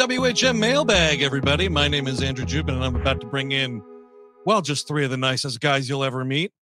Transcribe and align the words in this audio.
WHM 0.00 0.58
Mailbag, 0.58 1.20
everybody. 1.20 1.68
My 1.68 1.86
name 1.86 2.08
is 2.08 2.22
Andrew 2.22 2.46
Jupin, 2.46 2.70
and 2.70 2.82
I'm 2.82 2.96
about 2.96 3.20
to 3.20 3.26
bring 3.26 3.52
in, 3.52 3.82
well, 4.46 4.62
just 4.62 4.88
three 4.88 5.04
of 5.04 5.10
the 5.10 5.18
nicest 5.18 5.60
guys 5.60 5.90
you'll 5.90 6.04
ever 6.04 6.24
meet. 6.24 6.52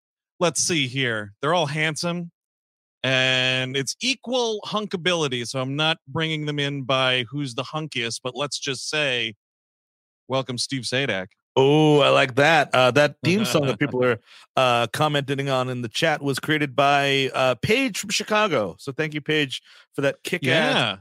Let's 0.41 0.61
see 0.61 0.87
here. 0.87 1.31
They're 1.41 1.53
all 1.53 1.67
handsome, 1.67 2.31
and 3.01 3.77
it's 3.77 3.95
equal 4.01 4.59
hunkability. 4.65 5.47
So 5.47 5.61
I'm 5.61 5.77
not 5.77 5.99
bringing 6.05 6.47
them 6.47 6.59
in 6.59 6.83
by 6.83 7.23
who's 7.31 7.55
the 7.55 7.63
hunkiest, 7.63 8.19
but 8.21 8.35
let's 8.35 8.59
just 8.59 8.89
say, 8.89 9.35
welcome, 10.27 10.57
Steve 10.57 10.81
Sajdak. 10.81 11.27
Oh, 11.55 12.01
I 12.01 12.09
like 12.09 12.35
that. 12.35 12.75
Uh, 12.75 12.91
that 12.91 13.15
theme 13.23 13.45
song 13.45 13.67
that 13.67 13.79
people 13.79 14.03
are 14.03 14.19
uh, 14.57 14.87
commenting 14.87 15.49
on 15.49 15.69
in 15.69 15.81
the 15.81 15.87
chat 15.87 16.21
was 16.21 16.39
created 16.39 16.75
by 16.75 17.31
uh, 17.33 17.55
Paige 17.61 17.99
from 17.99 18.09
Chicago. 18.09 18.75
So 18.79 18.91
thank 18.91 19.13
you, 19.13 19.21
Paige, 19.21 19.61
for 19.93 20.01
that 20.01 20.23
kick-ass, 20.23 20.75
Yeah, 20.75 20.97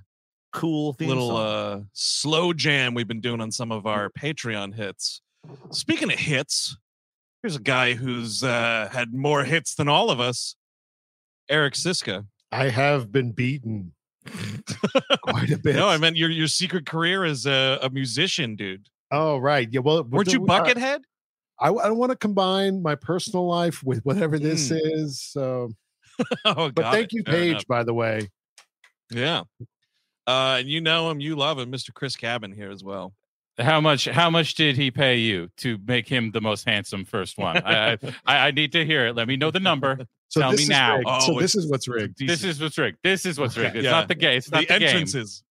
cool 0.59 0.93
theme 0.95 1.09
little 1.09 1.29
song. 1.31 1.37
uh, 1.81 1.81
slow 1.93 2.53
jam 2.53 2.95
we've 2.95 3.09
been 3.09 3.21
doing 3.21 3.41
on 3.41 3.51
some 3.51 3.71
of 3.73 3.87
our 3.87 4.11
Patreon 4.11 4.75
hits. 4.75 5.21
Speaking 5.71 6.13
of 6.13 6.19
hits, 6.19 6.77
here's 7.43 7.57
a 7.57 7.61
guy 7.61 7.95
who's 7.95 8.43
uh, 8.45 8.89
had 8.93 9.15
more 9.15 9.45
hits 9.45 9.75
than 9.75 9.89
all 9.89 10.11
of 10.11 10.21
us, 10.21 10.57
Eric 11.49 11.75
Szyszka. 11.75 12.27
I 12.53 12.69
have 12.71 13.11
been 13.13 13.33
beaten 13.33 13.93
quite 15.23 15.51
a 15.51 15.59
bit. 15.59 15.77
No, 15.77 15.89
I 15.89 15.97
meant 15.99 16.17
your 16.17 16.31
your 16.31 16.49
secret 16.49 16.87
career 16.87 17.25
as 17.25 17.47
a, 17.47 17.79
a 17.83 17.91
musician, 17.91 18.57
dude. 18.57 18.89
oh, 19.11 19.39
right. 19.39 19.69
Yeah. 19.71 19.81
Well, 19.81 20.03
Weren't 20.05 20.33
you 20.33 20.45
the- 20.45 20.53
uh, 20.53 20.65
Buckethead? 20.65 21.01
I, 21.61 21.71
I 21.71 21.89
don't 21.89 21.99
want 21.99 22.13
to 22.13 22.17
combine 22.19 22.83
my 22.83 22.95
personal 22.95 23.47
life 23.47 23.83
with 23.83 23.99
whatever 24.05 24.39
this 24.39 24.71
Mm. 24.71 24.81
is. 24.85 25.21
So, 25.23 25.71
oh, 26.45 26.71
but 26.71 26.93
thank 26.93 27.07
it. 27.07 27.13
you, 27.15 27.23
Fair 27.25 27.35
Paige, 27.35 27.51
enough. 27.51 27.67
by 27.67 27.83
the 27.83 27.95
way. 27.95 28.29
Yeah. 29.11 29.43
Uh, 30.29 30.57
and 30.59 30.69
you 30.69 30.81
know 30.83 31.11
him, 31.11 31.21
you 31.21 31.35
love 31.35 31.59
him, 31.59 31.73
Mr. 31.73 31.93
Chris 31.95 32.15
Cabin 32.15 32.53
here 32.53 32.71
as 32.71 32.85
well. 32.85 33.15
How 33.59 33.81
much? 33.81 34.05
How 34.05 34.29
much 34.29 34.55
did 34.55 34.77
he 34.77 34.91
pay 34.91 35.17
you 35.17 35.49
to 35.57 35.79
make 35.87 36.07
him 36.07 36.31
the 36.33 36.41
most 36.41 36.69
handsome 36.69 37.05
first 37.07 37.39
one? 37.39 37.57
I, 37.65 37.93
I, 37.93 37.99
I 38.27 38.39
I 38.49 38.51
need 38.51 38.73
to 38.73 38.85
hear 38.85 39.07
it. 39.07 39.17
Let 39.17 39.27
me 39.27 39.37
know 39.37 39.51
the 39.51 39.59
number. 39.59 39.99
So 40.29 40.41
Tell 40.43 40.53
me 40.53 40.67
now. 40.69 41.01
Oh, 41.07 41.21
so 41.21 41.41
this 41.41 41.55
is 41.57 41.67
what's 41.71 41.89
rigged. 41.89 42.19
This 42.25 42.45
is 42.45 42.61
what's 42.61 42.77
rigged. 42.77 42.99
This 43.03 43.25
is 43.25 43.41
what's 43.41 43.57
rigged. 43.57 43.75
It's 43.77 43.85
Yeah. 43.85 43.91
not 43.93 44.09
the 44.09 44.15
game. 44.15 44.37
It's 44.37 44.51
not 44.51 44.61
the 44.61 44.67
the, 44.67 44.75
entrances. 44.75 45.43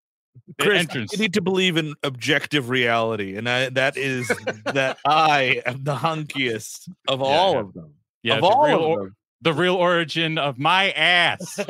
The 0.56 0.64
Chris, 0.64 0.78
entrance. 0.78 1.12
you 1.12 1.18
need 1.18 1.34
to 1.34 1.42
believe 1.42 1.76
in 1.76 1.94
objective 2.04 2.68
reality, 2.70 3.36
and 3.36 3.48
I, 3.48 3.70
that 3.70 3.96
is 3.96 4.28
that 4.64 4.98
I 5.04 5.60
am 5.66 5.82
the 5.82 5.96
hunkiest 5.96 6.88
of 7.08 7.20
all 7.20 7.54
yeah. 7.54 7.60
of 7.60 7.72
them. 7.74 7.94
yeah, 8.22 8.36
of 8.38 8.44
all 8.44 8.64
real, 8.66 8.92
of 8.92 8.98
them. 9.00 9.16
The 9.40 9.52
real 9.52 9.74
origin 9.74 10.38
of 10.38 10.58
my 10.58 10.90
ass. 10.90 11.58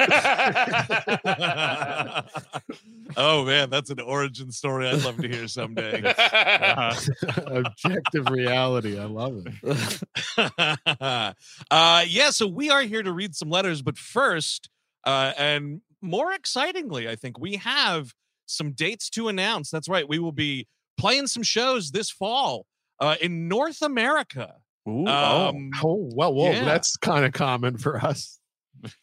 oh 3.16 3.44
man, 3.44 3.70
that's 3.70 3.90
an 3.90 4.00
origin 4.00 4.50
story 4.50 4.88
I'd 4.88 5.04
love 5.04 5.18
to 5.18 5.28
hear 5.28 5.48
someday. 5.48 6.14
Uh-huh. 6.28 7.42
Objective 7.46 8.28
reality. 8.30 8.98
I 8.98 9.04
love 9.04 9.46
it. 9.46 10.94
uh, 11.70 12.04
yeah, 12.06 12.30
so 12.30 12.46
we 12.46 12.70
are 12.70 12.82
here 12.82 13.02
to 13.02 13.12
read 13.12 13.34
some 13.34 13.50
letters, 13.50 13.82
but 13.82 13.98
first, 13.98 14.68
uh, 15.04 15.32
and 15.36 15.80
more 16.00 16.32
excitingly, 16.32 17.08
I 17.08 17.16
think 17.16 17.38
we 17.38 17.56
have 17.56 18.14
some 18.46 18.72
dates 18.72 19.10
to 19.10 19.28
announce. 19.28 19.70
That's 19.70 19.88
right, 19.88 20.08
we 20.08 20.18
will 20.18 20.32
be 20.32 20.66
playing 20.98 21.26
some 21.26 21.42
shows 21.42 21.90
this 21.90 22.10
fall 22.10 22.66
uh, 23.00 23.16
in 23.20 23.48
North 23.48 23.82
America. 23.82 24.54
Ooh, 24.88 25.06
Um, 25.06 25.70
Oh, 25.84 26.08
well, 26.14 26.32
whoa, 26.34 26.50
yeah. 26.52 26.64
that's 26.64 26.96
kind 26.96 27.24
of 27.24 27.32
common 27.32 27.76
for 27.78 27.98
us. 27.98 28.38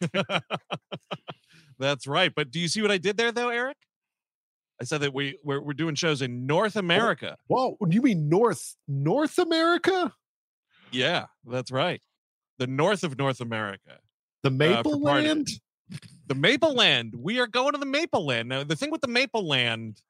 That's 1.78 2.06
right. 2.06 2.32
But 2.34 2.50
do 2.50 2.58
you 2.58 2.68
see 2.68 2.80
what 2.82 2.90
I 2.90 2.98
did 2.98 3.16
there, 3.16 3.32
though, 3.32 3.50
Eric? 3.50 3.76
I 4.80 4.84
said 4.84 5.00
that 5.02 5.12
we 5.14 5.38
we're, 5.44 5.60
we're 5.60 5.72
doing 5.74 5.94
shows 5.94 6.22
in 6.22 6.32
Oh. 6.44 6.46
North 6.54 6.76
America. 6.76 7.36
Whoa, 7.46 7.76
you 7.88 8.02
mean 8.02 8.28
North 8.28 8.76
North 8.88 9.38
America? 9.38 10.12
Yeah, 10.90 11.26
that's 11.46 11.70
right. 11.70 12.00
The 12.58 12.66
north 12.66 13.02
of 13.02 13.18
North 13.18 13.40
America. 13.40 13.98
The 14.42 14.50
Maple 14.50 15.00
part 15.00 15.20
of 15.20 15.24
it. 15.24 15.28
Land? 15.28 15.48
The 16.26 16.34
Maple 16.34 16.74
Land. 16.74 17.14
We 17.18 17.38
are 17.40 17.46
going 17.46 17.72
to 17.72 17.78
the 17.78 17.86
Maple 17.86 18.24
Land. 18.24 18.48
Now, 18.48 18.64
the 18.64 18.76
thing 18.76 18.90
with 18.90 19.00
the 19.02 19.08
Maple 19.08 19.46
Land, 19.46 20.00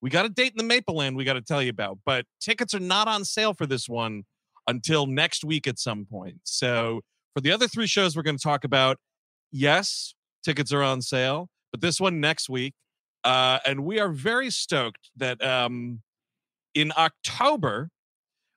we 0.00 0.10
got 0.10 0.24
a 0.26 0.28
date 0.28 0.52
in 0.52 0.58
the 0.58 0.64
Maple 0.64 0.94
Land 0.96 1.16
we 1.16 1.24
got 1.24 1.34
to 1.34 1.40
tell 1.42 1.62
you 1.62 1.70
about, 1.70 1.98
but 2.04 2.26
tickets 2.40 2.74
are 2.74 2.80
not 2.80 3.08
on 3.08 3.24
sale 3.24 3.54
for 3.54 3.66
this 3.66 3.88
one 3.88 4.24
until 4.68 5.06
next 5.06 5.44
week 5.44 5.66
at 5.66 5.78
some 5.78 6.04
point. 6.04 6.40
So, 6.44 7.00
for 7.34 7.40
the 7.40 7.50
other 7.52 7.68
three 7.68 7.86
shows 7.86 8.16
we're 8.16 8.22
going 8.22 8.36
to 8.38 8.42
talk 8.42 8.64
about, 8.64 8.98
yes, 9.52 10.14
tickets 10.44 10.72
are 10.72 10.82
on 10.82 11.02
sale, 11.02 11.48
but 11.72 11.80
this 11.80 12.00
one 12.00 12.20
next 12.20 12.48
week. 12.48 12.74
Uh, 13.24 13.58
and 13.66 13.84
we 13.84 13.98
are 13.98 14.08
very 14.10 14.50
stoked 14.50 15.10
that 15.16 15.42
um, 15.44 16.00
in 16.74 16.92
October, 16.96 17.90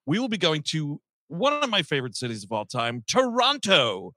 we 0.06 0.19
will 0.19 0.28
be 0.28 0.38
going 0.38 0.62
to 0.62 1.02
one 1.28 1.53
of 1.53 1.69
my 1.69 1.81
favorite 1.81 2.16
cities 2.16 2.44
of 2.44 2.52
all 2.52 2.66
time, 2.66 3.03
Toronto. 3.08 4.14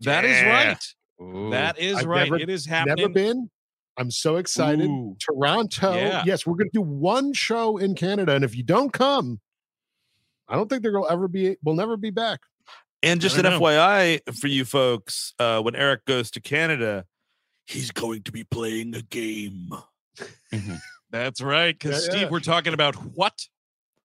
That 0.00 0.24
is 0.24 0.40
Yeah. 0.40 0.68
right. 0.68 0.84
Ooh. 1.20 1.50
That 1.50 1.78
is 1.78 1.96
I've 1.98 2.06
right. 2.06 2.30
never- 2.30 2.36
it 2.42 2.48
is 2.48 2.64
happening. 2.66 2.96
Never 2.96 3.12
been. 3.12 3.50
I'm 3.96 4.12
so 4.12 4.36
excited. 4.36 4.86
Ooh. 4.86 5.16
Toronto. 5.18 5.92
Yeah. 5.94 6.22
Yes, 6.24 6.46
we're 6.46 6.54
going 6.54 6.70
to 6.70 6.78
do 6.78 6.82
one 6.82 7.32
show 7.32 7.76
in 7.78 7.96
Canada, 7.96 8.34
and 8.36 8.44
if 8.44 8.54
you 8.56 8.62
don't 8.62 8.92
come, 8.92 9.40
I 10.48 10.56
don't 10.56 10.68
think 10.68 10.82
there 10.82 10.92
will 10.92 11.08
ever 11.08 11.28
be. 11.28 11.56
We'll 11.62 11.74
never 11.74 11.96
be 11.96 12.10
back. 12.10 12.40
And 13.02 13.20
just 13.20 13.36
I 13.36 13.40
an 13.40 13.44
know. 13.44 13.60
FYI 13.60 14.20
for 14.38 14.48
you 14.48 14.64
folks, 14.64 15.34
uh, 15.38 15.60
when 15.60 15.76
Eric 15.76 16.04
goes 16.04 16.30
to 16.32 16.40
Canada, 16.40 17.04
he's 17.66 17.90
going 17.90 18.22
to 18.24 18.32
be 18.32 18.44
playing 18.44 18.94
a 18.94 19.02
game. 19.02 19.70
That's 21.10 21.40
right. 21.40 21.78
Because 21.78 22.04
Yeah, 22.06 22.10
Steve, 22.10 22.22
yeah. 22.22 22.28
we're 22.30 22.40
talking 22.40 22.74
about 22.74 22.94
what? 22.94 23.46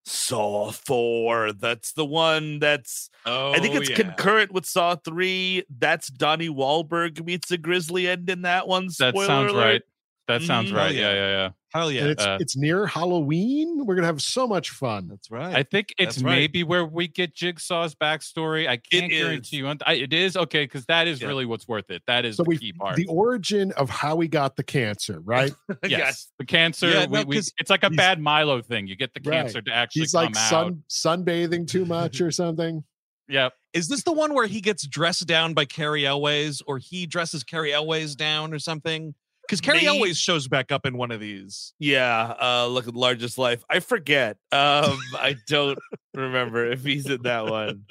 Saw 0.05 0.71
4. 0.71 1.53
That's 1.53 1.93
the 1.93 2.05
one 2.05 2.59
that's 2.59 3.09
Oh, 3.25 3.53
I 3.53 3.59
think 3.59 3.75
it's 3.75 3.89
yeah. 3.89 3.95
concurrent 3.95 4.51
with 4.51 4.65
Saw 4.65 4.95
3. 4.95 5.63
That's 5.79 6.09
Donnie 6.09 6.49
Wahlberg 6.49 7.23
meets 7.25 7.51
a 7.51 7.57
grizzly 7.57 8.07
end 8.07 8.29
in 8.29 8.41
that 8.41 8.67
one. 8.67 8.89
that 8.99 9.15
sounds 9.15 9.51
alert. 9.51 9.55
right. 9.55 9.81
That 10.27 10.41
sounds 10.41 10.71
Mhm. 10.71 10.75
right. 10.75 10.95
Yeah, 10.95 11.01
yeah. 11.01 11.13
yeah, 11.15 11.29
yeah. 11.29 11.49
Hell 11.73 11.91
yeah. 11.91 12.01
and 12.03 12.11
it's 12.11 12.23
uh, 12.23 12.37
it's 12.39 12.55
near 12.55 12.85
Halloween. 12.85 13.85
We're 13.85 13.95
gonna 13.95 14.07
have 14.07 14.21
so 14.21 14.47
much 14.47 14.69
fun. 14.69 15.07
That's 15.09 15.29
right. 15.31 15.55
I 15.55 15.63
think 15.63 15.93
it's 15.97 16.15
That's 16.17 16.23
right. 16.23 16.31
maybe 16.35 16.63
where 16.63 16.85
we 16.85 17.07
get 17.07 17.33
Jigsaw's 17.33 17.93
backstory. 17.95 18.67
I 18.67 18.77
can't 18.77 19.11
is. 19.11 19.19
guarantee 19.21 19.57
you. 19.57 19.67
I, 19.85 19.93
it 19.95 20.13
is 20.13 20.37
okay 20.37 20.63
because 20.65 20.85
that 20.85 21.07
is 21.07 21.21
Yeah. 21.21 21.27
really 21.27 21.45
what's 21.45 21.67
worth 21.67 21.89
it. 21.89 22.03
That 22.07 22.25
is 22.25 22.37
So 22.37 22.43
the 22.43 22.49
we 22.49 22.57
key 22.59 22.73
part. 22.73 22.95
the 22.95 23.07
origin 23.07 23.71
of 23.73 23.89
how 23.89 24.15
we 24.15 24.27
got 24.27 24.55
the 24.55 24.63
cancer, 24.63 25.19
right? 25.21 25.51
yes, 25.85 26.31
the 26.39 26.45
cancer. 26.45 26.89
Yeah, 26.89 27.07
we, 27.07 27.19
no, 27.19 27.23
we, 27.25 27.35
'cause 27.37 27.51
it's 27.57 27.69
like 27.71 27.83
a 27.83 27.89
bad 27.89 28.21
Milo 28.21 28.61
thing. 28.61 28.87
You 28.87 28.95
get 28.95 29.13
the 29.13 29.21
Right. 29.25 29.37
cancer 29.41 29.61
to 29.61 29.73
actually 29.73 30.01
He's 30.03 30.11
come 30.13 30.25
like 30.25 30.37
out. 30.37 30.49
sun 30.49 30.83
sunbathing 30.89 31.67
too 31.67 31.85
much 31.85 32.21
or 32.21 32.31
something. 32.31 32.83
Yep. 33.27 33.53
Is 33.73 33.87
this 33.87 34.03
the 34.03 34.11
one 34.13 34.33
where 34.35 34.45
he 34.47 34.61
gets 34.61 34.85
dressed 34.85 35.25
down 35.25 35.53
by 35.55 35.65
Cary 35.65 36.05
Elwes 36.05 36.61
or 36.67 36.77
he 36.77 37.07
dresses 37.07 37.43
Cary 37.43 37.73
Elwes 37.73 38.15
down 38.15 38.53
or 38.53 38.59
something? 38.59 39.15
Because 39.47 39.59
Carrie 39.61 39.81
May- 39.81 39.87
Elwes 39.87 40.17
shows 40.17 40.47
back 40.47 40.71
up 40.71 40.85
in 40.85 40.95
one 40.97 41.11
of 41.11 41.19
these. 41.19 41.73
Yeah, 41.79 42.33
uh 42.41 42.67
look 42.67 42.87
at 42.87 42.95
largest 42.95 43.37
life. 43.37 43.63
I 43.69 43.79
forget. 43.79 44.37
Um 44.51 44.97
I 45.15 45.35
don't 45.47 45.77
remember 46.13 46.65
if 46.71 46.83
he's 46.83 47.07
in 47.09 47.21
that 47.23 47.45
one. 47.47 47.83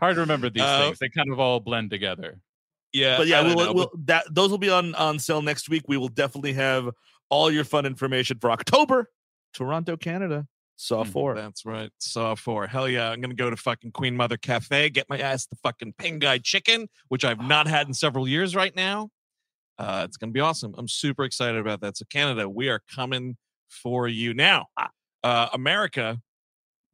Hard 0.00 0.16
to 0.16 0.20
remember 0.22 0.50
these 0.50 0.62
Uh, 0.62 0.80
things. 0.86 0.98
They 0.98 1.08
kind 1.08 1.30
of 1.30 1.38
all 1.38 1.60
blend 1.60 1.90
together. 1.90 2.40
Yeah, 2.92 3.18
but 3.18 3.26
yeah, 3.26 3.42
we'll, 3.42 3.56
know, 3.56 3.72
we'll 3.72 3.90
that 4.06 4.24
those 4.30 4.50
will 4.50 4.58
be 4.58 4.70
on 4.70 4.94
on 4.94 5.18
sale 5.18 5.42
next 5.42 5.68
week. 5.68 5.82
We 5.86 5.96
will 5.96 6.08
definitely 6.08 6.54
have 6.54 6.88
all 7.28 7.50
your 7.50 7.64
fun 7.64 7.84
information 7.86 8.38
for 8.40 8.50
October, 8.50 9.10
Toronto, 9.52 9.96
Canada. 9.96 10.46
Saw 10.78 11.04
Mhm. 11.04 11.08
four. 11.12 11.34
That's 11.34 11.64
right. 11.64 11.90
Saw 11.98 12.34
four. 12.34 12.66
Hell 12.66 12.88
yeah. 12.88 13.10
I'm 13.10 13.20
gonna 13.20 13.34
go 13.34 13.48
to 13.50 13.56
fucking 13.56 13.92
Queen 13.92 14.16
Mother 14.16 14.36
Cafe, 14.36 14.90
get 14.90 15.08
my 15.08 15.18
ass 15.18 15.46
the 15.46 15.56
fucking 15.56 15.94
Ping 15.98 16.18
Gai 16.18 16.38
chicken, 16.38 16.88
which 17.08 17.24
I've 17.24 17.40
not 17.40 17.66
had 17.66 17.86
in 17.86 17.94
several 17.94 18.26
years 18.28 18.54
right 18.56 18.74
now. 18.76 19.10
Uh, 19.78 20.02
it's 20.04 20.16
gonna 20.16 20.32
be 20.32 20.40
awesome. 20.40 20.74
I'm 20.78 20.88
super 20.88 21.24
excited 21.24 21.58
about 21.60 21.80
that. 21.82 21.96
So 21.96 22.04
Canada, 22.10 22.48
we 22.48 22.68
are 22.68 22.80
coming 22.94 23.36
for 23.68 24.08
you 24.08 24.32
now. 24.34 24.66
Uh, 25.22 25.48
America, 25.52 26.20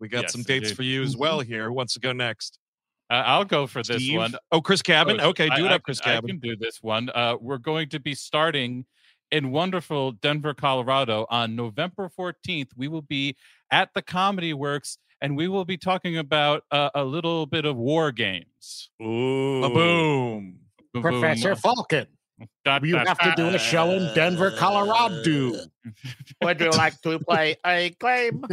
we 0.00 0.08
got 0.08 0.22
Yes, 0.22 0.32
some 0.32 0.42
dates 0.42 0.64
indeed. 0.70 0.76
for 0.76 0.82
you 0.82 1.02
as 1.02 1.16
well 1.16 1.40
here. 1.40 1.66
Who 1.66 1.72
wants 1.74 1.94
to 1.94 2.00
go 2.00 2.12
next? 2.12 2.58
Uh, 3.10 3.22
I'll 3.26 3.44
go 3.44 3.66
for 3.66 3.82
this 3.82 4.02
Steve? 4.02 4.16
one. 4.16 4.34
Oh, 4.50 4.60
Chris 4.62 4.80
Cabin. 4.82 5.20
Oh, 5.20 5.28
okay, 5.30 5.48
do 5.50 5.64
I- 5.64 5.66
it 5.66 5.72
up, 5.72 5.82
Chris 5.82 6.00
I 6.00 6.04
Cabin. 6.04 6.28
can 6.30 6.38
do 6.38 6.56
this 6.56 6.78
one. 6.82 7.10
Uh, 7.14 7.36
we're 7.40 7.58
going 7.58 7.88
to 7.90 8.00
be 8.00 8.14
starting 8.14 8.86
in 9.30 9.50
wonderful 9.50 10.12
Denver, 10.12 10.54
Colorado 10.54 11.26
on 11.30 11.54
November 11.54 12.10
14th. 12.18 12.68
We 12.76 12.88
will 12.88 13.02
be 13.02 13.36
at 13.70 13.90
the 13.94 14.02
Comedy 14.02 14.54
Works 14.54 14.98
and 15.20 15.36
we 15.36 15.46
will 15.46 15.64
be 15.64 15.76
talking 15.76 16.18
about 16.18 16.64
uh, 16.70 16.90
a 16.94 17.04
little 17.04 17.46
bit 17.46 17.64
of 17.64 17.76
war 17.76 18.12
games. 18.12 18.90
Ooh. 19.02 19.60
boom. 19.72 20.58
Boom, 20.92 21.02
Professor. 21.02 21.54
Falken. 21.54 22.06
Dot, 22.64 22.84
You 22.84 22.96
have 22.96 23.18
to 23.18 23.32
do 23.36 23.48
a 23.48 23.58
show 23.58 23.90
in 23.90 24.14
Denver, 24.14 24.50
Colorado. 24.52 25.52
Would 26.42 26.60
you 26.60 26.70
like 26.70 27.00
to 27.02 27.18
play 27.18 27.56
a 27.64 27.90
game? 27.98 28.44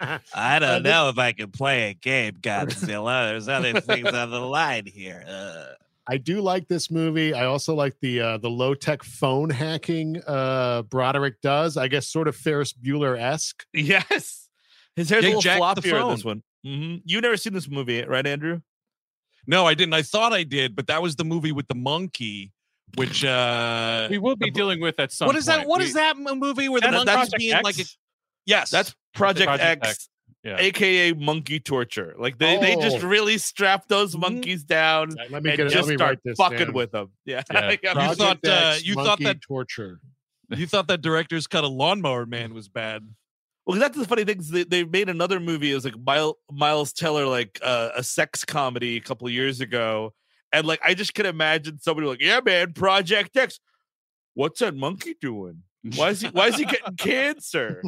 I 0.34 0.58
don't 0.58 0.82
know 0.82 1.08
if 1.08 1.18
I 1.18 1.32
can 1.32 1.50
play 1.50 1.90
a 1.90 1.94
game, 1.94 2.34
Godzilla. 2.40 3.30
There's 3.30 3.48
other 3.48 3.80
things 3.80 4.08
on 4.12 4.30
the 4.30 4.40
line 4.40 4.86
here. 4.86 5.24
Uh, 5.26 5.74
I 6.06 6.16
do 6.16 6.40
like 6.40 6.68
this 6.68 6.90
movie. 6.90 7.34
I 7.34 7.46
also 7.46 7.74
like 7.74 7.96
the 8.00 8.20
uh, 8.20 8.38
the 8.38 8.48
low 8.50 8.74
tech 8.74 9.02
phone 9.02 9.50
hacking 9.50 10.20
uh, 10.26 10.82
Broderick 10.82 11.40
does. 11.42 11.76
I 11.76 11.88
guess 11.88 12.06
sort 12.08 12.28
of 12.28 12.36
Ferris 12.36 12.72
Bueller 12.72 13.18
esque. 13.18 13.64
yes. 13.74 14.48
His 14.96 15.10
hair's 15.10 15.22
Yeah, 15.24 15.28
a 15.28 15.30
little 15.36 15.42
Jack 15.42 15.58
the 15.76 15.80
floppier 15.82 16.02
in 16.02 16.10
this 16.10 16.22
phone. 16.22 16.42
one. 16.64 16.76
hmm 16.76 16.96
You 17.04 17.20
never 17.20 17.36
seen 17.36 17.52
this 17.52 17.68
movie, 17.68 18.02
right, 18.04 18.26
Andrew? 18.26 18.60
No, 19.46 19.64
I 19.66 19.74
didn't. 19.74 19.94
I 19.94 20.02
thought 20.02 20.32
I 20.32 20.42
did, 20.42 20.74
but 20.76 20.88
that 20.88 21.00
was 21.02 21.16
the 21.16 21.24
movie 21.24 21.52
with 21.52 21.68
the 21.68 21.74
monkey, 21.74 22.52
which 22.96 23.24
uh 23.24 24.08
we 24.10 24.18
will 24.18 24.36
be 24.36 24.50
dealing 24.50 24.80
with 24.80 24.98
at 24.98 25.12
some 25.12 25.26
point 25.26 25.34
what 25.34 25.38
is 25.38 25.46
that? 25.46 25.56
point. 25.58 25.68
What 25.68 25.78
We- 25.80 25.84
is 25.86 25.94
that 25.94 26.16
movie 26.16 26.68
where 26.68 26.80
the 26.80 26.86
That- 26.88 26.92
monkey's 26.92 27.04
that's 27.06 27.16
Project 27.30 27.38
being 27.38 27.62
like 27.62 27.76
a 27.78 27.80
X? 27.80 27.98
yes, 28.46 28.70
That's 28.70 28.94
Project, 29.14 29.46
Project 29.48 29.84
X, 29.86 29.88
X, 29.90 30.08
yeah. 30.44 30.56
aka 30.58 31.12
monkey 31.12 31.60
torture. 31.60 32.14
Like 32.18 32.38
they, 32.38 32.58
they 32.58 32.76
just 32.76 32.98
Oh. 33.04 33.08
really 33.08 33.38
strap 33.38 33.88
those 33.88 34.14
Mhm. 34.14 34.20
monkeys 34.20 34.64
down 34.64 35.10
Let 35.30 35.30
me 35.30 35.50
and 35.50 35.56
get 35.56 35.60
it. 35.60 35.70
just 35.70 35.88
Let 35.88 35.88
me 35.88 35.96
start 35.96 36.10
write 36.10 36.18
this 36.24 36.36
fucking 36.36 36.58
down. 36.58 36.72
with 36.72 36.92
them. 36.92 37.10
Yeah. 37.24 37.42
Yeah. 37.52 37.70
You 37.70 37.78
Project 37.78 38.18
thought, 38.18 38.38
uh, 38.44 38.74
you 38.82 38.94
thought 38.94 39.20
that- 39.20 39.42
torture. 39.42 40.00
you 40.50 40.66
thought 40.66 40.88
that 40.88 41.02
director's 41.02 41.46
cut 41.46 41.64
of 41.64 41.70
Lawnmower 41.72 42.26
Man 42.26 42.54
was 42.54 42.68
bad. 42.68 43.02
Well, 43.66 43.74
'cause 43.74 43.80
that's 43.80 43.98
the 43.98 44.06
funny 44.06 44.24
thing. 44.24 44.38
Is 44.40 44.48
they, 44.48 44.64
they 44.64 44.84
made 44.84 45.10
another 45.10 45.40
movie. 45.40 45.70
It 45.72 45.74
was 45.74 45.84
like 45.84 45.98
Miles, 45.98 46.36
Miles 46.50 46.92
Teller, 46.94 47.26
like 47.26 47.58
uh, 47.62 47.90
a 47.96 48.02
sex 48.02 48.42
comedy 48.42 48.96
a 48.96 49.00
couple 49.00 49.26
of 49.26 49.32
years 49.34 49.60
ago, 49.60 50.14
and 50.52 50.66
like 50.66 50.80
I 50.84 50.94
just 50.94 51.14
can 51.14 51.26
imagine 51.26 51.78
somebody 51.78 52.06
like, 52.06 52.20
"Yeah, 52.20 52.40
man, 52.44 52.72
Project 52.72 53.36
X. 53.36 53.58
What's 54.34 54.60
that 54.60 54.74
monkey 54.76 55.14
doing? 55.20 55.62
Why 55.96 56.10
is 56.10 56.20
he? 56.20 56.28
Why 56.28 56.48
is 56.48 56.56
he 56.56 56.64
getting 56.64 56.96
cancer?" 56.96 57.82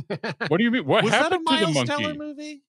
What 0.49 0.59
do 0.59 0.65
you 0.65 0.71
mean? 0.71 0.87
What 0.87 1.05
was 1.05 1.12
that 1.12 1.21
a 1.21 1.23
happened 1.25 1.47
to 1.49 1.55
the 1.57 1.61
Miles 1.62 1.75
monkey? 1.75 1.91
Teller 2.03 2.15
movie? 2.15 2.62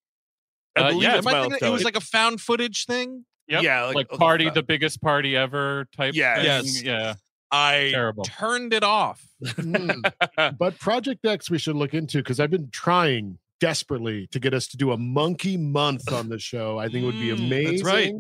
I 0.76 0.80
Uh, 0.80 0.88
believe 0.90 1.04
yeah, 1.04 1.18
it's 1.18 1.28
Am 1.28 1.34
I 1.34 1.38
Miles 1.40 1.48
thinking 1.52 1.68
it 1.68 1.72
was 1.72 1.84
like 1.84 1.96
a 1.98 2.02
found 2.02 2.42
footage 2.42 2.86
thing? 2.86 3.26
Yep. 3.48 3.64
yeah, 3.64 3.84
like, 3.86 3.96
like, 3.96 4.10
party, 4.10 4.50
the 4.50 4.64
biggest 4.64 5.02
party 5.02 5.36
ever 5.36 5.86
type. 5.98 6.14
Yeah, 6.16 6.36
thing. 6.36 6.46
yes. 6.46 6.84
Yeah. 6.84 7.14
I 7.52 7.90
Terrible. 7.92 8.24
turned 8.24 8.72
it 8.74 8.84
off. 8.84 9.22
Mm. 9.44 10.58
but 10.58 10.80
Project 10.80 11.26
X 11.26 11.50
we 11.50 11.58
should 11.58 11.76
look 11.76 11.94
into 11.94 12.20
because 12.20 12.40
I've 12.40 12.50
been 12.52 12.70
trying 12.72 13.40
desperately 13.60 14.28
to 14.28 14.40
get 14.40 14.54
us 14.54 14.68
to 14.70 14.78
do 14.78 14.92
a 14.94 14.98
monkey 14.98 15.58
month 15.58 16.14
on 16.14 16.30
the 16.30 16.40
show. 16.40 16.80
I 16.80 16.88
think 16.88 17.04
it 17.04 17.06
would 17.08 17.20
be 17.20 17.28
Mm, 17.30 17.46
amazing. 17.46 17.72
that's 17.72 17.84
right. 17.84 18.14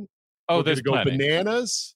Oh, 0.51 0.57
We're 0.57 0.63
there's 0.63 0.81
gonna 0.81 0.97
go 0.97 1.03
plenty. 1.09 1.17
bananas. 1.25 1.95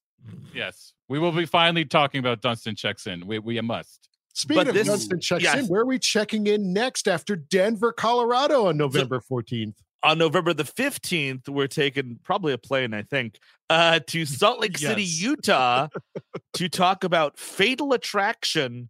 Yes, 0.53 0.93
we 1.07 1.19
will 1.19 1.31
be 1.31 1.45
finally 1.45 1.85
talking 1.85 2.19
about 2.19 2.41
Dunston 2.41 2.75
checks 2.75 3.07
in. 3.07 3.25
We 3.27 3.39
we 3.39 3.59
must. 3.61 4.09
Speaking 4.33 4.61
But 4.63 4.67
of 4.69 4.73
this- 4.73 4.87
Dunston 4.87 5.19
checks 5.21 5.43
yes. 5.43 5.59
in, 5.59 5.67
where 5.67 5.81
are 5.81 5.85
we 5.85 5.97
checking 5.99 6.47
in 6.47 6.73
next 6.73 7.07
after 7.07 7.35
Denver, 7.35 7.91
Colorado 7.93 8.67
on 8.67 8.77
November 8.77 9.21
14th? 9.21 9.75
on 10.03 10.19
November 10.19 10.53
the 10.53 10.63
15th, 10.63 11.49
we're 11.49 11.65
taking 11.65 12.19
probably 12.23 12.53
a 12.53 12.59
plane, 12.59 12.93
I 12.93 13.01
think, 13.01 13.39
uh, 13.71 13.99
to 14.07 14.23
Salt 14.25 14.59
Lake 14.59 14.77
City, 14.77 15.03
Utah 15.03 15.87
to 16.53 16.69
talk 16.69 17.03
about 17.03 17.39
Fatal 17.39 17.91
Attraction 17.93 18.89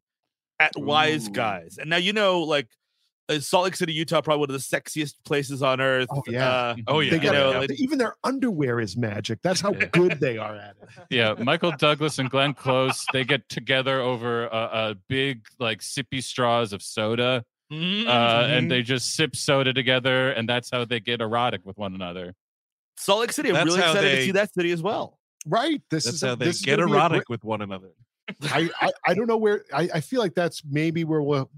at 0.60 0.74
Wise 0.78 1.30
Ooh. 1.30 1.32
Guys. 1.32 1.78
And 1.80 1.90
now, 1.90 1.98
you 1.98 2.12
know, 2.12 2.42
like 2.42 2.68
Salt 3.40 3.64
Lake 3.66 3.76
City, 3.76 3.92
Utah, 3.94 4.22
probably 4.22 4.42
one 4.42 4.50
of 4.50 4.54
the 4.54 4.78
sexiest 4.78 5.16
places 5.26 5.64
on 5.64 5.82
earth. 5.82 6.08
Oh, 6.12 6.22
yeah. 6.28 6.48
Uh, 6.50 6.76
Oh 6.88 7.00
yeah. 7.00 7.10
They 7.12 7.16
you 7.18 7.22
got 7.24 7.34
know, 7.34 7.52
it. 7.62 7.70
like- 7.72 7.80
even 7.80 7.98
their 7.98 8.16
underwear 8.24 8.80
is 8.80 8.96
magic. 8.96 9.40
That's 9.42 9.62
how 9.62 9.74
Yeah. 9.74 9.86
good 9.86 10.20
they 10.20 10.38
are 10.38 10.56
at 10.56 10.76
it. 10.82 10.90
Yeah, 11.10 11.34
Michael 11.40 11.72
Douglas 11.72 12.20
and 12.20 12.30
Glenn 12.30 12.54
Close 12.54 13.06
they 13.14 13.24
get 13.24 13.48
together 13.50 14.00
over 14.02 14.46
a, 14.48 14.70
a 14.92 14.96
big 15.08 15.42
like 15.60 15.80
sippy 15.82 16.22
straws 16.24 16.72
of 16.74 16.82
soda, 16.84 17.44
mhm. 17.72 18.06
uh, 18.08 18.46
and 18.48 18.70
they 18.70 18.82
just 18.84 19.16
sip 19.16 19.36
soda 19.36 19.74
together, 19.74 20.30
and 20.32 20.48
that's 20.48 20.70
how 20.72 20.86
they 20.86 21.00
get 21.00 21.22
erotic 21.22 21.62
with 21.66 21.78
one 21.78 21.96
another. 21.96 22.34
Salt 22.98 23.22
Lake 23.22 23.32
City, 23.34 23.50
I'm 23.50 23.56
That's 23.56 23.66
really 23.68 23.82
how 23.82 23.92
excited 23.92 24.10
to 24.12 24.16
they- 24.18 24.26
see 24.28 24.32
that 24.34 24.54
city 24.54 24.72
as 24.72 24.82
well. 24.84 25.20
Right. 25.48 25.82
This 25.92 26.06
That's 26.06 26.16
is 26.18 26.22
how 26.22 26.34
a, 26.34 26.36
they 26.36 26.46
this 26.46 26.56
is 26.58 26.62
get 26.64 26.78
gonna 26.78 26.88
be 26.88 26.94
a 26.94 26.96
erotic 26.96 27.18
great- 27.26 27.30
with 27.30 27.44
one 27.44 27.62
another. 27.62 27.90
I, 28.44 28.70
I 28.82 28.92
I 29.08 29.14
don't 29.14 29.28
know 29.28 29.38
where 29.38 29.64
I, 29.74 29.90
I 29.96 30.00
feel 30.02 30.20
like 30.20 30.34
that's 30.34 30.64
maybe 30.66 31.04
where 31.04 31.22
we'll 31.22 31.52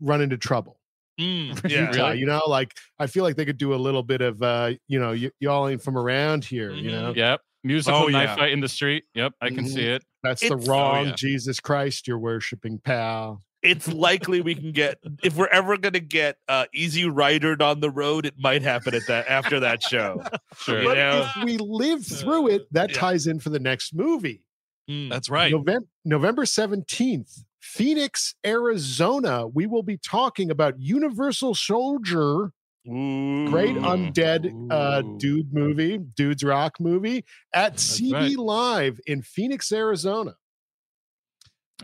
run 0.00 0.22
into 0.22 0.38
trouble. 0.38 0.75
Mm, 1.20 1.60
yeah. 1.70 1.90
Utah, 1.90 2.10
you 2.10 2.26
know, 2.26 2.42
like 2.46 2.74
I 2.98 3.06
feel 3.06 3.24
like 3.24 3.36
they 3.36 3.44
could 3.44 3.58
do 3.58 3.74
a 3.74 3.76
little 3.76 4.02
bit 4.02 4.20
of 4.20 4.42
uh, 4.42 4.72
you 4.88 4.98
know, 4.98 5.10
y- 5.10 5.30
y'all 5.40 5.68
ain't 5.68 5.82
from 5.82 5.96
around 5.96 6.44
here, 6.44 6.70
you 6.72 6.90
Mhm. 6.90 7.00
know. 7.00 7.12
Yep, 7.16 7.40
musical 7.64 8.02
Oh, 8.04 8.06
knife 8.08 8.28
yeah. 8.30 8.36
fight 8.36 8.52
in 8.52 8.60
the 8.60 8.68
street. 8.68 9.04
Yep, 9.14 9.32
I 9.40 9.48
can 9.48 9.64
Mhm. 9.64 9.68
see 9.74 9.82
it. 9.86 10.04
That's 10.22 10.40
the 10.40 10.46
It's- 10.48 10.68
oh, 10.68 10.70
wrong 10.72 11.06
yeah. 11.08 11.14
Jesus 11.16 11.60
Christ 11.60 12.06
you're 12.08 12.18
worshiping, 12.18 12.78
pal. 12.84 13.42
It's 13.62 13.88
likely 13.88 14.42
we 14.42 14.54
can 14.54 14.70
get 14.72 14.98
if 15.24 15.34
we're 15.36 15.48
ever 15.48 15.76
gonna 15.78 15.98
get 15.98 16.36
uh, 16.48 16.66
easy 16.74 17.08
ridered 17.08 17.62
on 17.62 17.80
the 17.80 17.90
road, 17.90 18.26
it 18.26 18.34
might 18.38 18.62
happen 18.62 18.94
at 18.94 19.06
that 19.08 19.26
after 19.28 19.58
that 19.60 19.82
show. 19.82 20.22
Sure. 20.58 20.82
You 20.82 20.88
But 20.88 20.94
know? 20.98 21.30
if 21.36 21.44
we 21.44 21.56
live 21.56 22.04
through 22.06 22.48
it, 22.48 22.72
that 22.72 22.90
Yeah. 22.90 22.98
ties 22.98 23.26
in 23.26 23.40
for 23.40 23.50
the 23.50 23.58
next 23.58 23.94
movie. 23.94 24.42
Mm. 24.88 25.08
That's 25.10 25.28
right. 25.28 25.50
November 25.50 25.86
November 26.04 26.44
17th, 26.44 27.42
Phoenix, 27.66 28.34
Arizona. 28.46 29.46
We 29.46 29.66
will 29.66 29.82
be 29.82 29.98
talking 29.98 30.50
about 30.50 30.78
Universal 30.78 31.54
Soldier, 31.54 32.52
great 32.86 33.76
undead 33.76 34.70
uh, 34.70 35.02
dude 35.18 35.52
movie, 35.52 35.98
dudes 35.98 36.44
rock 36.44 36.78
movie 36.80 37.24
at 37.52 37.72
That's 37.72 38.00
CB 38.00 38.12
right. 38.12 38.38
Live 38.38 39.00
in 39.06 39.22
Phoenix, 39.22 39.72
Arizona. 39.72 40.36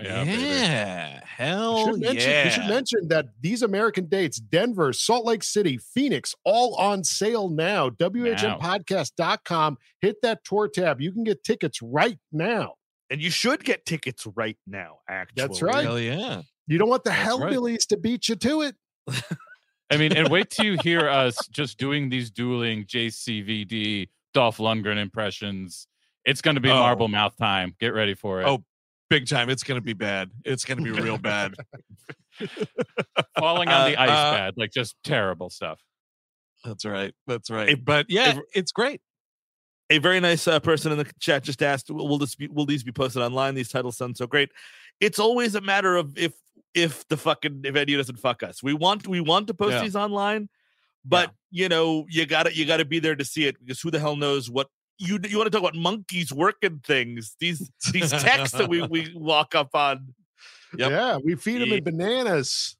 Yeah, 0.00 0.24
Yeah, 0.24 0.24
baby. 0.24 0.42
We 0.42 1.20
hell 1.26 1.86
should, 1.86 2.00
mention, 2.00 2.30
yeah. 2.30 2.44
we 2.44 2.50
should 2.50 2.68
mention 2.68 3.08
that 3.08 3.26
these 3.40 3.62
American 3.62 4.06
dates, 4.06 4.38
Denver, 4.38 4.92
Salt 4.92 5.26
Lake 5.26 5.42
City, 5.42 5.78
Phoenix, 5.78 6.34
all 6.44 6.74
on 6.76 7.04
sale 7.04 7.50
now. 7.50 7.90
WHMPodcast.com. 7.90 9.76
Hit 10.00 10.16
that 10.22 10.44
tour 10.44 10.68
tab. 10.68 11.00
You 11.00 11.12
can 11.12 11.24
get 11.24 11.44
tickets 11.44 11.82
right 11.82 12.18
now. 12.30 12.74
And 13.12 13.22
you 13.22 13.30
should 13.30 13.62
get 13.64 13.84
tickets 13.86 14.26
right 14.34 14.56
now. 14.66 14.98
Actually, 15.08 15.34
That's 15.42 15.62
right. 15.62 15.84
Hell 15.84 16.00
yeah. 16.00 16.42
You 16.66 16.78
don't 16.78 16.88
want 16.88 17.04
the 17.04 17.10
That's 17.10 17.38
right. 17.38 17.80
to 17.90 17.96
beat 17.96 18.28
you 18.28 18.34
to 18.36 18.62
it. 18.62 18.76
I 19.90 19.96
mean, 19.98 20.12
and 20.16 20.28
wait 20.30 20.50
till 20.50 20.64
you 20.64 20.78
hear 20.82 21.08
us 21.08 21.36
just 21.48 21.78
doing 21.78 22.08
these 22.08 22.30
dueling 22.30 22.84
JCVD 22.86 24.08
Dolph 24.34 24.56
Lundgren 24.58 24.96
impressions. 24.96 25.86
It's 26.24 26.40
going 26.40 26.54
to 26.54 26.60
be 26.60 26.70
Oh. 26.70 26.74
marble 26.76 27.08
mouth 27.08 27.36
time. 27.36 27.74
Get 27.78 27.92
ready 27.94 28.14
for 28.14 28.40
it. 28.40 28.46
Oh, 28.46 28.64
Big 29.10 29.28
time. 29.28 29.50
It's 29.50 29.62
gonna 29.62 29.82
be 29.82 29.92
bad. 29.92 30.30
It's 30.46 30.64
gonna 30.64 30.80
be 30.80 30.90
real 30.90 31.18
bad. 31.18 31.52
falling 33.38 33.68
on 33.68 33.90
the 33.90 33.98
Uh, 33.98 34.02
ice 34.04 34.08
uh, 34.10 34.36
pad, 34.36 34.54
like 34.56 34.70
just 34.72 34.96
terrible 35.04 35.50
stuff. 35.50 35.80
That's 36.64 36.86
right. 36.86 37.12
That's 37.26 37.50
right. 37.50 37.68
If- 37.70 37.84
but 37.84 38.06
yeah, 38.08 38.30
if- 38.30 38.38
it's 38.54 38.72
great. 38.72 39.02
A 39.90 39.98
very 39.98 40.20
nice 40.20 40.48
uh, 40.48 40.58
person 40.60 40.90
in 40.92 40.98
the 40.98 41.10
chat 41.20 41.42
just 41.42 41.62
asked, 41.62 41.90
"Will 41.90 42.08
will 42.08 42.18
this 42.18 42.34
be? 42.34 42.48
Will 42.48 42.64
these 42.66 42.82
be 42.82 42.92
posted 42.92 43.22
online? 43.22 43.54
These 43.54 43.68
titles 43.68 43.96
sound 43.96 44.16
so 44.16 44.26
great." 44.26 44.50
It's 45.00 45.18
always 45.18 45.54
a 45.54 45.60
matter 45.60 45.96
of 45.96 46.16
if 46.16 46.32
if 46.74 47.06
the 47.08 47.16
fucking 47.16 47.62
venue 47.62 47.96
doesn't 47.98 48.18
fuck 48.18 48.42
us. 48.42 48.62
We 48.62 48.72
want 48.74 49.06
we 49.06 49.20
want 49.20 49.46
to 49.48 49.54
post 49.54 49.72
Yeah. 49.72 49.82
these 49.82 49.96
online, 49.96 50.48
but 51.04 51.32
you 51.50 51.68
know 51.68 52.06
you 52.08 52.24
gotta 52.24 52.56
you 52.56 52.64
gotta 52.64 52.84
be 52.86 53.00
there 53.00 53.16
to 53.16 53.24
see 53.24 53.44
it 53.46 53.58
because 53.60 53.80
who 53.80 53.90
the 53.90 53.98
hell 54.00 54.16
knows 54.16 54.48
what 54.50 54.68
you 54.98 55.18
you 55.28 55.36
want 55.36 55.46
to 55.46 55.50
talk 55.50 55.60
about 55.68 55.74
monkeys 55.74 56.32
working 56.32 56.80
things 56.86 57.36
these 57.40 57.70
these 57.92 58.10
texts 58.10 58.56
that 58.56 58.68
we 58.68 58.82
we 58.86 59.12
walk 59.16 59.54
up 59.54 59.74
on. 59.74 60.14
Yep. 60.78 60.90
Yeah, 60.90 61.16
we 61.22 61.34
feed 61.34 61.60
them 61.60 61.68
Yeah. 61.68 61.76
in 61.76 61.84
bananas. 61.84 62.76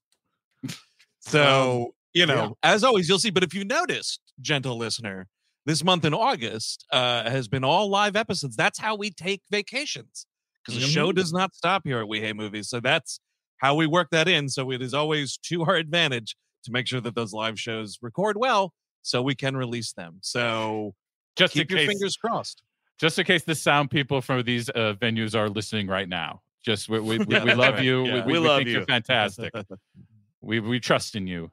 So, 1.21 1.95
you 2.15 2.27
know, 2.27 2.57
yeah. 2.65 2.73
as 2.75 2.85
always, 2.85 3.09
you'll 3.09 3.19
see. 3.19 3.31
But 3.31 3.43
if 3.45 3.55
you 3.55 3.65
noticed, 3.65 4.21
gentle 4.41 4.77
listener, 4.77 5.29
this 5.67 5.85
month 5.85 6.05
in 6.05 6.15
August 6.15 6.85
uh, 6.93 7.29
has 7.31 7.49
been 7.49 7.65
all 7.65 7.89
live 7.89 8.17
episodes. 8.17 8.57
That's 8.57 8.79
how 8.79 8.97
we 8.97 9.11
take 9.11 9.43
vacations. 9.51 10.27
because 10.65 10.81
the 10.81 10.87
show 10.89 11.13
does 11.13 11.33
not 11.33 11.55
stop 11.55 11.83
here 11.85 12.01
at 12.01 12.09
We 12.09 12.21
Hate 12.21 12.37
Movies. 12.37 12.69
So 12.69 12.81
that's 12.81 13.21
how 13.59 13.75
we 13.77 13.87
work 13.87 14.09
that 14.11 14.27
in. 14.29 14.49
So 14.49 14.71
it 14.73 14.83
is 14.83 14.93
always 14.95 15.37
to 15.45 15.63
our 15.65 15.77
advantage 15.77 16.37
to 16.65 16.73
make 16.73 16.87
sure 16.87 17.01
that 17.01 17.15
those 17.15 17.33
live 17.33 17.59
shows 17.61 17.99
record 18.03 18.37
well 18.39 18.73
so 19.03 19.23
we 19.23 19.35
can 19.35 19.57
release 19.57 19.93
them. 19.93 20.19
So 20.21 20.95
Just 21.37 21.55
keep 21.55 21.71
in 21.71 21.77
your 21.77 21.87
case, 21.87 21.97
fingers 21.97 22.17
crossed. 22.17 22.63
just 22.99 23.19
in 23.19 23.25
case 23.25 23.43
the 23.45 23.55
sound 23.55 23.91
people 23.91 24.21
from 24.21 24.43
these 24.45 24.69
uh, 24.71 24.95
venues 25.01 25.35
are 25.37 25.49
listening 25.49 25.87
right 25.89 26.09
now. 26.09 26.41
Just 26.65 26.89
we 26.89 27.01
we, 27.01 27.19
we, 27.19 27.41
we 27.41 27.55
love 27.67 27.81
you. 27.81 28.05
Yeah. 28.07 28.15
We, 28.27 28.33
We 28.35 28.39
we 28.41 28.47
love 28.49 28.59
think 28.59 28.69
you. 28.69 28.75
you're 28.75 28.85
fantastic. 28.87 29.53
we 30.41 30.61
we 30.61 30.79
trust 30.81 31.17
in 31.17 31.27
you. 31.27 31.51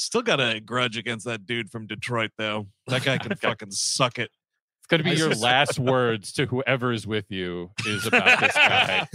Still 0.00 0.22
got 0.22 0.40
a 0.40 0.60
grudge 0.60 0.96
against 0.96 1.26
that 1.26 1.44
dude 1.44 1.70
from 1.70 1.86
Detroit, 1.86 2.30
though. 2.38 2.68
That 2.86 3.04
guy 3.04 3.18
can 3.18 3.36
fucking 3.40 3.70
suck 3.70 4.18
it. 4.18 4.30
It's 4.78 4.86
going 4.88 5.04
to 5.04 5.04
be 5.04 5.14
your 5.14 5.34
last 5.34 5.78
words 5.78 6.32
to 6.32 6.46
whoever 6.46 6.90
is 6.90 7.06
with 7.06 7.26
you 7.28 7.70
is 7.86 8.06
about 8.06 8.40
this 8.40 8.54
guy. 8.54 9.08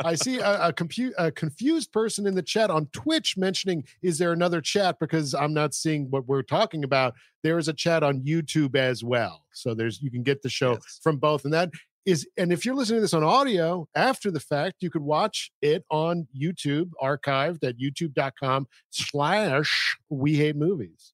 I 0.04 0.16
see 0.16 0.40
a, 0.40 0.66
a, 0.66 0.72
compu- 0.72 1.12
a 1.16 1.30
confused 1.30 1.92
person 1.92 2.26
in 2.26 2.34
the 2.34 2.42
chat 2.42 2.70
on 2.70 2.86
Twitch 2.86 3.36
mentioning, 3.36 3.84
"Is 4.02 4.18
there 4.18 4.32
another 4.32 4.60
chat?" 4.60 4.98
Because 4.98 5.32
I'm 5.32 5.54
not 5.54 5.74
seeing 5.74 6.10
what 6.10 6.26
we're 6.26 6.42
talking 6.42 6.82
about. 6.82 7.14
There 7.44 7.56
is 7.56 7.68
a 7.68 7.72
chat 7.72 8.02
on 8.02 8.22
YouTube 8.22 8.74
as 8.74 9.04
well, 9.04 9.44
so 9.52 9.74
there's 9.74 10.02
you 10.02 10.10
can 10.10 10.24
get 10.24 10.42
the 10.42 10.50
show 10.50 10.72
Yes. 10.72 10.98
from 11.04 11.18
both, 11.18 11.44
and 11.44 11.54
that 11.54 11.70
is. 12.06 12.26
And 12.36 12.52
if 12.52 12.64
you're 12.64 12.74
listening 12.74 12.98
to 12.98 13.02
this 13.02 13.14
on 13.14 13.22
audio 13.22 13.88
after 13.94 14.30
the 14.30 14.40
fact, 14.40 14.76
you 14.80 14.90
could 14.90 15.02
watch 15.02 15.50
it 15.60 15.84
on 15.90 16.26
YouTube, 16.34 16.90
archived 17.02 17.64
at 17.64 17.78
YouTube.com/slash 17.78 19.96
We 20.08 20.36
Hate 20.36 20.56
Movies. 20.56 21.12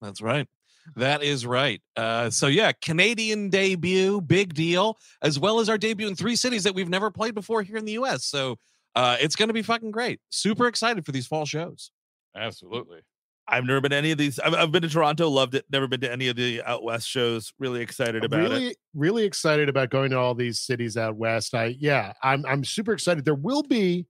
That's 0.00 0.22
right. 0.22 0.48
That 0.96 1.22
is 1.22 1.46
right. 1.46 1.80
Uh, 1.96 2.30
so 2.30 2.46
yeah, 2.46 2.72
Canadian 2.72 3.48
debut, 3.48 4.20
big 4.20 4.54
deal, 4.54 4.98
as 5.22 5.38
well 5.38 5.60
as 5.60 5.68
our 5.68 5.78
debut 5.78 6.06
in 6.06 6.14
three 6.14 6.36
cities 6.36 6.64
that 6.64 6.74
we've 6.74 6.90
never 6.90 7.10
played 7.10 7.34
before 7.34 7.62
here 7.62 7.76
in 7.76 7.86
the 7.86 7.92
U.S. 7.92 8.24
So 8.24 8.58
uh, 8.94 9.16
it's 9.20 9.34
going 9.34 9.48
to 9.48 9.54
be 9.54 9.62
fucking 9.62 9.90
great. 9.90 10.20
Super 10.28 10.66
excited 10.66 11.06
for 11.06 11.12
these 11.12 11.26
fall 11.26 11.46
shows. 11.46 11.90
Absolutely. 12.36 13.00
I've 13.46 13.64
never 13.64 13.80
been 13.80 13.90
to 13.90 13.96
any 13.96 14.10
of 14.10 14.18
these. 14.18 14.38
I've, 14.38 14.54
I've 14.54 14.72
been 14.72 14.82
to 14.82 14.88
Toronto, 14.88 15.28
loved 15.28 15.54
it. 15.54 15.64
Never 15.70 15.86
been 15.86 16.00
to 16.00 16.10
any 16.10 16.28
of 16.28 16.36
the 16.36 16.62
out 16.62 16.82
west 16.82 17.08
shows. 17.08 17.52
Really 17.58 17.82
excited 17.82 18.24
about 18.24 18.38
really, 18.40 18.68
it. 18.68 18.76
really 18.94 19.24
excited 19.24 19.68
about 19.68 19.90
going 19.90 20.10
to 20.12 20.18
all 20.18 20.34
these 20.34 20.60
cities 20.60 20.96
out 20.96 21.16
west. 21.16 21.54
I 21.54 21.76
yeah, 21.78 22.14
I'm 22.22 22.44
I'm 22.46 22.64
super 22.64 22.92
excited. 22.92 23.24
There 23.24 23.34
will 23.34 23.62
be 23.62 24.06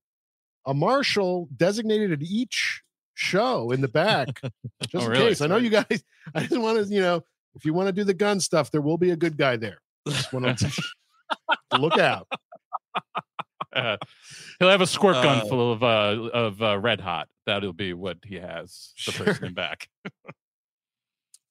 a 0.66 0.72
marshal 0.74 1.48
designated 1.56 2.12
at 2.12 2.22
each 2.22 2.82
show 3.14 3.70
in 3.72 3.80
the 3.80 3.88
back, 3.88 4.28
oh, 4.44 4.48
just 4.82 4.94
Oh, 4.94 5.00
in 5.06 5.10
really? 5.10 5.28
case. 5.30 5.40
I 5.40 5.46
know 5.48 5.56
you 5.56 5.70
guys. 5.70 6.02
I 6.34 6.40
just 6.40 6.56
want 6.58 6.86
to, 6.86 6.92
you 6.94 7.00
know, 7.00 7.22
if 7.54 7.64
you 7.64 7.74
want 7.74 7.88
to 7.88 7.92
do 7.92 8.04
the 8.04 8.14
gun 8.14 8.40
stuff, 8.40 8.70
there 8.70 8.80
will 8.80 8.98
be 8.98 9.10
a 9.10 9.16
good 9.16 9.36
guy 9.36 9.56
there. 9.56 9.78
Just 10.08 10.32
want 10.32 10.58
to 10.58 10.82
look 11.78 11.98
out. 11.98 12.28
Uh, 13.74 13.96
he'll 14.58 14.68
have 14.70 14.80
a 14.80 14.86
squirt 14.86 15.14
gun 15.22 15.38
Uh, 15.40 15.46
full 15.46 15.72
of 15.72 15.82
uh 15.82 16.28
of 16.32 16.62
uh, 16.62 16.78
red 16.78 17.00
hot. 17.00 17.28
That'll 17.46 17.72
be 17.72 17.92
what 17.92 18.18
he 18.24 18.36
has. 18.36 18.92
The 19.06 19.12
person 19.12 19.44
in 19.46 19.54
back. 19.54 19.88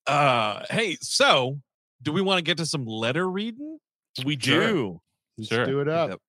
Uh, 0.06 0.66
hey, 0.70 0.98
so 1.02 1.60
do 2.02 2.12
we 2.12 2.22
want 2.22 2.38
to 2.38 2.42
get 2.44 2.58
to 2.58 2.66
some 2.66 2.86
letter 2.86 3.30
reading? 3.30 3.78
We 4.26 4.38
Sure. 4.38 4.68
do. 4.68 5.02
Let's 5.38 5.50
Sure. 5.50 5.66
do 5.66 5.80
it 5.80 5.88
up. 5.88 6.10
Yep. 6.10 6.20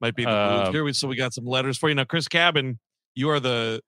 Might 0.00 0.16
be 0.16 0.24
in 0.24 0.28
the 0.28 0.34
mood 0.34 0.66
Um, 0.66 0.72
here. 0.72 0.84
We- 0.84 0.92
So 0.92 1.06
we 1.06 1.14
got 1.16 1.32
some 1.32 1.44
letters 1.46 1.78
for 1.78 1.88
you 1.88 1.94
now. 1.94 2.04
Chris 2.04 2.26
Cabin, 2.28 2.78
you 3.14 3.30
are 3.30 3.40
the 3.40 3.80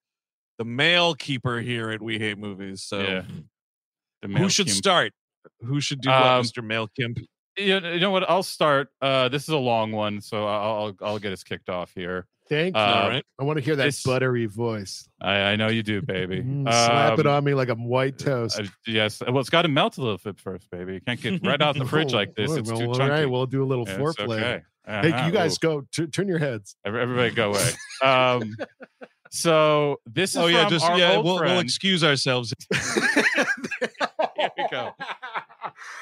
the 0.58 0.64
mail 0.64 1.16
keeper 1.16 1.60
here 1.60 1.90
at 1.90 2.00
We 2.00 2.20
Hate 2.20 2.38
Movies. 2.38 2.80
So 2.84 3.00
yeah. 3.00 3.24
The 4.22 4.28
who 4.38 4.48
should 4.48 4.66
Kim- 4.68 4.76
start? 4.76 5.12
Who 5.62 5.80
should 5.80 6.00
do 6.00 6.10
what, 6.10 6.22
Um, 6.22 6.44
Mr. 6.44 6.62
Mail 6.64 6.86
Kimp? 6.96 7.18
You 7.56 7.80
know, 7.80 7.92
you 7.92 8.00
know 8.00 8.10
what? 8.10 8.28
I'll 8.28 8.42
start. 8.42 8.88
Uh, 9.00 9.28
this 9.28 9.42
is 9.44 9.48
a 9.50 9.56
long 9.56 9.92
one, 9.92 10.20
so 10.20 10.46
I'll 10.46 10.74
I'll, 11.00 11.08
I'll 11.08 11.18
get 11.18 11.32
us 11.32 11.44
kicked 11.44 11.68
off 11.70 11.92
here. 11.94 12.26
Thank 12.48 12.74
you. 12.76 12.80
Uh, 12.82 12.84
All 12.84 13.08
right. 13.08 13.24
I 13.40 13.44
want 13.44 13.58
to 13.58 13.64
hear 13.64 13.74
that 13.76 13.84
this- 13.84 14.02
buttery 14.02 14.44
voice. 14.46 15.08
I, 15.20 15.32
I 15.36 15.56
know 15.56 15.68
you 15.68 15.82
do, 15.82 16.02
baby. 16.02 16.42
Mm, 16.42 16.64
slap 16.64 17.18
it 17.18 17.26
Um, 17.26 17.32
on 17.36 17.44
me 17.44 17.54
like 17.54 17.70
I'm 17.70 17.84
white 17.86 18.18
toast. 18.18 18.60
uh, 18.60 18.64
yes. 18.86 19.22
Well, 19.26 19.38
it's 19.38 19.48
got 19.48 19.62
to 19.62 19.68
melt 19.68 19.96
a 19.96 20.02
little 20.02 20.18
bit 20.22 20.38
first, 20.38 20.70
baby. 20.70 20.94
You 20.94 21.00
can't 21.00 21.20
get 21.20 21.46
right 21.46 21.62
out 21.62 21.78
the 21.78 21.86
fridge 21.86 22.12
like 22.12 22.34
this. 22.34 22.50
Oh, 22.50 22.56
It's 22.56 22.68
well, 22.70 22.80
too 22.80 22.86
all 22.88 22.94
chunky. 22.96 23.10
right, 23.12 23.30
we'll 23.30 23.46
do 23.46 23.62
a 23.62 23.64
little 23.64 23.86
Yeah, 23.88 23.94
it's 23.94 24.16
foreplay. 24.18 24.38
okay. 24.42 24.62
Hey, 24.86 25.12
Uh-huh. 25.12 25.26
you 25.26 25.32
guys 25.32 25.54
Ooh. 25.54 25.58
go 25.62 25.86
t- 25.90 26.06
turn 26.08 26.28
your 26.28 26.38
heads. 26.38 26.76
Everybody 26.84 27.30
go 27.30 27.54
away. 27.54 27.70
Um, 28.02 28.54
so 29.34 29.96
this 30.06 30.30
is 30.30 30.36
Oh 30.36 30.46
yeah, 30.46 30.62
from 30.62 30.70
just 30.70 30.84
our 30.84 30.98
yeah. 30.98 31.16
old 31.16 31.24
We'll, 31.24 31.40
we'll 31.40 31.58
excuse 31.58 32.04
ourselves. 32.04 32.54
Here 32.72 34.50
we 34.56 34.66
go. 34.70 34.90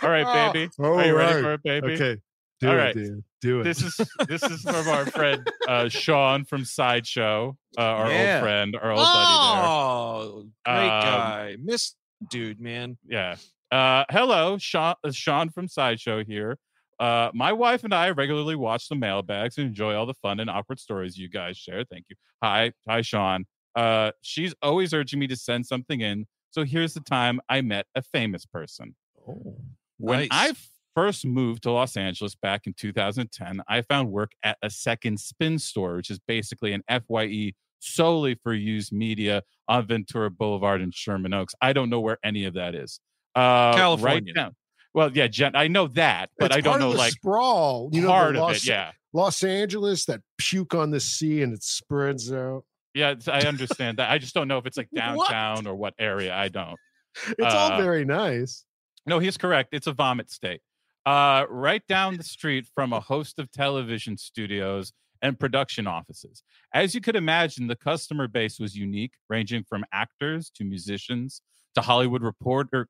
All 0.03 0.11
right, 0.11 0.53
baby. 0.53 0.71
All 0.79 0.99
Are 0.99 1.07
you 1.07 1.17
ready 1.17 1.43
for 1.43 1.55
it, 1.55 1.62
baby? 1.62 1.95
Okay. 1.95 2.21
Do 2.61 2.69
All 2.69 2.75
it, 2.75 2.77
right. 2.79 2.95
dude. 2.95 3.25
Do 3.41 3.61
it. 3.61 3.65
This 3.65 3.83
is 3.83 3.97
this 4.29 4.43
is 4.43 4.62
from 4.62 4.87
our 4.89 5.07
friend 5.07 5.51
uh, 5.69 5.89
Sean 5.89 6.45
from 6.45 6.65
Sideshow, 6.65 7.57
uh, 7.77 7.81
our 7.81 8.11
Yeah. 8.11 8.35
old 8.35 8.43
friend, 8.43 8.77
our 8.77 8.91
old 8.91 8.99
buddy 9.01 9.67
oh, 9.67 10.45
great 10.65 10.75
Um, 10.75 11.03
guy, 11.03 11.57
Miss 11.61 11.95
Dude, 12.31 12.61
man. 12.61 12.99
Yeah. 13.09 13.37
Uh, 13.71 14.05
hello, 14.11 14.59
Sean. 14.59 14.95
Uh, 15.03 15.11
Sean 15.11 15.51
from 15.51 15.67
Sideshow 15.69 16.23
here. 16.25 16.59
Uh, 17.02 17.32
my 17.35 17.52
wife 17.52 17.82
and 17.82 17.92
I 17.92 18.11
regularly 18.11 18.54
watch 18.54 18.88
the 18.88 18.94
mailbags 18.94 19.59
and 19.59 19.66
enjoy 19.66 19.94
all 19.97 20.06
the 20.06 20.14
fun 20.14 20.38
and 20.38 20.49
awkward 20.49 20.78
stories 20.78 21.18
you 21.18 21.28
guys 21.28 21.56
share. 21.56 21.82
Thank 21.85 22.06
you. 22.09 22.14
Hi, 22.44 22.73
hi, 22.88 23.02
Sean. 23.02 23.44
Uh, 23.75 24.12
she's 24.21 24.54
always 24.62 24.94
urging 24.94 25.18
me 25.18 25.26
to 25.26 25.35
send 25.35 25.66
something 25.66 26.00
in. 26.00 26.26
So 26.50 26.62
here's 26.64 26.94
the 26.94 27.00
time 27.00 27.40
I 27.49 27.61
met 27.61 27.87
a 27.97 28.02
famous 28.02 28.47
person. 28.47 28.94
Oh, 29.28 29.56
When 29.99 30.21
Nice. 30.21 30.28
I 30.30 30.52
first 30.94 31.26
moved 31.26 31.64
to 31.64 31.73
Los 31.73 31.97
Angeles 31.97 32.37
back 32.37 32.68
in 32.68 32.75
2010, 32.75 33.62
I 33.66 33.82
found 33.82 34.12
work 34.12 34.30
at 34.44 34.59
a 34.62 34.71
second 34.71 35.18
spin 35.18 35.59
store, 35.59 35.97
which 35.97 36.09
is 36.11 36.21
basically 36.21 36.73
an 36.73 36.85
FYE 36.88 37.54
solely 37.80 38.37
for 38.44 38.54
used 38.54 38.92
media 38.92 39.42
on 39.66 39.87
Ventura 39.88 40.30
Boulevard 40.30 40.80
in 40.80 40.92
Sherman 40.92 41.35
Oaks. 41.35 41.52
I 41.61 41.73
don't 41.73 41.90
know 41.90 41.99
where 41.99 42.18
any 42.23 42.44
of 42.44 42.54
that 42.54 42.76
is. 42.76 43.00
Uh, 43.35 43.75
California. 43.75 44.23
Right 44.26 44.35
down. 44.37 44.54
Well, 44.94 45.11
yeah, 45.12 45.26
Jen, 45.26 45.56
I 45.56 45.68
know 45.68 45.87
that, 45.88 46.30
but 46.38 46.46
It's 46.50 46.56
I 46.56 46.61
don't 46.61 46.72
part 46.72 46.82
of 46.82 46.87
know 46.88 46.92
the 46.92 46.99
like 46.99 47.12
sprawl. 47.12 47.88
You 47.92 48.02
know, 48.02 48.06
the 48.08 48.12
part 48.12 48.37
of 48.37 48.50
it. 48.56 48.66
Yeah. 48.66 48.92
Los 49.14 49.42
Angeles, 49.42 50.04
that 50.06 50.20
puke 50.38 50.75
on 50.75 50.90
the 50.90 51.00
sea 51.00 51.42
and 51.42 51.52
it 51.52 51.62
spreads 51.62 52.32
out. 52.32 52.64
Yeah, 52.94 53.14
I 53.26 53.42
understand 53.46 53.99
that. 53.99 54.11
I 54.11 54.18
just 54.18 54.34
don't 54.34 54.49
know 54.49 54.58
if 54.58 54.66
it's 54.66 54.76
like 54.76 54.88
What? 54.92 55.30
downtown 55.30 55.66
or 55.66 55.75
what 55.75 55.94
area. 55.99 56.34
I 56.34 56.49
don't. 56.49 56.76
It's 57.38 57.54
all 57.54 57.72
Uh, 57.72 57.76
very 57.80 58.04
nice. 58.04 58.64
No, 59.06 59.18
he's 59.18 59.37
correct. 59.37 59.70
It's 59.72 59.87
a 59.87 59.92
vomit 59.92 60.30
state. 60.30 60.61
Uh, 61.04 61.46
right 61.49 61.82
down 61.88 62.16
the 62.16 62.22
street 62.22 62.66
from 62.75 62.92
a 62.92 63.00
host 63.00 63.38
of 63.38 63.50
television 63.50 64.16
studios 64.16 64.92
and 65.20 65.38
production 65.38 65.87
offices. 65.87 66.42
As 66.72 66.94
you 66.94 67.00
could 67.00 67.16
imagine, 67.16 67.66
the 67.66 67.76
customer 67.76 68.28
base 68.28 68.58
was 68.61 68.76
unique, 68.76 69.12
ranging 69.28 69.64
from 69.64 69.84
actors 69.92 70.50
to 70.56 70.64
musicians 70.64 71.42
to 71.75 71.80
Hollywood 71.80 72.22
reporter 72.22 72.88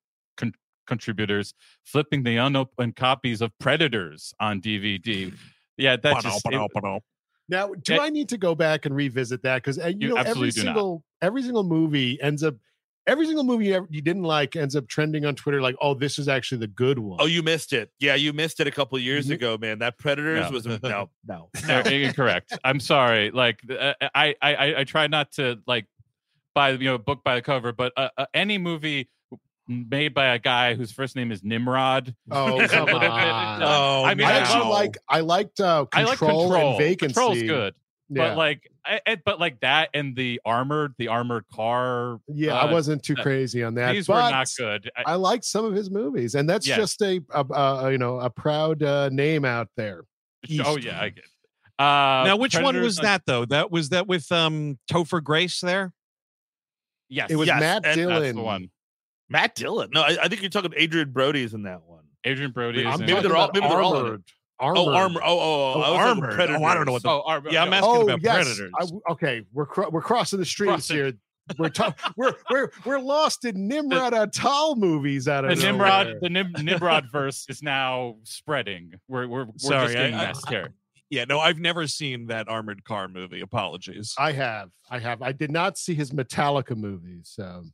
contributors 0.93 1.55
flipping 1.85 2.23
the 2.23 2.37
unopened 2.37 2.97
copies 2.97 3.41
of 3.41 3.51
Predators 3.59 4.33
on 4.41 4.61
DVD. 4.61 5.33
Yeah, 5.77 5.97
that's 5.97 6.23
just 6.23 6.47
it- 6.47 7.03
Now, 7.49 7.69
do 7.75 7.95
Yeah. 7.95 8.01
I 8.03 8.11
need 8.11 8.29
to 8.31 8.39
go 8.39 8.55
back 8.55 8.87
and 8.87 8.95
revisit 8.95 9.43
that? 9.43 9.57
Because 9.63 9.77
you, 9.79 9.85
You 9.99 10.09
know, 10.11 10.17
every 10.17 10.31
absolutely 10.31 10.51
do 10.53 10.65
not. 10.65 10.75
single 10.75 11.05
every 11.21 11.43
single 11.43 11.65
movie 11.65 12.21
ends 12.23 12.43
up 12.43 12.55
every 13.09 13.27
single 13.27 13.43
movie 13.43 13.67
you, 13.67 13.75
ever, 13.75 13.87
you 13.91 14.01
didn't 14.01 14.23
like 14.23 14.55
ends 14.55 14.77
up 14.77 14.87
trending 14.87 15.25
on 15.25 15.35
Twitter 15.35 15.61
like, 15.61 15.75
oh, 15.81 15.93
this 15.95 16.19
is 16.21 16.29
actually 16.29 16.59
the 16.59 16.69
good 16.69 16.99
one. 17.01 17.19
Oh, 17.21 17.27
you 17.27 17.43
missed 17.43 17.73
it. 17.73 17.91
Yeah, 17.99 18.15
you 18.15 18.33
missed 18.33 18.61
it 18.61 18.69
a 18.69 18.71
couple 18.71 18.97
years 18.99 19.29
ago, 19.29 19.59
man. 19.61 19.81
That 19.81 19.99
Predators 19.99 20.47
No. 20.47 20.51
was 20.53 20.67
no, 20.67 20.79
no. 21.27 21.51
No, 21.67 21.81
incorrect. 21.81 22.57
I'm 22.63 22.79
sorry. 22.79 23.31
Like 23.33 23.59
uh, 23.69 23.95
I, 24.15 24.35
I, 24.41 24.55
I, 24.55 24.75
I 24.81 24.85
try 24.85 25.09
not 25.09 25.33
to 25.33 25.59
like 25.67 25.87
buy 26.55 26.71
you 26.71 26.85
know 26.91 26.99
book 26.99 27.25
by 27.25 27.35
the 27.35 27.43
cover, 27.43 27.73
but 27.73 27.93
uh, 27.97 28.11
uh, 28.17 28.27
any 28.35 28.57
movie 28.59 29.09
made 29.91 30.15
by 30.15 30.35
a 30.35 30.39
guy 30.39 30.75
whose 30.75 30.93
first 30.93 31.17
name 31.17 31.33
is 31.33 31.43
Nimrod. 31.43 32.15
Oh, 32.31 32.67
come 32.71 32.85
little 32.87 33.01
bit- 33.01 33.11
on. 33.11 33.63
Oh, 33.63 34.05
I 34.05 34.15
mean, 34.15 34.27
I 34.27 34.31
I 34.31 34.39
actually 34.39 34.65
know. 34.65 34.71
like 34.71 34.97
I 35.09 35.21
liked 35.21 35.61
uh, 35.61 35.87
I 35.93 36.03
like 36.05 36.19
Control, 36.19 36.51
Control. 36.51 36.71
and 36.71 36.79
Vacancy. 36.79 37.15
Control's 37.15 37.43
good, 37.43 37.75
Yeah, 38.09 38.29
but 38.29 38.37
like, 38.37 38.71
I, 38.85 39.01
I- 39.07 39.17
but 39.25 39.39
like 39.41 39.61
that 39.61 39.91
and 39.95 40.15
the 40.17 40.41
armored, 40.45 40.95
the 40.99 41.09
armored 41.09 41.45
car. 41.53 42.19
yeah, 42.29 42.55
I 42.57 42.69
uh, 42.69 42.73
wasn't 42.73 43.03
too 43.03 43.15
crazy 43.17 43.63
on 43.63 43.75
that. 43.75 43.93
These 43.93 44.07
but 44.07 44.15
were 44.25 44.31
not 44.31 44.49
good. 44.57 44.91
I, 44.97 45.13
I 45.13 45.15
liked 45.15 45.45
some 45.45 45.65
of 45.65 45.75
his 45.75 45.91
movies, 45.91 46.35
and 46.35 46.49
that's 46.49 46.67
Yes. 46.67 46.79
just 46.79 47.03
a, 47.03 47.23
a, 47.31 47.45
a 47.53 47.93
you 47.93 47.99
know 47.99 48.19
a 48.21 48.31
proud 48.31 48.83
uh, 48.83 49.09
name 49.11 49.45
out 49.45 49.69
there. 49.77 50.03
oh 50.65 50.77
yeah, 50.77 51.01
I 51.01 51.09
get. 51.11 51.25
It. 51.25 51.31
Uh, 51.79 52.25
now, 52.27 52.37
which 52.37 52.57
one 52.57 52.81
was 52.81 52.99
on- 52.99 53.05
that 53.05 53.23
though? 53.27 53.45
That 53.45 53.71
was 53.71 53.89
that 53.89 54.07
with 54.07 54.31
um 54.31 54.79
Topher 54.91 55.23
Grace 55.23 55.61
there. 55.61 55.93
Yes, 57.09 57.31
It 57.31 57.37
was 57.37 57.47
Yes, 57.47 57.61
Matt 57.61 57.85
and 57.85 57.95
Dillon. 57.97 58.71
That's 59.33 59.61
the 59.61 59.69
one. 59.69 59.79
Matt 59.79 59.91
Dillon. 59.91 59.91
No, 59.95 60.03
I, 60.03 60.17
I 60.25 60.29
think 60.29 60.41
you're 60.43 60.51
talking 60.51 60.67
about 60.73 60.81
Adrien 60.83 61.11
Brody's 61.11 61.55
in 61.55 61.63
that 61.65 61.83
one. 61.85 62.05
Adrien 62.27 62.53
Brody. 62.53 62.87
I'm 62.87 62.95
is 62.95 63.01
maybe 63.01 63.13
it. 63.15 63.23
they're 63.23 63.37
all- 63.37 63.47
talking 63.49 63.63
maybe 63.63 63.73
they're 63.75 63.83
all 63.83 63.97
in 63.99 64.07
it. 64.07 64.09
armored. 64.09 64.25
Oh, 64.61 64.67
oh 64.67 64.95
Armored. 64.95 64.95
armor. 64.95 65.21
Oh, 65.25 65.39
oh, 65.41 65.43
oh, 65.43 65.73
Oh, 65.75 65.81
I 65.83 65.89
oh, 65.89 65.93
was 65.93 66.01
Armored. 66.01 66.51
Oh, 66.51 66.65
I 66.65 66.75
don't 66.75 66.87
know 66.87 66.93
what 66.93 67.03
the- 67.03 67.09
Oh, 67.09 67.23
Ar- 67.27 67.43
Yeah, 67.51 67.63
I'm 67.65 67.71
no. 67.71 67.77
asking 67.77 67.91
Oh 67.91 68.03
about 68.03 68.23
yes, 68.23 68.35
Predators. 68.47 68.73
I 68.79 68.85
w 68.85 69.01
okay. 69.11 69.43
We're 69.53 69.67
cro- 69.67 69.91
we're 69.91 70.03
crossing 70.03 70.39
the 70.39 70.45
streets 70.45 70.71
Crossing. 70.71 70.97
here. 70.97 71.13
we're 71.59 71.69
ta- 71.69 71.95
we're 72.17 72.35
we're 72.49 72.71
we're 72.85 73.01
lost 73.01 73.45
in 73.45 73.67
Nimrod 73.67 74.13
Antal 74.13 74.77
movies 74.77 75.27
out 75.27 75.45
of 75.45 75.49
The 75.59 75.67
of 75.69 75.73
Nimrod, 75.73 76.15
the 76.21 76.29
Nim- 76.31 76.53
Nimrod 76.61 77.07
verse 77.11 77.45
is 77.49 77.61
now 77.61 78.19
spreading. 78.23 78.93
We're 79.09 79.27
we're, 79.27 79.45
we're 79.47 79.53
Sorry, 79.57 79.87
just 79.87 79.95
getting 79.95 80.15
I- 80.15 80.23
I- 80.23 80.27
messed 80.29 80.49
here. 80.49 80.69
Yeah, 81.11 81.25
no, 81.29 81.41
I've 81.41 81.59
never 81.59 81.87
seen 81.89 82.29
that 82.29 82.49
armored 82.49 82.85
car 82.85 83.09
movie. 83.09 83.41
Apologies. 83.41 84.15
I 84.17 84.33
have, 84.33 84.71
I 84.89 84.99
have, 85.01 85.21
I 85.21 85.33
did 85.33 85.51
not 85.51 85.77
see 85.77 85.93
his 85.95 86.11
Metallica 86.13 86.75
movies. 86.77 87.29
So 87.35 87.65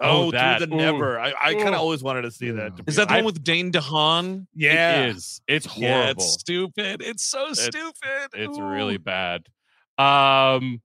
Oh, 0.00 0.26
Oh, 0.28 0.30
that- 0.30 0.58
through 0.58 0.66
the 0.68 0.74
ooh. 0.74 0.76
never. 0.76 1.18
I, 1.18 1.32
I 1.40 1.54
kind 1.54 1.68
of 1.70 1.80
always 1.80 2.02
wanted 2.02 2.22
to 2.22 2.30
see 2.30 2.50
that. 2.52 2.76
To 2.76 2.84
Is 2.86 2.96
that 2.96 3.08
the 3.08 3.14
one 3.16 3.24
with 3.24 3.42
Dane 3.42 3.72
DeHaan? 3.72 4.46
Yeah. 4.54 5.02
It 5.06 5.16
is. 5.16 5.40
It's 5.48 5.66
Yeah, 5.76 6.02
horrible. 6.02 6.22
it's 6.22 6.32
stupid. 6.34 7.02
It's 7.02 7.24
so 7.24 7.50
It's- 7.50 7.64
stupid. 7.64 8.28
It's 8.34 8.58
Ooh. 8.58 8.62
really 8.68 8.98
bad. 8.98 9.46
Um 9.98 10.80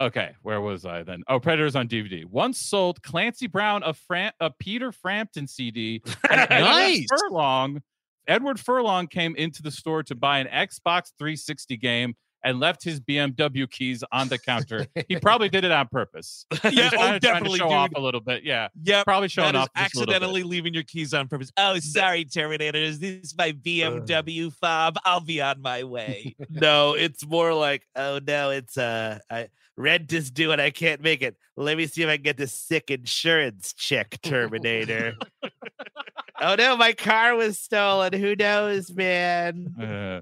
okay, 0.00 0.32
where 0.42 0.60
was 0.60 0.84
I 0.84 1.02
then? 1.02 1.22
Oh, 1.28 1.40
Predators 1.40 1.74
on 1.76 1.88
DVD. 1.88 2.24
Once 2.26 2.58
sold 2.58 3.02
Clancy 3.02 3.46
Brown 3.46 3.82
a 3.82 3.94
Fran- 3.94 4.32
a 4.40 4.50
Peter 4.50 4.92
Frampton 4.92 5.46
CD. 5.46 6.02
and 6.30 6.50
Nice. 6.50 7.06
Edward 7.10 7.18
Furlong. 7.20 7.82
Edward 8.26 8.60
Furlong 8.60 9.06
came 9.06 9.34
into 9.36 9.62
the 9.62 9.70
store 9.70 10.02
to 10.02 10.14
buy 10.14 10.38
an 10.40 10.46
Xbox 10.48 11.12
360 11.18 11.76
game 11.78 12.14
and 12.44 12.60
left 12.60 12.84
his 12.84 13.00
BMW 13.00 13.68
keys 13.68 14.04
on 14.12 14.28
the 14.28 14.38
counter. 14.38 14.86
he 15.08 15.16
probably 15.22 15.48
did 15.48 15.64
it 15.64 15.72
on 15.72 15.88
purpose. 15.88 16.44
Yeah, 16.62 16.90
He's 16.90 16.92
oh, 16.98 17.18
definitely, 17.18 17.58
show 17.58 17.70
off 17.70 17.90
a 17.96 18.00
little 18.00 18.20
bit. 18.20 18.44
Yeah, 18.44 18.68
Yep. 18.84 19.06
probably 19.06 19.28
showing 19.28 19.56
off 19.56 19.68
just 19.74 19.96
a 19.96 20.00
bit. 20.00 20.08
accidentally 20.10 20.42
leaving 20.42 20.74
your 20.74 20.82
keys 20.82 21.14
on 21.14 21.26
purpose. 21.26 21.50
Oh, 21.56 21.78
sorry, 21.78 22.26
Terminators. 22.26 22.98
This 22.98 23.24
is 23.24 23.34
my 23.36 23.52
BMW 23.52 24.52
fob. 24.52 24.98
I'll 25.04 25.20
be 25.20 25.40
on 25.40 25.62
my 25.62 25.84
way. 25.84 26.36
no, 26.50 26.94
it's 26.94 27.26
more 27.26 27.54
like, 27.54 27.86
oh 27.96 28.20
no, 28.24 28.50
it's 28.50 28.76
uh, 28.76 29.18
I, 29.30 29.48
rent 29.76 30.12
is 30.12 30.30
due 30.30 30.52
and 30.52 30.60
I 30.60 30.70
can't 30.70 31.00
make 31.00 31.22
it. 31.22 31.36
Let 31.56 31.76
me 31.78 31.86
see 31.86 32.02
if 32.02 32.08
I 32.08 32.16
can 32.16 32.24
get 32.24 32.36
this 32.36 32.52
sick 32.52 32.90
insurance 32.90 33.72
check, 33.72 34.18
Terminator. 34.22 35.14
oh 36.40 36.56
no, 36.56 36.76
my 36.76 36.92
car 36.92 37.34
was 37.36 37.58
stolen. 37.58 38.12
Who 38.12 38.36
knows, 38.36 38.90
man? 38.92 39.74
Uh, 39.80 40.20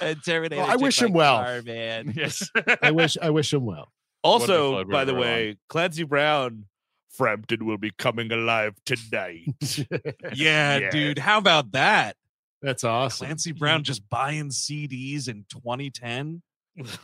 Uh, 0.00 0.14
Terminator. 0.24 0.62
Well, 0.62 0.70
I 0.70 0.76
wish 0.76 1.00
my 1.00 1.06
him 1.08 1.12
well. 1.14 1.38
car, 1.42 1.62
man. 1.62 2.12
yes. 2.16 2.50
I 2.82 2.90
wish, 2.90 3.16
I 3.20 3.30
wish 3.30 3.52
him 3.52 3.64
well. 3.64 3.92
Also, 4.22 4.72
Wonderful, 4.72 4.92
by 4.92 5.04
the 5.04 5.12
Edward 5.12 5.20
way, 5.22 5.56
Clancy 5.68 6.02
Brown, 6.04 6.66
Frampton 7.10 7.66
will 7.66 7.78
be 7.78 7.90
coming 7.98 8.30
alive 8.32 8.74
tonight. 8.86 9.48
Yeah, 10.34 10.78
Yeah. 10.78 10.90
dude. 10.90 11.18
How 11.18 11.38
about 11.38 11.72
that? 11.72 12.16
That's 12.62 12.82
awesome. 12.84 13.26
Clancy 13.26 13.52
Brown 13.52 13.84
just 13.84 14.08
buying 14.08 14.48
CDs 14.48 15.28
in 15.28 15.44
2010. 15.50 16.40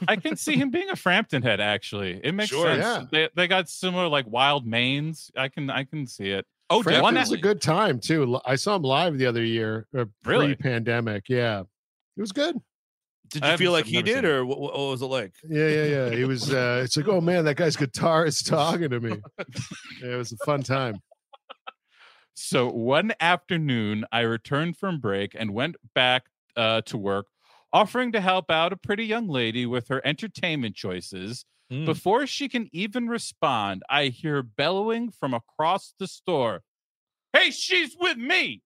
I 0.09 0.17
can 0.17 0.37
see 0.37 0.57
him 0.57 0.71
being 0.71 0.89
a 0.91 0.97
Frampton 0.97 1.43
head. 1.43 1.61
Actually, 1.61 2.21
it 2.25 2.33
makes 2.33 2.51
Sure, 2.51 2.67
sense. 2.67 2.83
yeah. 2.83 3.05
They 3.13 3.29
they 3.37 3.47
got 3.47 3.69
similar 3.69 4.09
like 4.09 4.27
wild 4.27 4.67
manes. 4.67 5.31
I 5.37 5.49
can 5.49 5.71
I 5.71 5.85
can 5.85 6.07
see 6.09 6.31
it. 6.31 6.45
Oh, 6.71 6.83
Frampton's 6.83 7.31
one 7.31 7.39
a 7.39 7.41
good 7.41 7.61
time 7.61 8.01
too. 8.01 8.41
I 8.47 8.57
saw 8.57 8.75
him 8.77 8.83
live 8.83 9.19
the 9.19 9.27
other 9.27 9.45
year, 9.45 9.87
uh, 9.97 10.07
Really? 10.25 10.55
pre-pandemic. 10.57 11.29
Yeah, 11.29 11.65
it 12.17 12.21
was 12.21 12.33
good. 12.33 12.57
Did 13.31 13.43
you 13.43 13.47
haven't 13.47 13.59
feel 13.65 13.73
like 13.73 13.85
he 13.87 13.97
never 13.97 14.07
seen 14.07 14.15
did, 14.17 14.25
or 14.25 14.45
what, 14.45 14.61
what 14.61 14.75
was 14.77 15.03
it 15.03 15.07
like? 15.07 15.35
Yeah, 15.49 15.69
yeah, 15.69 15.85
yeah. 15.85 16.11
He 16.11 16.25
was. 16.25 16.53
Uh, 16.53 16.83
it's 16.85 16.97
like, 16.97 17.07
oh 17.07 17.21
man, 17.21 17.45
that 17.45 17.57
guy's 17.57 17.77
guitar 17.77 18.27
is 18.27 18.43
talking 18.43 18.91
to 18.91 19.01
me. 19.01 19.17
Yeah, 20.03 20.15
it 20.15 20.17
was 20.17 20.33
a 20.33 20.37
fun 20.45 20.63
time. 20.63 20.97
So 22.35 22.69
one 22.71 23.13
afternoon, 23.21 24.07
I 24.11 24.21
returned 24.21 24.79
from 24.79 24.99
break 24.99 25.37
and 25.39 25.53
went 25.53 25.77
back 25.95 26.25
uh, 26.57 26.81
to 26.87 26.97
work, 26.97 27.27
offering 27.73 28.13
to 28.13 28.21
help 28.21 28.51
out 28.51 28.73
a 28.73 28.77
pretty 28.77 29.05
young 29.05 29.29
lady 29.29 29.67
with 29.67 29.89
her 29.89 30.01
entertainment 30.07 30.75
choices. 30.75 31.45
Mm. 31.71 31.85
Before 31.85 32.27
she 32.27 32.49
can 32.49 32.69
even 32.73 33.09
respond, 33.09 33.83
I 33.91 34.07
hear 34.07 34.43
bellowing 34.43 35.11
from 35.11 35.35
across 35.35 35.95
the 35.99 36.09
store. 36.09 36.63
Hey, 37.35 37.51
she's 37.51 37.95
with 38.01 38.17
me. 38.17 38.63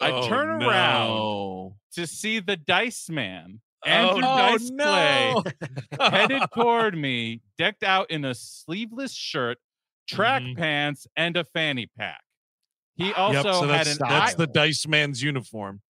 I 0.00 0.10
Oh, 0.12 0.26
turn 0.28 0.48
around 0.48 1.08
no. 1.08 1.76
To 1.94 2.06
see 2.06 2.40
the 2.40 2.56
Dice 2.56 3.08
Man, 3.08 3.60
Andrew 3.84 4.22
oh, 4.22 4.36
Dice 4.36 4.70
Clay, 4.80 5.34
headed 5.98 6.42
toward 6.54 6.96
me, 6.96 7.40
decked 7.58 7.82
out 7.82 8.10
in 8.10 8.24
a 8.24 8.34
sleeveless 8.34 9.12
shirt, 9.14 9.58
track 10.06 10.42
Mhm. 10.42 10.56
pants, 10.56 11.06
and 11.16 11.36
a 11.36 11.44
fanny 11.44 11.86
pack. 11.86 12.22
He 12.96 13.10
Yep, 13.10 13.16
also 13.16 13.52
so 13.52 13.66
had 13.68 13.86
that's, 13.86 13.96
an 13.96 13.98
that's 14.08 14.32
eye, 14.32 14.34
the 14.34 14.46
Dice 14.46 14.86
Man's 14.86 15.22
uniform. 15.22 15.82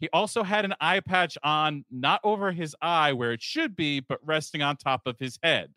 he 0.00 0.08
also 0.12 0.42
had 0.42 0.64
an 0.64 0.74
eye 0.80 1.00
patch 1.00 1.38
on, 1.42 1.84
not 1.90 2.20
over 2.24 2.52
his 2.52 2.74
eye 2.82 3.12
where 3.12 3.32
it 3.32 3.40
should 3.42 3.76
be, 3.76 4.00
but 4.00 4.18
resting 4.26 4.60
on 4.62 4.76
top 4.76 5.02
of 5.06 5.18
his 5.18 5.38
head. 5.42 5.72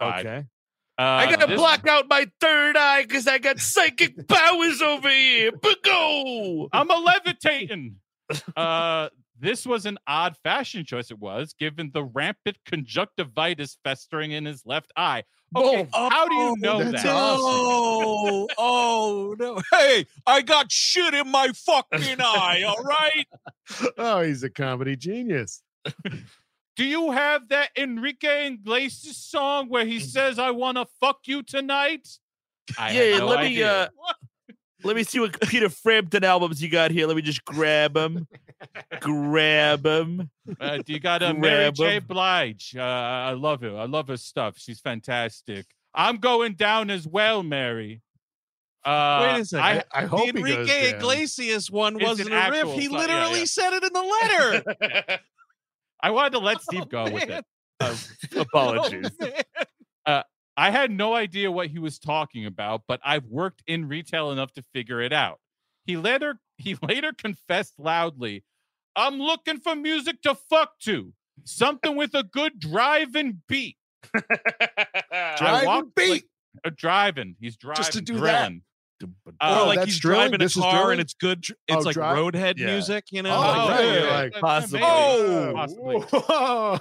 Okay. 0.00 0.46
Uh, 0.98 1.02
I 1.02 1.30
gotta 1.30 1.46
this- 1.46 1.56
block 1.58 1.86
out 1.86 2.08
my 2.08 2.26
third 2.40 2.76
eye 2.76 3.02
because 3.02 3.26
I 3.28 3.38
got 3.38 3.60
psychic 3.60 4.26
powers 4.28 4.82
over 4.82 5.08
here. 5.08 5.52
But 5.52 5.82
go. 5.84 6.68
I'm 6.72 6.90
a 6.90 6.96
levitating. 6.96 7.96
uh, 8.56 9.08
this 9.38 9.64
was 9.64 9.86
an 9.86 9.98
odd 10.08 10.36
fashion 10.42 10.84
choice. 10.84 11.12
It 11.12 11.18
was 11.20 11.54
given 11.56 11.92
the 11.94 12.02
rampant 12.02 12.56
conjunctivitis 12.66 13.78
festering 13.84 14.32
in 14.32 14.44
his 14.44 14.66
left 14.66 14.92
eye. 14.96 15.22
Okay, 15.56 15.88
Oh, 15.94 16.10
how 16.10 16.28
do 16.28 16.34
you 16.34 16.54
know 16.58 16.78
that's 16.82 17.02
that? 17.04 17.08
No. 17.08 18.48
oh 18.58 19.36
no. 19.38 19.62
Hey, 19.72 20.04
I 20.26 20.42
got 20.42 20.70
shit 20.72 21.14
in 21.14 21.30
my 21.30 21.48
fucking 21.54 22.20
eye, 22.20 22.64
all 22.66 22.82
right? 22.82 23.26
Oh, 23.98 24.22
he's 24.22 24.42
a 24.42 24.50
comedy 24.50 24.96
genius. 24.96 25.62
Do 26.78 26.84
you 26.84 27.10
have 27.10 27.48
that 27.48 27.70
Enrique 27.76 28.46
Iglesias 28.46 29.16
song 29.16 29.68
where 29.68 29.84
he 29.84 29.98
says, 29.98 30.38
"I 30.38 30.52
want 30.52 30.78
to 30.78 30.86
fuck 31.00 31.18
you 31.26 31.42
tonight"? 31.42 32.06
I 32.78 32.92
had 32.92 33.10
yeah, 33.10 33.18
no 33.18 33.26
let 33.26 33.40
me 33.40 33.60
uh 33.60 33.88
let 34.84 34.94
me 34.94 35.02
see 35.02 35.18
what 35.18 35.40
Peter 35.48 35.68
Frampton 35.68 36.22
albums 36.22 36.62
you 36.62 36.68
got 36.70 36.92
here. 36.92 37.08
Let 37.08 37.16
me 37.16 37.22
just 37.22 37.44
grab 37.44 37.94
them. 37.94 38.28
grab 39.00 39.82
them. 39.82 40.30
Uh, 40.60 40.78
do 40.78 40.92
you 40.92 41.00
got 41.00 41.20
a 41.20 41.34
Mary 41.34 41.64
Grab 41.64 41.74
J. 41.74 41.96
'em. 41.96 42.04
Blige? 42.04 42.76
Uh, 42.76 42.82
I 42.82 43.32
love 43.32 43.60
her. 43.62 43.76
I 43.76 43.86
love 43.86 44.06
her 44.06 44.16
stuff. 44.16 44.54
She's 44.56 44.78
fantastic. 44.78 45.66
I'm 45.94 46.18
going 46.18 46.54
down 46.54 46.90
as 46.90 47.08
well, 47.08 47.42
Mary. 47.42 48.02
Uh, 48.84 49.32
Wait 49.32 49.40
a 49.40 49.44
second. 49.44 49.64
I, 49.64 49.84
I 49.92 50.02
The 50.02 50.08
hope 50.08 50.26
he 50.26 50.32
goes 50.32 50.42
Enrique 50.42 50.92
down. 50.92 51.00
Iglesias 51.00 51.70
one 51.72 51.98
wasn't 51.98 52.32
a 52.32 52.50
riff. 52.52 52.72
He 52.74 52.84
song, 52.86 52.92
yeah, 52.94 52.98
literally 53.00 53.38
yeah. 53.40 53.44
said 53.46 53.72
it 53.72 53.82
in 53.82 53.92
the 53.92 54.02
letter. 54.92 55.18
I 56.00 56.10
wanted 56.10 56.32
to 56.32 56.38
let 56.38 56.62
Steve 56.62 56.88
go 56.88 57.04
with 57.04 57.28
man. 57.28 57.38
it. 57.38 57.44
Uh, 57.80 57.96
Apologies. 58.36 59.10
Oh, 59.20 59.26
man. 59.26 59.42
I 60.58 60.70
had 60.70 60.90
no 60.90 61.14
idea 61.14 61.52
what 61.52 61.68
he 61.68 61.78
was 61.78 62.00
talking 62.00 62.44
about, 62.44 62.82
but 62.88 63.00
I've 63.04 63.26
worked 63.26 63.62
in 63.68 63.86
retail 63.86 64.32
enough 64.32 64.52
to 64.54 64.62
figure 64.74 65.00
it 65.00 65.12
out. 65.12 65.38
He 65.84 65.96
later 65.96 66.40
he 66.58 66.76
later 66.82 67.12
confessed 67.12 67.74
loudly, 67.78 68.42
"I'm 68.96 69.18
looking 69.20 69.60
for 69.60 69.76
music 69.76 70.20
to 70.22 70.34
fuck 70.34 70.80
to, 70.80 71.12
something 71.44 71.94
with 71.94 72.12
a 72.14 72.24
good 72.24 72.58
driving 72.58 73.42
beat." 73.46 73.76
Driving 75.36 75.92
beat. 75.94 76.10
like, 76.10 76.24
uh, 76.64 76.70
driving. 76.74 77.36
He's 77.40 77.56
driving. 77.56 77.76
Just 77.76 77.92
to 77.92 78.00
do 78.00 78.20
that? 78.20 78.52
Drilling. 78.98 79.14
or 79.26 79.32
Uh, 79.40 79.66
like 79.66 79.76
that's 79.78 79.86
he's 79.92 79.98
drilling? 80.00 80.30
driving 80.30 80.40
a 80.42 80.44
This 80.44 80.56
is 80.56 80.62
car 80.62 80.90
and 80.92 81.00
it's 81.00 81.14
good. 81.14 81.44
It's 81.48 81.56
Oh, 81.70 81.78
like 81.80 81.94
drive- 81.94 82.16
roadhead 82.16 82.58
Yeah. 82.58 82.66
music, 82.66 83.04
you 83.10 83.22
know? 83.22 83.34
Oh, 83.34 83.40
Like, 83.40 83.68
right, 83.70 83.94
yeah. 84.04 84.14
like, 84.16 84.32
possibly. 84.34 84.80
maybe, 84.80 84.92
Oh! 84.92 85.52
possibly. 85.54 85.96
Whoa, 86.00 86.78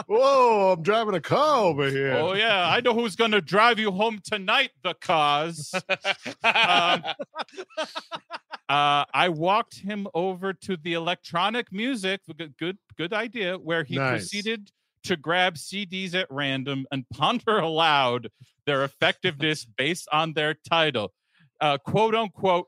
whoa! 0.06 0.72
I'm 0.72 0.82
driving 0.82 1.14
a 1.14 1.20
car 1.20 1.64
over 1.64 1.88
here. 1.88 2.14
Oh 2.14 2.34
yeah, 2.34 2.68
I 2.68 2.80
know 2.80 2.94
who's 2.94 3.16
gonna 3.16 3.40
drive 3.40 3.78
you 3.78 3.90
home 3.92 4.20
tonight. 4.24 4.70
The 4.82 4.94
cars. 4.94 5.72
Um, 6.44 7.04
uh, 8.68 9.04
I 9.14 9.28
walked 9.30 9.78
him 9.80 10.06
over 10.14 10.52
to 10.52 10.76
the 10.76 10.94
electronic 10.94 11.72
music. 11.72 12.20
Good, 12.36 12.54
good, 12.58 12.78
good 12.96 13.12
idea. 13.12 13.58
Where 13.58 13.84
he 13.84 13.96
Nice. 13.96 14.10
proceeded 14.20 14.70
to 15.04 15.16
grab 15.16 15.54
CDs 15.54 16.14
at 16.14 16.26
random 16.30 16.86
and 16.90 17.04
ponder 17.12 17.58
aloud 17.58 18.28
their 18.66 18.84
effectiveness 18.84 19.64
based 19.76 20.08
on 20.12 20.32
their 20.34 20.54
title. 20.54 21.12
Uh, 21.60 21.78
quote 21.78 22.14
unquote. 22.14 22.66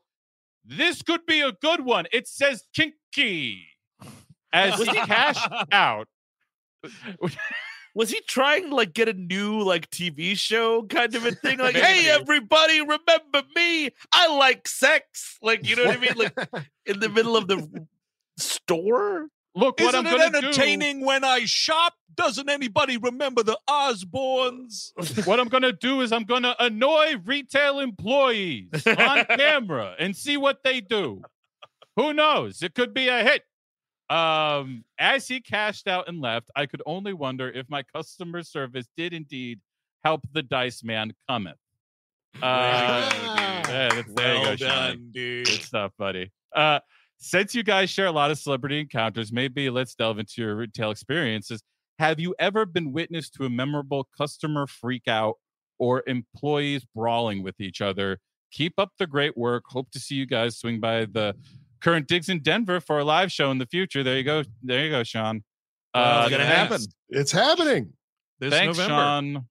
This 0.65 1.03
could 1.03 1.27
be 1.27 1.41
a 1.41 1.53
good 1.53 1.85
one. 1.85 2.07
It 2.13 2.29
says 2.29 2.65
kinky. 2.75 3.67
As 4.53 4.79
he 4.79 4.87
cashed 4.87 5.49
out. 5.73 6.09
Was 7.95 8.11
he 8.11 8.21
trying 8.27 8.71
to 8.71 8.75
like 8.75 8.93
get 8.93 9.09
a 9.09 9.13
new 9.13 9.63
like 9.63 9.91
TV 9.91 10.37
show 10.37 10.83
kind 10.85 11.15
of 11.15 11.25
a 11.25 11.33
thing? 11.33 11.59
Like, 11.59 11.75
hey 11.75 12.09
everybody, 12.11 12.81
remember 12.81 13.43
me? 13.57 13.91
I 14.13 14.37
like 14.37 14.69
sex. 14.69 15.39
Like, 15.43 15.69
you 15.69 15.77
know 15.77 15.87
what 15.87 15.97
I 15.97 16.01
mean? 16.01 16.15
Like 16.17 16.69
in 16.87 17.01
the 17.01 17.09
middle 17.09 17.37
of 17.37 17.49
the 17.49 17.87
store. 18.37 19.29
Look 19.55 19.79
what 19.81 19.95
Isn't 19.95 20.07
I'm 20.07 20.15
it 20.15 20.19
gonna 20.19 20.41
do. 20.41 20.47
entertaining 20.49 21.05
when 21.05 21.25
I 21.25 21.45
shop? 21.45 21.95
Doesn't 22.15 22.49
anybody 22.49 22.97
remember 22.99 23.43
the 23.43 23.59
Osbournes? 23.69 24.93
what 25.27 25.41
I'm 25.41 25.49
gonna 25.49 25.73
do 25.73 26.01
is 26.01 26.13
I'm 26.13 26.25
gonna 26.25 26.55
annoy 26.59 27.17
retail 27.25 27.81
employees 27.81 28.69
on 28.87 29.25
camera 29.37 29.95
and 29.99 30.17
see 30.17 30.37
what 30.37 30.63
they 30.65 30.81
do. 30.81 31.23
Who 31.97 32.13
knows? 32.15 32.63
It 32.63 32.75
could 32.75 32.95
be 32.95 33.09
a 33.09 33.23
hit. 33.23 33.43
Um, 34.15 34.85
as 34.99 35.27
he 35.29 35.41
cashed 35.41 35.87
out 35.89 36.09
and 36.09 36.21
left, 36.21 36.51
I 36.57 36.67
could 36.67 36.83
only 36.87 37.13
wonder 37.15 37.49
if 37.51 37.69
my 37.71 37.83
customer 37.83 38.43
service 38.43 38.87
did 38.97 39.13
indeed 39.15 39.61
help 40.05 40.23
the 40.33 40.43
dice 40.43 40.83
man 40.85 41.15
cometh. 41.29 41.57
Uh, 42.37 42.41
Ah. 42.43 43.63
yeah, 43.69 44.03
there 44.09 44.37
you 44.37 44.45
go, 44.45 44.57
done, 44.57 45.11
dude. 45.13 45.47
Good 45.47 45.63
stuff, 45.63 45.93
buddy. 45.99 46.31
Uh, 46.55 46.81
since 47.23 47.55
you 47.55 47.63
guys 47.63 47.89
share 47.89 48.07
a 48.07 48.13
lot 48.13 48.33
of 48.33 48.39
celebrity 48.39 48.81
encounters, 48.81 49.33
maybe 49.33 49.71
let's 49.71 49.95
delve 49.95 50.19
into 50.19 50.43
your 50.43 50.57
retail 50.57 50.91
experiences. 50.91 51.63
Have 52.01 52.19
you 52.19 52.35
ever 52.41 52.67
been 52.67 52.93
witness 52.93 53.31
to 53.31 53.45
a 53.45 53.51
memorable 53.51 54.09
customer 54.19 54.67
freak 54.67 55.07
out 55.07 55.35
or 55.79 56.03
employees 56.09 56.85
brawling 56.97 57.45
with 57.45 57.61
each 57.61 57.81
other? 57.81 58.19
Keep 58.51 58.75
up 58.77 58.91
the 58.99 59.07
great 59.07 59.37
work. 59.37 59.63
Hope 59.69 59.89
to 59.93 60.01
see 60.01 60.17
you 60.17 60.27
guys 60.27 60.59
swing 60.59 60.81
by 60.81 61.05
the 61.05 61.37
current 61.81 62.09
digs 62.09 62.29
in 62.29 62.41
Denver 62.41 62.81
for 62.81 62.99
a 62.99 63.05
live 63.05 63.31
show 63.31 63.53
in 63.53 63.59
the 63.59 63.67
future. 63.67 64.03
There 64.03 64.17
you 64.17 64.25
go. 64.25 64.43
There 64.63 64.85
you 64.85 64.91
go, 64.91 65.05
Sean. 65.05 65.45
Uh, 65.95 66.23
it's 66.27 66.31
gonna 66.37 66.45
thanks- 66.51 66.71
happen. 66.73 66.87
It's 67.11 67.33
happening. 67.33 67.93
This 68.41 68.53
Thanks, 68.53 68.79
November. 68.79 68.95
Sean. 69.37 69.49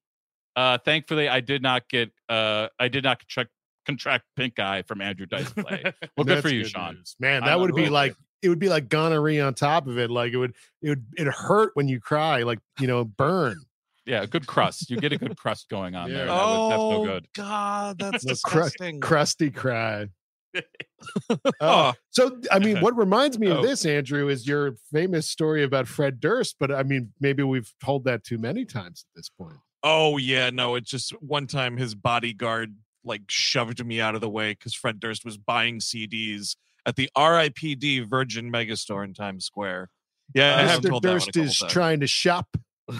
Uh, 0.57 0.77
thankfully, 0.79 1.29
I 1.29 1.39
did 1.39 1.61
not 1.61 1.87
get. 1.87 2.11
Uh, 2.27 2.67
I 2.77 2.89
did 2.89 3.05
not 3.05 3.19
contract, 3.19 3.51
contract 3.85 4.25
pink 4.35 4.59
eye 4.59 4.81
from 4.83 5.01
Andrew 5.01 5.25
Dice 5.25 5.51
Clay. 5.53 5.83
Well, 6.17 6.25
good 6.25 6.41
for 6.41 6.49
you, 6.49 6.63
Sean. 6.65 6.95
news. 6.95 7.15
Man, 7.19 7.43
I'm 7.43 7.47
that 7.49 7.59
would 7.59 7.73
be 7.75 7.83
glad. 7.83 7.91
like 7.91 8.15
it 8.41 8.49
would 8.49 8.59
be 8.59 8.69
like 8.69 8.89
gonorrhea 8.89 9.45
on 9.45 9.53
top 9.53 9.87
of 9.87 9.97
it. 9.97 10.09
Like 10.11 10.33
it 10.33 10.37
would 10.37 10.53
it 10.81 10.89
would 10.89 11.05
it 11.17 11.27
hurt 11.27 11.71
when 11.75 11.87
you 11.87 11.99
cry, 11.99 12.43
like 12.43 12.59
you 12.79 12.87
know, 12.87 13.03
burn. 13.05 13.57
Yeah, 14.03 14.23
a 14.23 14.27
good 14.27 14.47
crust. 14.47 14.89
You 14.89 14.97
get 14.97 15.13
a 15.13 15.17
good 15.17 15.37
crust 15.37 15.69
going 15.69 15.93
on 15.93 16.09
there. 16.11 16.25
Yeah. 16.25 16.33
That 16.33 16.45
would, 16.47 16.71
that's 16.71 16.79
no 16.79 16.91
Oh 16.93 17.05
good. 17.05 17.27
God, 17.35 17.99
that's 17.99 18.25
The 18.25 18.39
cru- 18.43 18.99
Crusty 18.99 19.51
cry. 19.51 20.07
Uh, 20.55 21.41
Oh, 21.61 21.93
so 22.09 22.39
I 22.51 22.57
mean, 22.57 22.81
what 22.81 22.97
reminds 22.97 23.37
me 23.37 23.49
Oh. 23.51 23.57
of 23.57 23.63
this, 23.63 23.85
Andrew, 23.85 24.27
is 24.27 24.47
your 24.47 24.75
famous 24.91 25.29
story 25.29 25.63
about 25.63 25.87
Fred 25.87 26.19
Durst. 26.19 26.55
But 26.59 26.71
I 26.71 26.81
mean, 26.81 27.13
maybe 27.19 27.43
we've 27.43 27.71
told 27.83 28.03
that 28.05 28.23
too 28.23 28.39
many 28.39 28.65
times 28.65 29.05
at 29.07 29.15
this 29.19 29.29
point. 29.29 29.57
oh 29.83 30.17
yeah, 30.17 30.49
no. 30.49 30.73
It's 30.75 30.89
just 30.89 31.11
one 31.21 31.45
time 31.45 31.77
his 31.77 31.93
bodyguard 31.95 32.75
like 33.03 33.23
shoved 33.27 33.85
me 33.85 33.99
out 34.01 34.15
of 34.15 34.21
the 34.21 34.29
way 34.29 34.51
because 34.51 34.73
Fred 34.73 34.99
Durst 34.99 35.25
was 35.25 35.37
buying 35.37 35.79
CDs 35.79 36.55
at 36.85 36.95
the 36.95 37.09
RIPD 37.17 38.07
Virgin 38.07 38.51
Megastore 38.51 39.03
in 39.03 39.13
Times 39.13 39.45
Square. 39.45 39.89
Yeah, 40.33 40.57
I 40.57 40.61
have 40.63 40.81
Mr. 40.81 40.89
told 40.89 41.03
that 41.03 41.09
one 41.09 41.17
a 41.17 41.19
Durst 41.19 41.37
is 41.37 41.59
times. 41.59 41.73
trying 41.73 41.99
to 42.01 42.07
shop. 42.07 42.57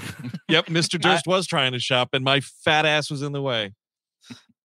Yep, 0.49 0.65
Mr. 0.65 0.99
Durst 0.99 1.27
was 1.27 1.47
trying 1.47 1.71
to 1.71 1.79
shop, 1.79 2.09
and 2.11 2.25
my 2.25 2.41
fat 2.41 2.85
ass 2.85 3.09
was 3.09 3.21
in 3.21 3.31
the 3.31 3.41
way. 3.41 3.71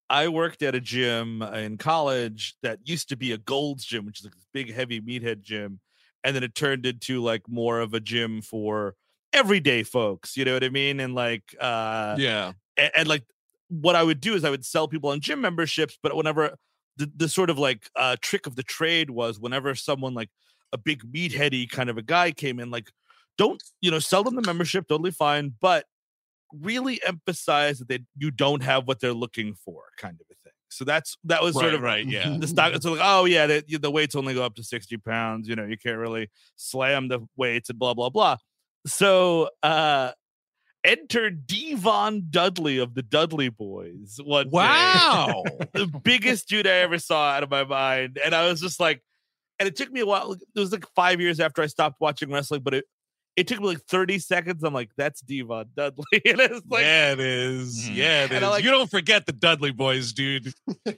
I 0.09 0.27
worked 0.27 0.61
at 0.61 0.75
a 0.75 0.81
gym 0.81 1.41
in 1.41 1.77
college 1.77 2.55
that 2.61 2.79
used 2.83 3.09
to 3.09 3.15
be 3.15 3.31
a 3.31 3.37
Gold's 3.37 3.85
gym, 3.85 4.05
which 4.05 4.19
is 4.19 4.25
like 4.25 4.35
this 4.35 4.47
big, 4.53 4.73
heavy 4.73 4.99
meathead 4.99 5.43
gym, 5.43 5.79
and 6.25 6.35
then 6.35 6.43
it 6.43 6.55
turned 6.55 6.85
into 6.85 7.21
like 7.21 7.47
more 7.47 7.79
of 7.79 7.93
a 7.93 8.01
gym 8.01 8.41
for 8.41 8.95
everyday 9.31 9.83
folks. 9.83 10.35
You 10.35 10.43
know 10.43 10.53
what 10.53 10.63
I 10.63 10.69
mean? 10.69 10.99
And 10.99 11.15
like, 11.15 11.43
uh, 11.59 12.15
yeah, 12.17 12.51
and, 12.75 12.91
and 12.95 13.07
like, 13.07 13.23
what 13.69 13.95
I 13.95 14.03
would 14.03 14.19
do 14.21 14.33
is 14.33 14.43
I 14.43 14.49
would 14.49 14.65
sell 14.65 14.87
people 14.87 15.09
on 15.09 15.19
gym 15.19 15.41
memberships, 15.41 15.97
but 16.01 16.15
whenever 16.15 16.55
the, 16.97 17.11
the 17.15 17.29
sort 17.29 17.49
of 17.49 17.59
like 17.59 17.89
uh, 17.95 18.15
trick 18.21 18.47
of 18.47 18.55
the 18.55 18.63
trade 18.63 19.09
was 19.09 19.39
whenever 19.39 19.75
someone 19.75 20.13
like 20.13 20.29
a 20.73 20.77
big 20.77 21.03
meatheady 21.11 21.69
kind 21.69 21.89
of 21.89 21.97
a 21.97 22.01
guy 22.01 22.31
came 22.31 22.59
in, 22.59 22.71
like, 22.71 22.89
don't 23.37 23.61
you 23.81 23.91
know, 23.91 23.99
sell 23.99 24.23
them 24.23 24.35
the 24.35 24.41
membership, 24.41 24.87
totally 24.87 25.11
fine, 25.11 25.53
but 25.61 25.85
really 26.51 26.99
emphasize 27.05 27.79
that 27.79 27.87
they 27.87 27.99
you 28.17 28.31
don't 28.31 28.63
have 28.63 28.87
what 28.87 28.99
they're 28.99 29.13
looking 29.13 29.53
for, 29.53 29.83
kind 29.97 30.15
of 30.19 30.25
a 30.31 30.35
thing. 30.43 30.53
So 30.69 30.85
that's 30.85 31.17
that 31.25 31.43
was 31.43 31.53
sort 31.53 31.65
right, 31.65 31.73
of 31.73 31.81
right. 31.81 32.05
Yeah, 32.07 32.37
the 32.39 32.47
stock. 32.47 32.73
It's 32.73 32.85
like, 32.85 32.99
oh 33.01 33.25
yeah, 33.25 33.47
the, 33.47 33.77
the 33.79 33.91
weights 33.91 34.15
only 34.15 34.33
go 34.33 34.43
up 34.43 34.55
to 34.55 34.63
sixty 34.63 34.97
pounds. 34.97 35.47
You 35.47 35.55
know, 35.55 35.65
you 35.65 35.77
can't 35.77 35.97
really 35.97 36.29
slam 36.55 37.07
the 37.07 37.27
weights 37.35 37.69
and 37.69 37.77
blah 37.77 37.93
blah 37.93 38.09
blah. 38.09 38.37
So 38.85 39.49
uh 39.63 40.11
enter 40.87 41.29
Devon 41.29 42.27
Dudley 42.29 42.79
of 42.79 42.95
the 42.95 43.03
Dudley 43.03 43.49
Boys. 43.49 44.19
One 44.23 44.49
wow. 44.49 45.43
the 45.73 45.87
biggest 46.03 46.47
dude 46.47 46.65
I 46.65 46.77
ever 46.77 46.97
saw 46.97 47.31
out 47.31 47.43
of 47.43 47.51
my 47.51 47.65
mind, 47.65 48.19
and 48.23 48.33
I 48.33 48.47
was 48.47 48.61
just 48.61 48.79
like, 48.79 49.03
and 49.59 49.67
it 49.67 49.75
took 49.75 49.91
me 49.91 49.99
a 49.99 50.05
while. 50.05 50.33
It 50.33 50.59
was 50.59 50.71
like 50.71 50.85
five 50.95 51.19
years 51.19 51.39
after 51.39 51.61
I 51.61 51.67
stopped 51.67 51.99
watching 51.99 52.31
wrestling, 52.31 52.61
but 52.61 52.73
it 52.73 52.85
it 53.37 53.47
took 53.47 53.59
me 53.61 53.67
like 53.67 53.81
thirty 53.83 54.19
seconds. 54.19 54.63
I'm 54.63 54.73
like, 54.73 54.89
that's 54.97 55.21
Devon 55.21 55.67
Dudley, 55.77 56.03
and 56.25 56.41
it's 56.41 56.61
like. 56.69 56.81
yeah, 56.81 57.13
it 57.13 57.19
is. 57.21 57.87
Mhm. 57.87 57.95
Yeah, 57.95 58.23
it 58.25 58.31
And 58.31 58.43
I 58.43 58.47
is. 58.47 58.51
like- 58.51 58.63
you 58.65 58.71
don't 58.71 58.89
forget 58.91 59.25
the 59.25 59.31
Dudley 59.31 59.71
boys, 59.71 60.11
dude. 60.11 60.51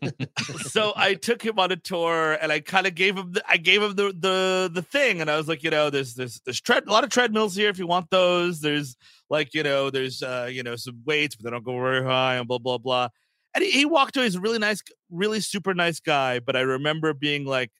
so 0.62 0.94
I 0.96 1.14
took 1.16 1.42
him 1.42 1.60
on 1.60 1.72
a 1.72 1.76
tour 1.76 2.38
and 2.42 2.52
I 2.52 2.60
kind 2.60 2.88
of 2.88 2.96
gave 2.96 3.18
him 3.18 3.34
the, 3.34 3.44
I 3.48 3.58
gave 3.58 3.82
him 3.84 3.94
the 3.96 4.14
the 4.18 4.72
the 4.74 4.82
thing 4.82 5.22
and 5.22 5.30
I 5.30 5.38
was 5.38 5.48
like, 5.48 5.64
you 5.64 5.70
know, 5.70 5.90
there's 5.90 6.16
there's 6.16 6.40
there's 6.46 6.62
tread 6.62 6.88
a 6.88 6.92
lot 6.92 7.04
of 7.04 7.10
treadmills 7.10 7.56
here 7.56 7.70
if 7.70 7.78
you 7.78 7.88
want 7.88 8.10
those. 8.10 8.62
There's 8.62 8.96
like, 9.30 9.54
you 9.54 9.64
know, 9.64 9.90
there's 9.90 10.24
uh, 10.24 10.50
you 10.52 10.64
know, 10.64 10.76
some 10.76 11.02
weights, 11.06 11.36
but 11.36 11.44
they 11.46 11.52
don't 11.52 11.64
go 11.64 11.74
very 11.80 12.04
high 12.04 12.36
and 12.36 12.48
blah 12.48 12.58
blah 12.58 12.78
blah. 12.78 13.10
And 13.54 13.64
he, 13.64 13.72
he 13.72 13.86
walked 13.86 14.16
away. 14.16 14.26
He's 14.26 14.36
a 14.36 14.40
really 14.42 14.60
nice, 14.60 14.82
really 15.10 15.40
super 15.42 15.74
nice 15.74 16.00
guy. 16.00 16.40
But 16.40 16.56
I 16.56 16.62
remember 16.62 17.14
being 17.14 17.46
like, 17.46 17.72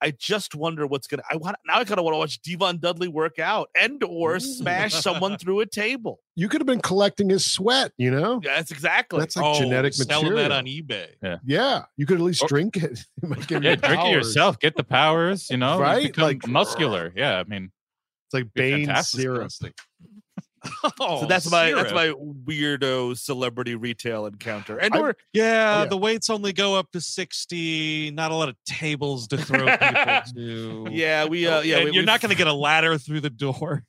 I 0.00 0.12
just 0.18 0.54
wonder 0.54 0.86
what's 0.86 1.06
gonna. 1.06 1.22
I 1.30 1.36
want 1.36 1.56
now. 1.66 1.76
I 1.78 1.84
kind 1.84 1.98
of 1.98 2.04
want 2.04 2.14
to 2.14 2.18
watch 2.18 2.42
Devon 2.42 2.78
Dudley 2.78 3.08
work 3.08 3.38
out 3.38 3.68
and 3.80 4.02
or 4.04 4.36
mm. 4.36 4.42
smash 4.42 4.92
someone 4.94 5.38
through 5.38 5.60
a 5.60 5.66
table. 5.66 6.20
You 6.36 6.48
could 6.48 6.60
have 6.60 6.66
been 6.66 6.80
collecting 6.80 7.30
his 7.30 7.44
sweat. 7.44 7.92
You 7.96 8.10
know, 8.10 8.40
Yeah, 8.42 8.56
that's 8.56 8.70
exactly. 8.70 9.18
that's 9.20 9.36
like 9.36 9.44
oh, 9.46 9.58
genetic 9.58 9.94
Oh, 9.98 10.02
selling 10.04 10.24
material. 10.24 10.48
that 10.48 10.52
on 10.52 10.66
eBay. 10.66 11.38
yeah, 11.44 11.84
you 11.96 12.06
could 12.06 12.18
at 12.18 12.22
least 12.22 12.42
Or- 12.42 12.48
drink 12.48 12.76
it. 12.76 13.00
It 13.22 13.28
might 13.28 13.46
give 13.46 13.62
you 13.62 13.70
Yeah, 13.70 13.76
drink 13.76 14.04
it 14.04 14.12
yourself. 14.12 14.58
Get 14.58 14.76
the 14.76 14.84
powers. 14.84 15.48
You 15.50 15.56
know, 15.56 15.78
Right? 15.78 16.16
Like- 16.18 16.46
muscular. 16.46 17.12
Yeah, 17.16 17.38
I 17.38 17.44
mean, 17.44 17.70
It's 18.26 18.34
like 18.34 18.52
Bane 18.54 18.86
fantastic. 18.86 19.74
Syrup. 20.64 20.94
Oh, 21.00 21.20
so 21.22 21.26
that's 21.26 21.50
my 21.50 21.72
that's 21.72 21.92
my 21.92 22.08
weirdo 22.46 23.16
celebrity 23.18 23.74
retail 23.74 24.26
encounter. 24.26 24.78
And 24.78 24.94
I- 24.94 24.98
or 24.98 25.16
Yeah, 25.32 25.80
Yeah. 25.80 25.84
the 25.86 25.96
weights 25.96 26.30
only 26.30 26.52
go 26.52 26.74
up 26.76 26.90
to 26.92 27.00
60. 27.00 28.10
Not 28.12 28.30
a 28.30 28.34
lot 28.34 28.48
of 28.48 28.56
tables 28.66 29.28
to 29.28 29.36
throw 29.38 29.66
people 29.76 30.22
to. 30.34 30.88
yeah, 30.92 31.24
we 31.26 31.46
uh 31.46 31.60
yeah, 31.62 31.78
we, 31.78 31.84
you're 31.92 32.02
we- 32.02 32.04
not 32.06 32.20
going 32.20 32.30
to 32.30 32.36
get 32.36 32.46
a 32.46 32.52
ladder 32.52 32.98
through 32.98 33.20
the 33.20 33.30
door. 33.30 33.84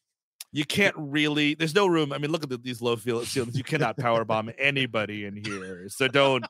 you 0.51 0.65
can't 0.65 0.95
really 0.97 1.53
there's 1.55 1.75
no 1.75 1.85
room. 1.87 2.11
I 2.13 2.17
mean, 2.17 2.31
look 2.31 2.43
at 2.43 2.49
the, 2.49 2.57
these 2.57 2.81
low 2.81 2.95
ceilings. 2.95 3.57
You 3.57 3.63
cannot 3.63 3.97
power 3.97 4.23
bomb 4.25 4.49
anybody 4.57 5.25
in 5.25 5.35
here. 5.43 5.87
So 5.89 6.07
don't 6.07 6.45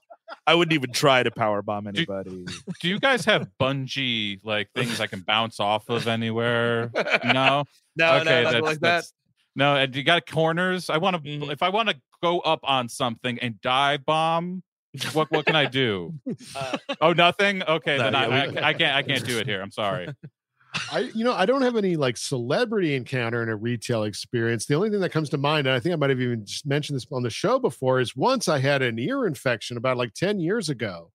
I 0.47 0.55
wouldn't 0.55 0.73
even 0.73 0.91
try 0.91 1.21
to 1.21 1.29
power 1.31 1.61
bomb 1.61 1.85
anybody. 1.87 2.45
do 2.81 2.87
you 2.89 2.99
guys 2.99 3.25
have 3.25 3.47
bungee 3.61 4.39
like 4.43 4.69
things 4.73 4.99
I 4.99 5.07
can 5.07 5.21
bounce 5.21 5.59
off 5.59 5.89
of 5.89 6.07
anywhere? 6.07 6.91
No. 7.23 7.65
No, 7.97 8.15
okay, 8.17 8.43
no, 8.43 8.51
that's, 8.51 8.61
like 8.65 8.79
that. 8.81 9.05
No. 9.55 9.75
And 9.75 9.95
you 9.95 10.03
got 10.03 10.25
corners. 10.29 10.89
I 10.89 10.97
want 10.97 11.15
to. 11.15 11.21
Mhm. 11.29 11.51
If 11.51 11.61
I 11.63 11.69
want 11.69 11.89
to 11.89 11.95
go 12.21 12.39
up 12.39 12.59
on 12.63 12.89
something 12.89 13.39
and 13.39 13.59
dive 13.61 14.05
bomb, 14.05 14.63
what 15.13 15.31
what 15.31 15.45
can 15.45 15.55
I 15.55 15.65
do? 15.65 16.13
Uh, 16.55 16.77
oh, 17.01 17.13
nothing. 17.13 17.61
Okay, 17.63 17.97
No, 17.97 18.03
then 18.03 18.15
I, 18.15 18.47
we- 18.47 18.57
I, 18.57 18.69
I 18.69 18.73
can't. 18.73 18.95
I 18.95 19.01
can't 19.03 19.25
do 19.25 19.37
it 19.39 19.45
here. 19.47 19.61
I'm 19.61 19.71
sorry. 19.71 20.07
I, 20.91 21.09
you 21.15 21.23
know, 21.23 21.33
I 21.33 21.45
don't 21.45 21.61
have 21.61 21.77
any 21.77 21.95
like 21.95 22.17
celebrity 22.17 22.95
encounter 22.95 23.41
in 23.41 23.47
a 23.47 23.55
retail 23.55 24.03
experience. 24.03 24.65
The 24.65 24.73
only 24.75 24.89
thing 24.89 24.99
that 24.99 25.11
comes 25.11 25.29
to 25.29 25.37
mind, 25.37 25.67
and 25.67 25.73
I 25.75 25.79
think 25.79 25.93
I 25.93 25.95
might 25.95 26.09
have 26.09 26.19
even 26.19 26.45
just 26.45 26.65
mentioned 26.65 26.97
this 26.97 27.07
on 27.13 27.23
the 27.23 27.29
show 27.29 27.59
before, 27.59 28.01
is 28.01 28.13
once 28.15 28.49
I 28.49 28.59
had 28.59 28.81
an 28.81 28.99
ear 28.99 29.25
infection 29.25 29.77
about 29.77 29.95
like 29.95 30.13
10 30.13 30.39
years 30.41 30.67
ago, 30.67 31.11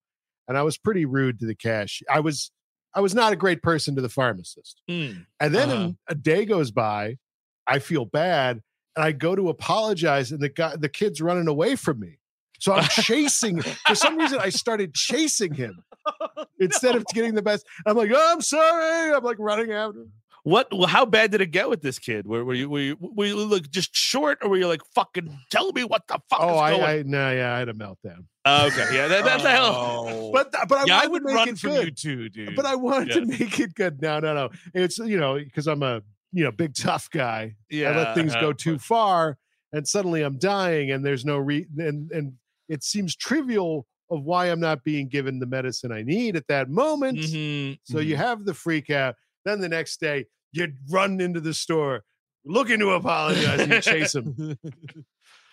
and 0.48 0.56
I 0.56 0.62
was 0.62 0.78
pretty 0.78 1.04
rude 1.04 1.38
to 1.40 1.46
the 1.46 1.54
cash. 1.54 2.02
I 2.10 2.20
was, 2.20 2.50
I 2.94 3.00
was 3.00 3.14
not 3.14 3.34
a 3.34 3.36
great 3.36 3.60
person 3.62 3.94
to 3.96 4.00
the 4.02 4.08
pharmacist. 4.08 4.80
mm. 4.90 5.26
And 5.38 5.54
then 5.54 5.68
Uh-huh. 5.70 5.92
a 6.08 6.14
day 6.14 6.46
goes 6.46 6.70
by, 6.70 7.16
I 7.66 7.78
feel 7.78 8.04
bad, 8.04 8.62
and 8.96 9.04
I 9.04 9.12
go 9.12 9.34
to 9.36 9.48
apologize, 9.48 10.32
and 10.32 10.40
the 10.40 10.48
guy, 10.48 10.76
the 10.76 10.88
kid's 10.88 11.20
running 11.20 11.48
away 11.48 11.76
from 11.76 12.00
me. 12.00 12.18
So 12.58 12.74
I'm 12.74 12.84
chasing. 12.84 13.62
For 13.86 13.94
some 13.94 14.18
reason, 14.18 14.38
I 14.38 14.50
started 14.50 14.94
chasing 14.94 15.54
him 15.54 15.82
oh, 16.20 16.44
instead 16.58 16.94
of 16.94 17.06
getting 17.06 17.34
the 17.34 17.42
best. 17.42 17.66
I'm 17.86 17.96
like, 17.96 18.10
oh, 18.14 18.32
I'm 18.32 18.42
sorry. 18.42 19.14
I'm 19.14 19.24
like 19.24 19.38
running 19.38 19.72
after. 19.72 20.00
him. 20.00 20.12
What? 20.42 20.72
Well, 20.72 20.86
how 20.86 21.04
bad 21.04 21.30
did 21.32 21.40
it 21.42 21.50
get 21.50 21.68
with 21.68 21.82
this 21.82 21.98
kid? 21.98 22.26
Were, 22.26 22.44
were 22.44 22.54
you 22.54 22.68
were 22.70 22.80
you 22.80 22.96
were 22.98 23.26
you 23.26 23.36
like 23.44 23.70
just 23.70 23.94
short, 23.94 24.38
or 24.42 24.48
were 24.48 24.56
you 24.56 24.68
like 24.68 24.80
fucking 24.94 25.38
tell 25.50 25.70
me 25.72 25.84
what 25.84 26.06
the 26.06 26.18
fuck 26.30 26.40
Oh, 26.40 26.56
I? 26.56 26.92
I 26.96 27.02
no, 27.02 27.30
yeah, 27.30 27.54
I 27.54 27.58
had 27.58 27.68
a 27.68 27.74
meltdown. 27.74 28.24
Oh, 28.46 28.66
okay, 28.68 28.86
yeah, 28.94 29.06
that, 29.08 29.24
that's 29.24 29.42
the 29.42 29.50
hell. 29.50 29.74
Oh. 30.10 30.32
But 30.32 30.50
but 30.66 30.78
I 30.78 30.84
yeah, 30.86 31.00
I 31.02 31.06
would 31.06 31.22
make 31.24 31.34
run 31.34 31.48
it 31.50 31.58
from 31.58 31.72
good. 31.72 31.84
you 31.84 31.90
too, 31.90 32.28
dude. 32.30 32.56
But 32.56 32.64
I 32.64 32.74
wanted 32.74 33.12
to 33.12 33.26
make 33.26 33.60
it 33.60 33.74
good. 33.74 34.00
No, 34.00 34.18
no, 34.20 34.34
no. 34.34 34.48
It's 34.72 34.98
you 34.98 35.18
know 35.18 35.34
because 35.38 35.66
I'm 35.66 35.82
a 35.82 36.02
you 36.32 36.44
know 36.44 36.50
big 36.52 36.74
tough 36.74 37.08
guy. 37.10 37.54
Yeah, 37.70 37.90
I 37.90 37.96
let 37.96 38.14
things 38.14 38.34
yeah, 38.34 38.40
go 38.40 38.52
too 38.52 38.78
far, 38.78 39.36
and 39.72 39.86
suddenly 39.86 40.22
I'm 40.22 40.38
dying, 40.38 40.90
and 40.90 41.04
there's 41.04 41.24
no 41.24 41.38
re 41.38 41.66
and 41.78 42.10
and 42.12 42.32
it 42.68 42.82
seems 42.84 43.16
trivial 43.16 43.86
of 44.10 44.22
why 44.24 44.46
I'm 44.46 44.60
not 44.60 44.82
being 44.84 45.08
given 45.08 45.38
the 45.38 45.46
medicine 45.46 45.92
I 45.92 46.02
need 46.02 46.34
at 46.36 46.46
that 46.48 46.68
moment. 46.68 47.18
Mhm, 47.18 47.78
So 47.84 48.00
you 48.00 48.14
mhm. 48.16 48.18
have 48.18 48.44
the 48.44 48.54
freak 48.54 48.90
out. 48.90 49.14
Then 49.44 49.60
the 49.60 49.68
next 49.68 50.00
day 50.00 50.26
you 50.52 50.72
run 50.90 51.20
into 51.20 51.40
the 51.40 51.54
store 51.54 52.02
looking 52.44 52.78
to 52.80 52.90
apologize 52.90 53.60
and 53.60 53.72
you 53.72 53.80
chase 53.80 54.14
him. 54.14 54.34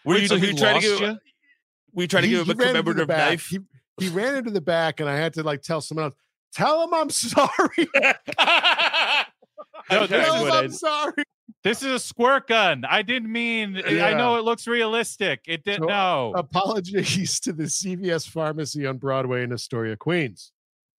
were 0.04 0.14
Wait, 0.16 0.22
you, 0.24 0.28
so 0.28 0.38
he 0.38 0.48
you 0.48 0.54
trying 0.56 0.82
to 0.82 0.90
lost 0.90 1.00
give? 1.02 1.10
you? 1.10 1.18
We 1.94 2.04
you 2.04 2.08
trying 2.08 2.24
to 2.24 2.30
He- 2.30 2.36
give 2.36 2.48
him 2.50 2.60
a 2.60 2.64
ran 2.64 2.76
into 2.76 2.94
the 2.94 3.06
commemorative 3.06 3.08
back. 3.08 3.30
knife? 3.30 3.46
He, 3.48 3.60
he 4.00 4.10
ran 4.10 4.36
into 4.36 4.52
the 4.52 4.62
back, 4.62 5.00
and 5.00 5.08
I 5.10 5.16
had 5.18 5.34
to 5.36 5.44
like 5.44 5.62
tell 5.62 5.82
someone 5.82 6.06
else, 6.06 6.16
tell 6.54 6.84
him 6.84 6.94
I'm 6.96 7.10
sorry. 7.12 7.88
No, 9.90 10.02
I 10.04 10.08
this 10.08 10.26
tried 10.28 10.36
is- 10.36 10.42
what 10.42 10.52
I- 10.54 10.60
I'm 10.60 10.72
sorry. 10.72 11.24
This 11.64 11.82
is 11.82 11.92
a 11.92 12.00
squirt 12.00 12.48
gun. 12.48 12.84
I 12.88 13.02
didn't 13.02 13.32
mean. 13.32 13.82
I 13.86 14.14
know 14.14 14.36
it 14.36 14.44
looks 14.44 14.68
realistic. 14.68 15.42
It 15.48 15.64
didn't. 15.64 15.84
So, 15.84 15.88
no. 15.88 16.34
Apologies 16.36 17.40
to 17.42 17.54
the 17.54 17.64
CVS 17.64 18.28
pharmacy 18.30 18.86
on 18.86 18.98
Broadway 18.98 19.44
in 19.44 19.52
Astoria, 19.52 19.96
Queens. 19.98 20.52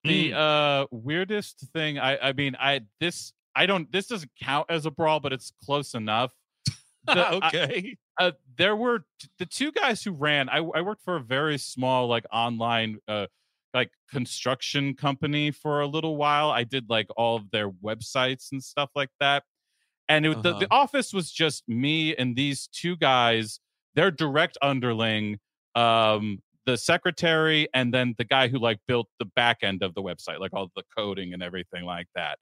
the 0.03 0.33
uh 0.33 0.85
weirdest 0.91 1.65
thing 1.73 1.99
i 1.99 2.17
i 2.29 2.31
mean 2.33 2.55
i 2.57 2.79
this 3.01 3.33
i 3.53 3.65
don't 3.65 3.91
this 3.91 4.07
doesn't 4.07 4.31
count 4.41 4.65
as 4.69 4.85
a 4.85 4.91
brawl 4.91 5.19
but 5.19 5.33
it's 5.33 5.51
close 5.65 5.93
enough 5.93 6.31
The- 7.05 7.13
I- 7.27 7.47
okay. 7.47 7.97
uh, 8.17 8.31
there 8.57 8.77
were 8.77 8.99
t- 9.19 9.27
the 9.39 9.45
two 9.45 9.73
guys 9.73 10.01
who 10.01 10.11
ran 10.11 10.47
I, 10.47 10.57
I 10.59 10.81
worked 10.81 11.03
for 11.03 11.17
a 11.17 11.21
very 11.21 11.57
small 11.57 12.07
like 12.07 12.25
online 12.31 12.99
uh 13.09 13.27
like 13.73 13.91
construction 14.09 14.95
company 14.95 15.51
for 15.51 15.81
a 15.81 15.87
little 15.87 16.17
while. 16.17 16.49
I 16.51 16.63
did 16.63 16.89
like 16.89 17.07
all 17.17 17.35
of 17.37 17.51
their 17.51 17.69
websites 17.69 18.51
and 18.51 18.63
stuff 18.63 18.89
like 18.95 19.09
that. 19.19 19.43
And 20.07 20.25
it, 20.25 20.41
the, 20.43 20.49
Uh-huh. 20.51 20.59
the 20.61 20.67
office 20.71 21.13
was 21.13 21.31
just 21.31 21.63
me 21.67 22.15
and 22.15 22.35
these 22.35 22.67
two 22.67 22.95
guys 22.97 23.59
their 23.95 24.11
direct 24.11 24.57
underling 24.61 25.39
um 25.75 26.39
the 26.65 26.77
secretary 26.77 27.67
and 27.73 27.93
then 27.93 28.13
the 28.17 28.23
guy 28.25 28.47
who 28.47 28.59
like 28.59 28.79
built 28.87 29.07
the 29.19 29.25
back 29.25 29.57
end 29.63 29.81
of 29.83 29.93
the 29.95 30.01
website 30.01 30.39
like 30.39 30.53
all 30.53 30.69
the 30.75 30.83
coding 30.97 31.33
and 31.33 31.41
everything 31.43 31.83
like 31.85 32.07
that. 32.15 32.37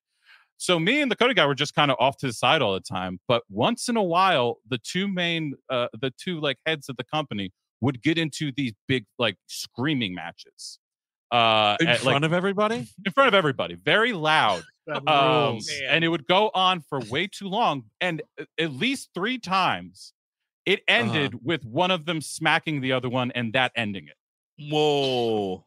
So 0.58 0.80
me 0.80 1.02
and 1.02 1.12
the 1.12 1.16
coding 1.16 1.36
guy 1.36 1.46
were 1.46 1.56
just 1.56 1.76
kind 1.76 1.92
of 1.92 1.98
off 2.00 2.18
to 2.18 2.28
the 2.28 2.34
side 2.34 2.62
all 2.62 2.74
the 2.74 2.80
time 2.80 3.20
but 3.28 3.44
once 3.50 3.90
in 3.90 3.98
a 3.98 4.04
while 4.04 4.58
the 4.70 4.78
two 4.80 5.08
main 5.08 5.54
uh 5.70 5.88
the 6.02 6.12
two 6.18 6.40
like 6.40 6.58
heads 6.66 6.90
of 6.90 6.98
the 6.98 7.04
company 7.04 7.52
would 7.82 8.02
get 8.02 8.18
into 8.18 8.52
these 8.56 8.74
big 8.88 9.06
like 9.20 9.38
screaming 9.48 10.16
matches 10.16 10.80
uh 11.32 11.76
In 11.80 11.88
at, 11.88 12.02
front 12.02 12.24
like, 12.24 12.24
of 12.24 12.34
everybody? 12.34 12.88
in 13.06 13.12
front 13.12 13.28
of 13.28 13.34
everybody 13.34 13.76
very 13.76 14.14
loud 14.14 14.64
um, 15.08 15.60
and 15.90 16.04
it 16.04 16.08
would 16.08 16.26
go 16.28 16.50
on 16.54 16.82
for 16.82 17.00
way 17.02 17.28
too 17.28 17.48
long 17.48 17.84
and 18.00 18.22
at 18.58 18.72
least 18.72 19.10
three 19.14 19.38
times 19.38 20.14
it 20.66 20.80
Uh-huh. 20.80 20.96
ended 21.00 21.40
with 21.44 21.64
one 21.66 21.92
of 21.92 22.06
them 22.06 22.22
smacking 22.22 22.82
the 22.82 22.92
other 22.94 23.10
one 23.10 23.32
and 23.32 23.54
that 23.54 23.72
ending 23.76 24.08
it 24.08 24.16
Whoa. 24.72 25.66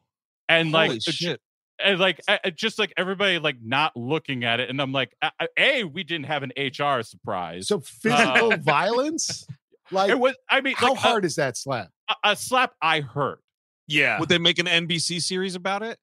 and 0.49 0.71
like 0.71 0.89
Holy 0.89 0.99
uh, 1.07 1.11
shit. 1.11 1.41
and 1.79 1.99
like 1.99 2.21
uh, 2.27 2.37
uh, 2.43 2.49
just 2.49 2.77
like 2.79 2.93
everybody 2.97 3.39
like 3.39 3.57
not 3.61 3.95
looking 3.95 4.43
at 4.43 4.59
it 4.59 4.69
and 4.69 4.81
i'm 4.81 4.91
like 4.91 5.15
uh, 5.21 5.29
uh, 5.39 5.47
a 5.57 5.83
we 5.83 6.03
didn't 6.03 6.25
have 6.25 6.43
an 6.43 6.51
hr 6.57 7.01
surprise 7.03 7.67
So 7.67 7.79
physical 7.79 8.53
Uh, 8.53 8.57
violence? 8.61 9.47
Like, 9.91 10.09
it 10.11 10.19
was 10.19 10.35
i 10.49 10.61
mean 10.61 10.75
how 10.75 10.93
like, 10.93 11.03
a- 11.03 11.07
hard 11.07 11.25
is 11.25 11.35
that 11.35 11.57
slap? 11.57 11.89
a, 12.09 12.15
a 12.31 12.35
slap 12.35 12.73
i 12.81 12.99
heard 13.01 13.39
Yeah. 13.91 14.19
Would 14.19 14.29
they 14.29 14.37
make 14.37 14.59
an 14.59 14.65
NBC 14.67 15.21
series 15.21 15.55
about 15.55 15.83
it? 15.83 15.97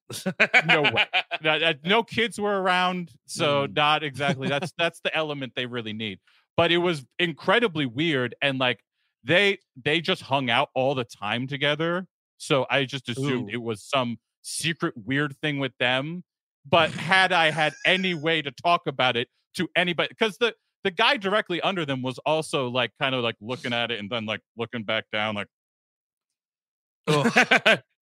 no 0.67 0.81
way. 0.83 1.05
That- 1.41 1.59
that- 1.59 1.85
no 1.85 2.03
kids 2.03 2.39
were 2.39 2.61
around 2.61 3.11
so 3.25 3.67
Mm. 3.67 3.75
not 3.75 4.03
exactly 4.03 4.49
that's 4.49 4.73
that's 4.77 4.99
the 5.01 5.15
element 5.15 5.53
they 5.55 5.65
really 5.65 5.93
need 5.93 6.19
but 6.57 6.69
it 6.71 6.77
was 6.79 7.05
incredibly 7.17 7.85
weird 7.85 8.35
and 8.41 8.59
like 8.59 8.79
they 9.23 9.59
they 9.81 10.01
just 10.01 10.21
hung 10.21 10.49
out 10.49 10.67
all 10.75 10.95
the 10.95 11.05
time 11.05 11.47
together 11.47 12.05
so 12.37 12.65
i 12.69 12.83
just 12.83 13.07
assumed 13.07 13.49
Ooh. 13.49 13.53
it 13.53 13.61
was 13.61 13.81
some 13.83 14.17
secret 14.41 14.93
weird 14.97 15.33
thing 15.41 15.59
with 15.59 15.71
them 15.79 16.23
but 16.69 16.91
had 16.91 17.31
i 17.31 17.51
had 17.51 17.73
any 17.85 18.13
way 18.13 18.41
to 18.41 18.51
talk 18.51 18.81
about 18.85 19.15
it 19.15 19.29
to 19.55 19.69
anybody 19.77 20.09
because 20.09 20.37
the 20.39 20.53
the 20.83 20.91
guy 20.91 21.15
directly 21.15 21.61
under 21.61 21.85
them 21.85 22.01
was 22.01 22.17
also 22.25 22.67
like 22.69 22.91
kind 22.99 23.15
of 23.15 23.23
like 23.23 23.35
looking 23.39 23.71
at 23.71 23.91
it 23.91 23.99
and 23.99 24.09
then 24.09 24.25
like 24.25 24.41
looking 24.57 24.83
back 24.83 25.05
down 25.13 25.35
like 25.35 25.47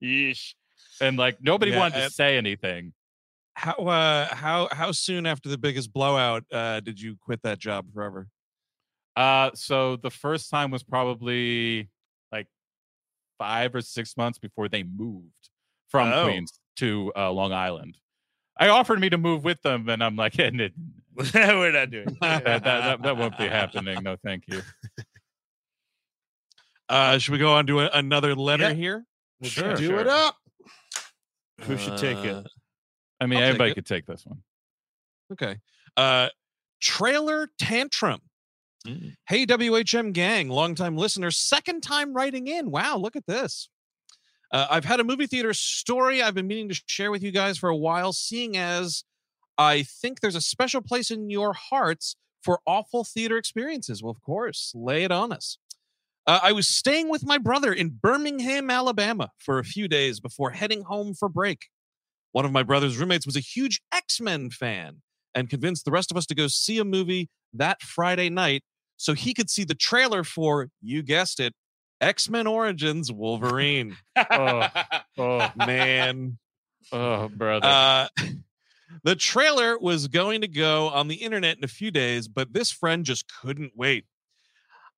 yeesh 0.02 0.54
and 1.00 1.16
like 1.16 1.38
nobody 1.40 1.72
Yeah, 1.72 1.78
wanted 1.78 2.02
to 2.04 2.10
say 2.10 2.36
anything 2.36 2.92
How 3.54 3.72
uh 3.74 4.34
how 4.34 4.68
how 4.72 4.92
soon 4.92 5.26
after 5.26 5.48
the 5.48 5.58
biggest 5.58 5.92
blowout 5.92 6.44
uh 6.52 6.80
did 6.80 7.00
you 7.00 7.16
quit 7.20 7.42
that 7.42 7.58
job 7.58 7.86
forever? 7.92 8.28
Uh, 9.16 9.50
so 9.54 9.96
the 9.96 10.10
first 10.10 10.48
time 10.48 10.70
was 10.70 10.84
probably 10.84 11.88
like 12.30 12.46
five 13.36 13.74
or 13.74 13.80
six 13.80 14.16
months 14.16 14.38
before 14.38 14.68
they 14.68 14.84
moved 14.84 15.50
from 15.88 16.12
Oh. 16.12 16.24
Queens 16.26 16.60
to 16.76 17.10
uh, 17.16 17.28
Long 17.32 17.52
Island. 17.52 17.96
I 18.60 18.68
offered 18.68 19.00
me 19.00 19.08
to 19.10 19.18
move 19.18 19.42
with 19.42 19.60
them, 19.62 19.88
and 19.88 20.04
I'm 20.04 20.14
like, 20.14 20.38
it, 20.38 20.72
We're 21.34 21.72
not 21.72 21.90
doing. 21.90 22.16
that, 22.20 22.44
that, 22.44 22.62
that, 22.62 23.02
that 23.02 23.16
won't 23.16 23.36
be 23.36 23.48
happening. 23.48 24.04
No, 24.04 24.14
thank 24.24 24.44
you. 24.46 24.62
Uh 26.88 27.18
should 27.18 27.32
we 27.32 27.38
go 27.38 27.52
on 27.54 27.66
to 27.66 27.80
a, 27.80 27.90
another 27.92 28.34
letter 28.34 28.64
Yeah. 28.68 28.72
here? 28.74 29.04
Sure, 29.42 29.74
Do 29.76 29.86
sure. 29.86 30.00
it 30.00 30.08
up. 30.08 30.36
Who 31.62 31.76
should 31.76 31.98
take 31.98 32.18
it? 32.18 32.34
Uh, 32.34 32.42
I 33.20 33.26
mean, 33.26 33.38
I'll 33.40 33.44
everybody 33.46 33.72
it. 33.72 33.74
could 33.74 33.86
take 33.86 34.06
this 34.06 34.24
one. 34.26 34.42
Okay. 35.32 35.58
Uh 35.96 36.28
trailer 36.80 37.48
tantrum. 37.58 38.20
Hey 39.28 39.44
WHM 39.44 40.12
gang, 40.14 40.48
longtime 40.48 40.96
listener, 40.96 41.30
second 41.30 41.82
time 41.82 42.14
writing 42.14 42.46
in. 42.46 42.70
Wow, 42.70 42.96
look 42.96 43.16
at 43.16 43.26
this. 43.26 43.68
Uh, 44.50 44.66
I've 44.70 44.86
had 44.86 44.98
a 44.98 45.04
movie 45.04 45.26
theater 45.26 45.52
story 45.52 46.22
I've 46.22 46.34
been 46.34 46.46
meaning 46.46 46.70
to 46.70 46.80
share 46.86 47.10
with 47.10 47.22
you 47.22 47.30
guys 47.30 47.58
for 47.58 47.68
a 47.68 47.76
while, 47.76 48.14
seeing 48.14 48.56
as 48.56 49.04
I 49.58 49.82
think 49.82 50.20
there's 50.20 50.36
a 50.36 50.40
special 50.40 50.80
place 50.80 51.10
in 51.10 51.28
your 51.28 51.52
hearts 51.52 52.16
for 52.42 52.60
awful 52.66 53.04
theater 53.04 53.36
experiences. 53.36 54.02
Well, 54.02 54.10
of 54.12 54.22
course, 54.22 54.72
lay 54.74 55.04
it 55.04 55.12
on 55.12 55.32
us. 55.32 55.58
Uh, 56.28 56.40
I 56.42 56.52
was 56.52 56.68
staying 56.68 57.08
with 57.08 57.24
my 57.24 57.38
brother 57.38 57.72
in 57.72 57.98
Birmingham, 58.02 58.68
Alabama 58.68 59.30
for 59.38 59.58
a 59.58 59.64
few 59.64 59.88
days 59.88 60.20
before 60.20 60.50
heading 60.50 60.82
home 60.82 61.14
for 61.14 61.26
break. 61.26 61.68
One 62.32 62.44
of 62.44 62.52
my 62.52 62.62
brother's 62.62 62.98
roommates 62.98 63.24
was 63.24 63.34
a 63.34 63.40
huge 63.40 63.80
X 63.94 64.20
Men 64.20 64.50
fan 64.50 65.00
and 65.34 65.48
convinced 65.48 65.86
the 65.86 65.90
rest 65.90 66.10
of 66.10 66.18
us 66.18 66.26
to 66.26 66.34
go 66.34 66.46
see 66.46 66.78
a 66.78 66.84
movie 66.84 67.30
that 67.54 67.80
Friday 67.80 68.28
night 68.28 68.62
so 68.98 69.14
he 69.14 69.32
could 69.32 69.48
see 69.48 69.64
the 69.64 69.74
trailer 69.74 70.22
for, 70.22 70.68
you 70.82 71.02
guessed 71.02 71.40
it, 71.40 71.54
X 71.98 72.28
Men 72.28 72.46
Origins 72.46 73.10
Wolverine. 73.10 73.96
Oh, 74.30 74.68
oh, 75.18 75.50
Man. 75.56 76.36
oh, 76.92 77.28
brother. 77.30 77.66
Uh, 77.66 78.08
the 79.02 79.16
trailer 79.16 79.78
was 79.78 80.08
going 80.08 80.42
to 80.42 80.48
go 80.48 80.88
on 80.88 81.08
the 81.08 81.16
internet 81.16 81.56
in 81.56 81.64
a 81.64 81.68
few 81.68 81.90
days, 81.90 82.28
but 82.28 82.52
this 82.52 82.70
friend 82.70 83.06
just 83.06 83.24
couldn't 83.40 83.72
wait. 83.74 84.04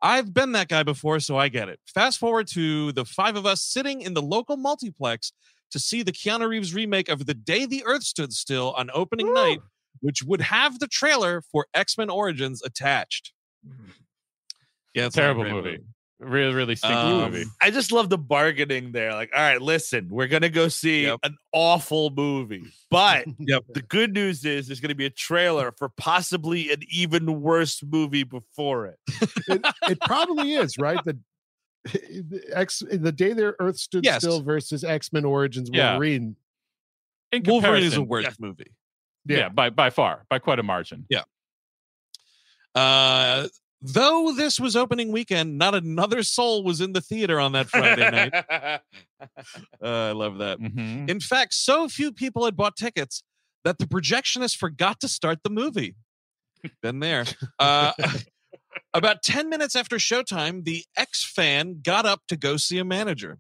I've 0.03 0.33
been 0.33 0.53
that 0.53 0.69
guy 0.69 0.83
before, 0.83 1.21
so 1.21 1.37
I 1.37 1.49
get 1.49 1.69
it. 1.69 1.79
Fast 1.87 2.19
forward 2.19 2.47
to 2.49 2.93
the 2.93 3.05
five 3.05 3.37
of 3.37 3.45
us 3.47 3.63
sitting 3.63 4.01
in 4.01 4.15
the 4.15 4.23
local 4.23 4.57
multiplex 4.57 5.33
to 5.71 5.79
see 5.79 6.03
the 6.03 6.13
Keanu 6.13 6.49
Reeves 6.49 6.75
remake 6.75 7.09
of 7.09 7.27
The 7.27 7.35
Day 7.35 7.67
the 7.67 7.85
Earth 7.85 8.03
Stood 8.03 8.33
Still 8.33 8.73
on 8.73 8.91
opening 8.95 9.33
night, 9.33 9.61
which 10.01 10.23
would 10.23 10.41
have 10.41 10.79
the 10.79 10.89
trailer 10.89 11.43
for 11.43 11.67
X 11.75 11.99
Men 11.99 12.11
Origins 12.11 12.63
attached. 12.63 13.33
Mm. 13.67 13.91
Yeah, 14.95 15.07
it's 15.07 15.15
Terrible 15.15 15.43
great 15.43 15.55
movie. 15.55 15.79
Really, 16.21 16.55
really 16.55 16.77
stinky 16.77 16.95
Um, 16.97 17.31
movie. 17.33 17.45
I 17.63 17.71
just 17.71 17.91
love 17.93 18.09
the 18.11 18.19
bargaining 18.19 18.93
there. 18.93 19.13
Like, 19.15 19.31
all 19.35 19.41
right, 19.41 19.61
listen, 19.61 20.09
we're 20.11 20.27
gonna 20.29 20.49
go 20.51 20.69
see 20.69 21.05
Yep. 21.05 21.21
an 21.23 21.37
awful 21.53 22.11
movie, 22.11 22.65
but 22.91 23.27
Yep. 23.39 23.65
the 23.75 23.83
good 23.83 24.13
news 24.15 24.45
is 24.45 24.67
there's 24.69 24.81
gonna 24.81 24.95
be 24.95 25.07
a 25.07 25.11
trailer 25.11 25.73
for 25.73 25.89
possibly 25.89 26.71
an 26.73 26.81
even 26.91 27.41
worse 27.41 27.83
movie 27.83 28.25
before 28.25 28.87
it. 28.87 28.99
it, 29.49 29.65
it 29.89 30.01
probably 30.03 30.53
is 30.55 30.77
right. 30.79 31.03
The, 31.05 31.19
the 31.85 32.43
X, 32.55 32.83
the 32.91 33.11
day 33.13 33.33
the 33.33 33.55
Earth 33.59 33.79
stood 33.79 34.05
Yes. 34.05 34.21
still 34.23 34.43
versus 34.43 34.85
X 34.85 35.13
Men 35.13 35.25
Origins 35.25 35.71
Yeah. 35.73 35.93
Wolverine. 35.93 36.37
In 37.33 37.43
Wolverine 37.45 37.85
is 37.85 37.95
a 37.95 37.97
comparison, 37.97 38.09
worse 38.09 38.25
yes. 38.25 38.37
movie. 38.41 38.73
Yeah, 39.27 39.37
Yeah. 39.39 39.49
by 39.49 39.71
by 39.71 39.91
far, 39.91 40.25
by 40.29 40.39
quite 40.39 40.59
a 40.59 40.63
margin. 40.63 41.07
Yeah. 41.09 41.23
Uh, 42.75 43.49
though 43.83 44.33
this 44.37 44.61
was 44.61 44.77
opening 44.77 45.11
weekend, 45.13 45.59
not 45.59 45.75
another 45.75 46.23
soul 46.23 46.63
was 46.65 46.81
in 46.81 46.93
the 46.93 47.01
theater 47.01 47.41
on 47.41 47.53
that 47.53 47.69
Friday 47.69 48.11
night. 48.11 48.81
Uh, 49.83 50.09
I 50.09 50.13
love 50.13 50.39
that. 50.39 50.59
Mhm. 50.59 51.11
In 51.11 51.21
fact, 51.21 51.53
so 51.53 51.89
few 51.89 52.11
people 52.11 52.47
had 52.47 52.57
bought 52.57 52.75
tickets 52.75 53.23
that 53.65 53.77
the 53.77 53.85
projectionist 53.85 54.57
forgot 54.57 54.99
to 55.01 55.09
start 55.09 55.41
the 55.45 55.51
movie. 55.51 55.95
Been 56.83 57.01
there. 57.01 57.27
Uh, 57.59 57.93
about 58.95 59.23
10 59.23 59.51
minutes 59.51 59.77
after 59.77 59.97
showtime, 59.97 60.65
the 60.65 60.85
ex 60.97 61.23
fan 61.23 61.81
got 61.83 62.07
up 62.07 62.23
to 62.29 62.37
go 62.37 62.57
see 62.57 62.79
a 62.79 62.85
manager. 62.85 63.39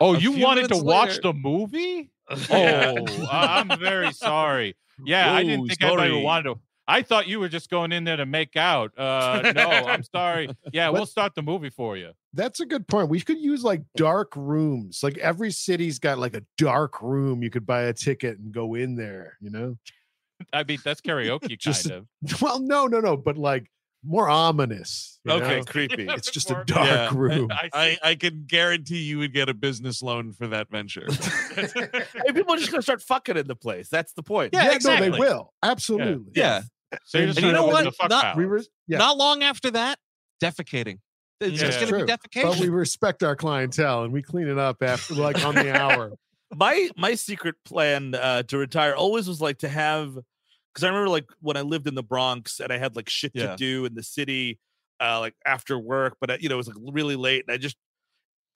Oh, 0.00 0.14
A 0.14 0.18
you 0.18 0.32
wanted 0.32 0.68
to 0.68 0.74
minutes 0.76 0.82
watch 0.82 1.20
the 1.22 1.32
movie? 1.34 2.10
Oh, 2.50 3.04
I'm 3.30 3.78
very 3.78 4.12
sorry. 4.12 4.76
Yeah, 5.04 5.34
I 5.34 5.42
didn't 5.42 5.66
think 5.66 5.82
anybody 5.82 6.22
wanted 6.22 6.44
to. 6.44 6.60
I 6.90 7.02
thought 7.02 7.28
you 7.28 7.38
were 7.38 7.48
just 7.48 7.70
going 7.70 7.92
in 7.92 8.02
there 8.04 8.16
to 8.16 8.26
make 8.26 8.56
out. 8.56 8.90
Uh, 8.98 9.52
no, 9.54 9.68
I'm 9.70 10.02
sorry. 10.02 10.48
Yeah, 10.72 10.88
we'll 10.90 11.06
start 11.06 11.34
the 11.34 11.42
movie 11.42 11.70
for 11.70 11.96
you. 11.96 12.10
That's 12.34 12.60
a 12.60 12.66
good 12.66 12.86
point. 12.88 13.08
We 13.08 13.20
could 13.20 13.38
use 13.38 13.62
like 13.64 13.82
dark 13.96 14.32
rooms. 14.36 15.00
Like 15.02 15.16
every 15.18 15.50
city's 15.52 15.98
got 15.98 16.18
like 16.18 16.34
a 16.34 16.42
dark 16.58 17.00
room. 17.00 17.42
You 17.42 17.50
could 17.50 17.66
buy 17.66 17.82
a 17.82 17.92
ticket 17.92 18.38
and 18.38 18.52
go 18.52 18.74
in 18.74 18.96
there. 18.96 19.36
You 19.40 19.50
know. 19.50 19.78
I 20.52 20.64
mean, 20.64 20.78
that's 20.84 21.00
karaoke 21.00 21.58
Just- 21.58 21.88
kind 21.88 22.06
of. 22.22 22.42
Well, 22.42 22.60
no, 22.60 22.86
no, 22.86 23.00
no, 23.00 23.16
but 23.16 23.36
like 23.38 23.70
more 24.04 24.28
ominous. 24.28 25.20
okay, 25.28 25.58
know? 25.58 25.64
creepy. 25.64 26.06
It's 26.08 26.30
just 26.30 26.50
a 26.50 26.62
dark 26.66 26.86
Yeah. 26.88 27.10
room. 27.14 27.50
I, 27.50 27.68
I, 27.72 27.98
I 28.02 28.14
can 28.14 28.44
guarantee 28.46 28.98
you 29.02 29.18
would 29.18 29.34
get 29.34 29.48
a 29.50 29.54
business 29.54 30.02
loan 30.02 30.32
for 30.32 30.46
that 30.48 30.70
venture. 30.70 31.06
Hey, 31.54 32.32
people 32.32 32.54
are 32.54 32.58
just 32.58 32.70
gonna 32.70 32.82
start 32.82 33.02
fucking 33.02 33.36
in 33.36 33.46
the 33.46 33.54
place. 33.56 33.88
That's 33.90 34.12
the 34.14 34.22
point. 34.22 34.54
Yeah, 34.54 34.76
no, 34.82 35.00
they 35.00 35.10
will 35.10 35.52
absolutely. 35.62 36.32
yeah. 36.34 36.62
So 37.04 37.18
you're 37.18 37.26
just 37.28 37.38
And 37.38 37.46
you 37.46 37.52
know 37.52 37.66
what? 37.66 37.94
fuck 37.94 38.10
Not- 38.10 38.36
We 38.36 38.46
were 38.46 38.62
yeah, 38.88 38.98
Not 38.98 39.16
long 39.16 39.42
after 39.42 39.70
that, 39.72 39.98
defecating. 40.42 40.98
It's 41.40 41.60
Yeah. 41.60 41.68
just 41.68 41.80
going 41.80 42.06
to 42.06 42.16
be 42.16 42.28
true. 42.40 42.42
but 42.50 42.58
we 42.58 42.68
respect 42.68 43.22
our 43.22 43.34
clientele 43.36 44.02
and 44.04 44.12
we 44.12 44.22
clean 44.22 44.48
it 44.48 44.58
up 44.58 44.82
after 44.82 45.14
like 45.14 45.44
on 45.44 45.54
the 45.54 45.72
hour. 45.74 46.12
my 46.54 46.90
my 46.96 47.14
secret 47.14 47.54
plan 47.64 48.14
uh 48.14 48.42
to 48.42 48.58
retire 48.58 48.94
always 48.94 49.28
was 49.28 49.40
like 49.40 49.58
to 49.58 49.68
have 49.68 50.12
because 50.14 50.84
I 50.84 50.88
remember 50.88 51.08
like 51.08 51.26
when 51.40 51.56
I 51.56 51.60
lived 51.62 51.86
in 51.86 51.94
the 51.94 52.02
Bronx 52.02 52.58
and 52.60 52.72
I 52.72 52.78
had 52.78 52.96
like 52.96 53.08
shit 53.08 53.32
Yeah. 53.34 53.50
to 53.52 53.56
do 53.56 53.84
in 53.84 53.94
the 53.94 54.02
city, 54.02 54.58
uh 55.00 55.20
like 55.20 55.34
after 55.46 55.78
work, 55.78 56.16
but 56.20 56.30
uh, 56.30 56.36
you 56.40 56.48
know 56.48 56.56
it 56.56 56.58
was 56.58 56.68
like 56.68 56.76
really 56.92 57.16
late, 57.16 57.44
and 57.46 57.54
I 57.54 57.56
just 57.56 57.76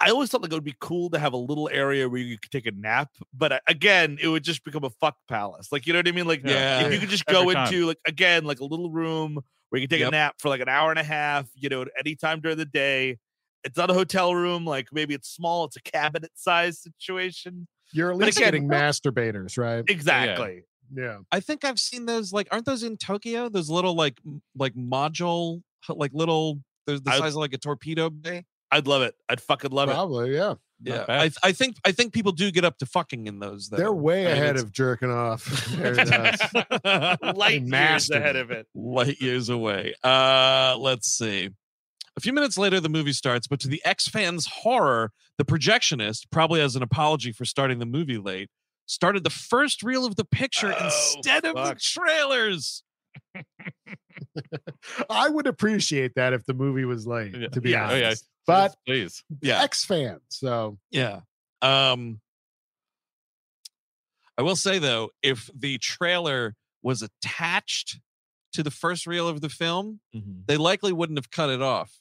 I 0.00 0.11
always 0.11 0.30
thought 0.30 0.42
like 0.42 0.50
it 0.52 0.54
would 0.54 0.64
be 0.64 0.74
cool 0.80 1.09
to 1.11 1.18
have 1.18 1.33
a 1.33 1.37
little 1.38 1.68
area 1.72 2.09
where 2.09 2.20
you 2.20 2.37
could 2.38 2.50
take 2.50 2.66
a 2.66 2.72
nap, 2.72 3.11
but 3.33 3.52
uh, 3.52 3.61
again, 3.68 4.18
it 4.20 4.28
would 4.28 4.42
just 4.44 4.64
become 4.64 4.85
a 4.85 4.90
fuck 4.90 5.16
palace. 5.28 5.68
Like 5.72 5.87
you 5.87 5.92
know 5.92 6.00
what 6.00 6.09
I 6.09 6.12
mean? 6.12 6.26
Like 6.26 6.42
Yeah. 6.44 6.80
if 6.87 6.92
you 6.92 6.98
could 6.98 7.09
just 7.11 7.24
Every 7.28 7.44
go 7.46 7.52
time. 7.52 7.66
into 7.72 7.87
like 7.87 7.98
again 8.07 8.44
like 8.44 8.61
a 8.61 8.64
little 8.64 8.90
room 8.90 9.38
where 9.70 9.80
you 9.80 9.87
can 9.88 9.94
take 9.96 10.00
Yep. 10.00 10.09
a 10.09 10.11
nap 10.12 10.35
for 10.38 10.48
like 10.48 10.61
an 10.61 10.68
hour 10.68 10.90
and 10.90 10.98
a 10.98 11.04
half, 11.04 11.46
you 11.54 11.68
know, 11.68 11.83
at 11.83 11.88
any 11.98 12.16
time 12.16 12.40
during 12.40 12.59
the 12.59 12.64
day. 12.66 13.18
It's 13.62 13.78
not 13.78 13.88
a 13.90 13.94
hotel 13.94 14.35
room, 14.35 14.66
like 14.66 14.88
maybe 14.92 15.14
it's 15.14 15.28
small, 15.30 15.64
it's 15.64 15.76
a 15.76 15.80
cabinet 15.83 16.33
size 16.35 16.83
situation. 16.83 17.66
You're 17.92 18.11
at 18.12 18.18
But 18.18 18.26
least 18.26 18.38
again- 18.38 18.48
getting 18.48 18.68
masturbators, 18.68 19.57
right? 19.57 19.85
Exactly. 19.88 20.64
Yeah. 20.94 21.18
I 21.33 21.40
think 21.40 21.64
I've 21.64 21.78
seen 21.78 22.04
those. 22.04 22.30
Like, 22.33 22.46
aren't 22.50 22.66
those 22.66 22.83
in 22.83 22.98
Tokyo? 22.98 23.48
Those 23.48 23.70
little 23.70 23.94
like 23.94 24.20
like 24.54 24.74
module, 24.74 25.62
like 25.88 26.11
little. 26.12 26.61
They're 26.87 26.98
the 26.98 27.11
I- 27.12 27.18
size 27.20 27.33
of 27.33 27.38
like 27.38 27.54
a 27.54 27.59
torpedo 27.59 28.11
bay. 28.11 28.44
I'd 28.75 28.87
love 28.87 29.03
it. 29.03 29.15
I'd 29.29 29.41
fucking 29.41 29.71
love 29.71 29.89
it. 29.89 29.93
Probably, 29.93 30.35
yeah. 30.35 30.55
Yeah, 30.83 31.05
bad. 31.07 31.33
I, 31.43 31.49
I 31.49 31.53
think 31.53 31.77
I 31.85 31.93
think 31.93 32.13
people 32.13 32.33
do 32.33 32.51
get 32.51 32.65
up 32.65 32.77
to 32.79 32.87
fucking 32.87 33.27
in 33.27 33.39
those. 33.39 33.69
Though. 33.69 33.77
They're 33.77 33.93
way 33.93 34.27
I 34.27 34.33
mean, 34.35 34.43
ahead 34.43 34.51
it's- 34.57 34.63
of 34.65 34.73
jerking 34.73 35.11
off. 35.11 35.47
Light 37.37 37.63
years 37.63 38.11
ahead 38.11 38.37
of 38.37 38.51
it. 38.51 38.67
light 38.75 39.21
years 39.21 39.49
away. 39.49 39.95
Uh, 40.03 40.77
let's 40.79 41.09
see. 41.09 41.51
A 42.17 42.21
few 42.21 42.33
minutes 42.33 42.59
later, 42.59 42.81
the 42.81 42.89
movie 42.89 43.13
starts, 43.13 43.47
but 43.47 43.61
to 43.61 43.69
the 43.69 43.81
X 43.85 44.09
fans' 44.09 44.47
horror, 44.47 45.11
the 45.39 45.45
projectionist, 45.45 46.27
probably 46.31 46.61
as 46.61 46.77
an 46.77 46.83
apology 46.83 47.33
for 47.33 47.45
starting 47.45 47.79
the 47.79 47.87
movie 47.87 48.19
late, 48.19 48.51
started 48.87 49.25
the 49.25 49.31
first 49.31 49.83
reel 49.83 50.05
of 50.05 50.17
the 50.17 50.25
picture 50.25 50.75
Oh, 50.79 50.85
instead 50.85 51.45
of 51.45 51.55
the 51.55 51.77
trailers. 51.81 52.83
I 55.11 55.29
would 55.29 55.47
appreciate 55.47 56.15
that 56.17 56.33
if 56.33 56.45
the 56.47 56.55
movie 56.55 56.85
was 56.85 57.07
late, 57.07 57.35
Yeah. 57.37 57.49
to 57.49 57.61
be 57.61 57.71
Yeah. 57.71 57.91
Oh, 57.91 57.95
yeah. 57.95 58.07
honest. 58.09 58.29
But 58.46 58.76
please. 58.87 59.24
Yeah. 59.40 59.62
X 59.62 59.85
fan, 59.85 60.20
so 60.28 60.78
Yeah. 60.90 61.20
Um 61.62 62.20
I 64.37 64.42
will 64.42 64.57
say 64.57 64.78
though, 64.78 65.11
if 65.22 65.48
the 65.54 65.78
trailer 65.78 66.54
was 66.83 67.02
attached 67.02 68.00
to 68.52 68.62
the 68.62 68.70
first 68.70 69.07
reel 69.07 69.28
of 69.28 69.40
the 69.40 69.48
film, 69.48 70.00
they 70.46 70.57
likely 70.57 70.92
wouldn't 70.92 71.18
have 71.18 71.30
cut 71.30 71.50
it 71.50 71.62
off. 71.62 71.98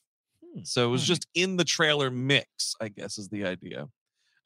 Hmm. 0.53 0.61
So 0.63 0.85
it 0.87 0.91
was 0.91 1.03
just 1.03 1.27
in 1.33 1.57
the 1.57 1.63
trailer 1.63 2.09
mix, 2.11 2.75
I 2.81 2.89
guess 2.89 3.17
is 3.17 3.29
the 3.29 3.45
idea. 3.45 3.87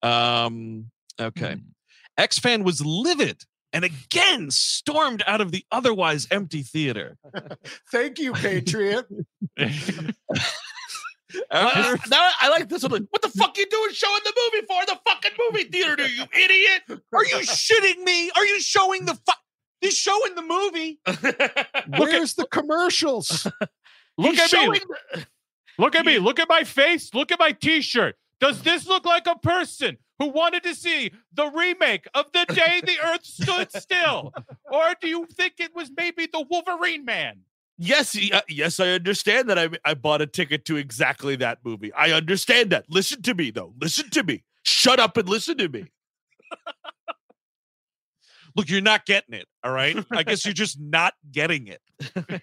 Um 0.04 0.92
okay. 1.20 1.54
Hmm. 1.54 1.62
X 2.18 2.40
fan 2.40 2.64
was 2.64 2.84
livid 2.86 3.44
and 3.74 3.84
again 3.84 4.50
stormed 4.50 5.24
out 5.28 5.42
of 5.42 5.52
the 5.52 5.64
otherwise 5.72 6.28
empty 6.32 6.64
theater. 6.64 7.18
thank 7.92 8.20
you, 8.20 8.34
Patriot. 8.34 9.06
Uh, 11.52 11.98
now 12.10 12.30
I 12.42 12.50
like 12.50 12.70
this 12.70 12.84
one. 12.84 12.92
Like, 12.92 13.04
what 13.10 13.22
the 13.22 13.30
fuck 13.30 13.58
you 13.58 13.66
doing 13.68 13.92
showing 13.92 14.22
the 14.24 14.34
movie 14.36 14.66
for 14.66 14.86
the 14.86 15.00
fucking 15.08 15.32
movie 15.40 15.66
theater, 15.66 16.08
you 16.08 16.24
idiot? 16.34 17.02
Are 17.14 17.26
you 17.26 17.36
shitting 17.46 18.04
me? 18.04 18.32
Are 18.36 18.46
you 18.46 18.60
showing 18.62 19.06
the 19.06 19.14
fu- 19.14 19.34
He's 19.82 19.96
showing 19.96 20.34
the 20.36 20.42
movie. 20.42 21.00
Where's 22.00 22.34
the 22.34 22.48
commercials? 22.48 23.46
Look 24.18 24.32
He's 24.32 24.40
at 24.40 24.52
me. 24.54 24.66
showing 24.66 24.80
Look 25.78 25.96
at 25.96 26.06
me. 26.06 26.18
Look 26.18 26.40
at 26.40 26.50
my 26.50 26.64
face. 26.64 27.14
Look 27.14 27.32
at 27.32 27.38
my 27.40 27.52
t-shirt. 27.52 28.16
Does 28.40 28.62
this 28.64 28.88
look 28.88 29.06
like 29.06 29.28
a 29.28 29.38
person 29.38 29.98
who 30.18 30.30
wanted 30.30 30.64
to 30.64 30.74
see 30.74 31.12
the 31.34 31.48
remake 31.52 32.08
of 32.16 32.32
The 32.32 32.46
Day 32.52 32.82
the 32.84 32.98
Earth 33.06 33.24
Stood 33.26 33.72
Still? 33.72 34.34
Or 34.72 34.96
do 35.00 35.08
you 35.08 35.28
think 35.32 35.56
it 35.60 35.76
was 35.76 35.92
maybe 35.96 36.26
the 36.32 36.44
Wolverine 36.50 37.06
Man? 37.06 37.42
Yes, 37.78 38.18
uh, 38.34 38.42
yes, 38.50 38.80
I 38.80 38.90
understand 38.90 39.50
that. 39.50 39.60
I 39.60 39.70
I 39.86 39.94
bought 39.94 40.22
a 40.22 40.26
ticket 40.28 40.66
to 40.66 40.78
exactly 40.78 41.36
that 41.38 41.60
movie. 41.64 41.94
I 41.94 42.12
understand 42.12 42.72
that. 42.72 42.86
Listen 42.90 43.22
to 43.24 43.34
me, 43.36 43.52
though. 43.52 43.74
Listen 43.80 44.10
to 44.12 44.24
me. 44.24 44.44
Shut 44.64 45.00
up 45.00 45.16
and 45.18 45.30
listen 45.30 45.58
to 45.60 45.70
me. 45.70 45.86
Look, 48.56 48.70
you're 48.70 48.82
not 48.82 49.06
getting 49.06 49.36
it. 49.36 49.46
All 49.64 49.72
right. 49.72 49.98
I 50.12 50.24
guess 50.24 50.46
you're 50.46 50.54
just 50.54 50.80
not 50.80 51.14
getting 51.32 51.68
it. 51.68 51.82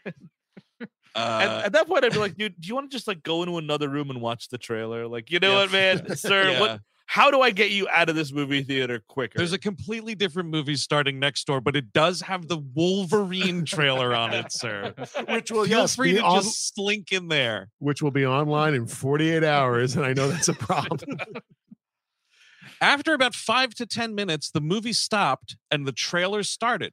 Uh, 1.17 1.61
At, 1.61 1.67
at 1.67 1.73
that 1.75 1.87
point, 1.87 2.05
I'd 2.05 2.11
be 2.13 2.19
like, 2.19 2.37
dude, 2.37 2.61
do 2.61 2.67
you 2.67 2.75
want 2.75 2.91
to 2.91 2.97
just 2.97 3.07
like 3.07 3.23
go 3.23 3.45
into 3.45 3.57
another 3.57 3.89
room 3.89 4.11
and 4.11 4.21
watch 4.21 4.49
the 4.49 4.59
trailer? 4.59 5.07
Like, 5.07 5.31
you 5.31 5.39
know 5.39 5.53
Yeah. 5.53 5.57
what, 5.59 5.71
man, 5.71 6.17
sir? 6.17 6.51
yeah. 6.51 6.61
What? 6.61 6.81
How 7.07 7.31
do 7.31 7.41
I 7.43 7.51
get 7.51 7.71
you 7.71 7.87
out 7.91 8.09
of 8.09 8.17
this 8.17 8.33
movie 8.33 8.63
theater 8.63 9.01
quicker? 9.09 9.37
There's 9.37 9.53
a 9.53 9.59
completely 9.59 10.15
different 10.15 10.49
movie 10.49 10.75
starting 10.77 11.19
next 11.19 11.47
door, 11.47 11.61
but 11.61 11.77
it 11.77 11.93
does 11.93 12.23
have 12.23 12.49
the 12.49 12.59
Wolverine 12.75 13.65
trailer 13.65 14.15
on 14.15 14.33
it, 14.33 14.51
sir. 14.51 14.95
Which 15.29 15.51
will 15.51 15.65
Feel 15.67 15.81
yes, 15.81 15.97
free 15.97 16.15
to 16.15 16.23
on- 16.23 16.43
just 16.43 16.75
slink 16.75 17.13
in 17.13 17.29
there. 17.29 17.69
which 17.79 18.03
will 18.03 18.11
be 18.11 18.25
online 18.27 18.75
in 18.75 18.87
48 18.87 19.45
hours, 19.45 19.97
and 19.97 20.05
I 20.05 20.13
know 20.15 20.29
that's 20.29 20.49
a 20.49 20.55
problem. 20.55 21.19
After 22.81 23.15
about 23.15 23.35
five 23.35 23.75
to 23.77 23.87
10 23.87 24.15
minutes, 24.15 24.51
the 24.51 24.61
movie 24.61 24.93
stopped 24.93 25.57
and 25.71 25.87
the 25.87 25.93
trailer 25.93 26.43
started. 26.43 26.93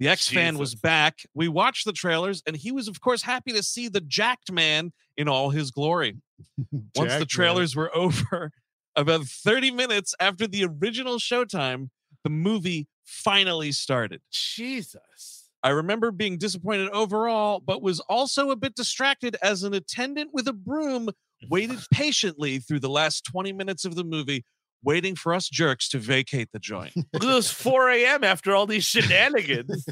The 0.00 0.08
X 0.08 0.28
fan 0.28 0.58
was 0.58 0.74
back. 0.74 1.20
We 1.34 1.46
watched 1.46 1.84
the 1.84 1.92
trailers, 1.92 2.42
and 2.46 2.56
he 2.56 2.72
was, 2.72 2.88
of 2.88 3.00
course, 3.00 3.22
happy 3.22 3.52
to 3.52 3.62
see 3.62 3.88
the 3.88 4.00
jacked 4.00 4.50
man 4.50 4.92
in 5.16 5.28
all 5.28 5.50
his 5.50 5.70
glory. 5.70 6.16
Once 6.72 6.90
Jacked 6.96 7.10
the 7.10 7.18
man. 7.20 7.26
trailers 7.28 7.76
were 7.76 7.94
over, 7.96 8.50
about 8.96 9.24
30 9.24 9.70
minutes 9.70 10.14
after 10.20 10.46
the 10.46 10.64
original 10.64 11.16
showtime, 11.16 11.90
the 12.22 12.30
movie 12.30 12.88
finally 13.04 13.72
started. 13.72 14.20
Jesus. 14.30 15.50
I 15.62 15.70
remember 15.70 16.10
being 16.10 16.36
disappointed 16.36 16.90
overall, 16.90 17.58
but 17.58 17.82
was 17.82 18.00
also 18.00 18.50
a 18.50 18.56
bit 18.56 18.74
distracted 18.74 19.36
as 19.42 19.62
an 19.62 19.72
attendant 19.72 20.30
with 20.32 20.46
a 20.46 20.52
broom 20.52 21.10
waited 21.48 21.78
patiently 21.92 22.58
through 22.58 22.80
the 22.80 22.90
last 22.90 23.24
20 23.24 23.52
minutes 23.52 23.84
of 23.84 23.94
the 23.94 24.04
movie, 24.04 24.44
waiting 24.82 25.16
for 25.16 25.32
us 25.32 25.48
jerks 25.48 25.88
to 25.88 25.98
vacate 25.98 26.50
the 26.52 26.58
joint. 26.58 26.92
Look 26.96 27.06
at 27.14 27.20
those 27.22 27.50
4 27.50 27.90
a.m. 27.90 28.24
after 28.24 28.54
all 28.54 28.66
these 28.66 28.84
shenanigans. 28.84 29.86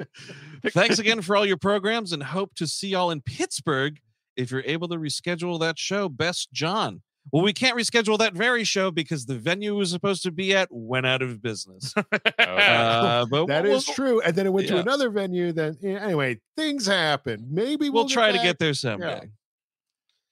Thanks 0.68 0.98
again 0.98 1.20
for 1.20 1.36
all 1.36 1.44
your 1.44 1.58
programs 1.58 2.12
and 2.12 2.22
hope 2.22 2.54
to 2.54 2.66
see 2.66 2.88
y'all 2.88 3.10
in 3.10 3.20
Pittsburgh 3.20 3.98
if 4.36 4.50
you're 4.50 4.64
able 4.64 4.88
to 4.88 4.96
reschedule 4.96 5.60
that 5.60 5.78
show. 5.78 6.08
Best 6.08 6.52
John. 6.52 7.02
Well, 7.30 7.42
we 7.42 7.52
can't 7.52 7.76
reschedule 7.78 8.18
that 8.18 8.34
very 8.34 8.64
show 8.64 8.90
because 8.90 9.26
the 9.26 9.38
venue 9.38 9.76
was 9.76 9.90
supposed 9.90 10.22
to 10.24 10.32
be 10.32 10.54
at 10.54 10.68
went 10.70 11.06
out 11.06 11.22
of 11.22 11.40
business. 11.40 11.94
Uh, 12.38 13.24
but 13.30 13.46
That 13.46 13.64
we'll, 13.64 13.76
is 13.76 13.86
true. 13.86 14.20
And 14.20 14.34
then 14.34 14.46
it 14.46 14.52
went 14.52 14.68
to 14.68 14.78
another 14.78 15.08
venue. 15.08 15.52
Then 15.52 15.76
yeah, 15.80 16.04
anyway, 16.04 16.40
things 16.56 16.86
happen. 16.86 17.46
Maybe 17.50 17.88
We'll, 17.88 18.04
we'll, 18.04 18.08
try 18.10 18.32
to 18.32 18.38
get 18.38 18.58
there 18.58 18.74
someday. 18.74 19.30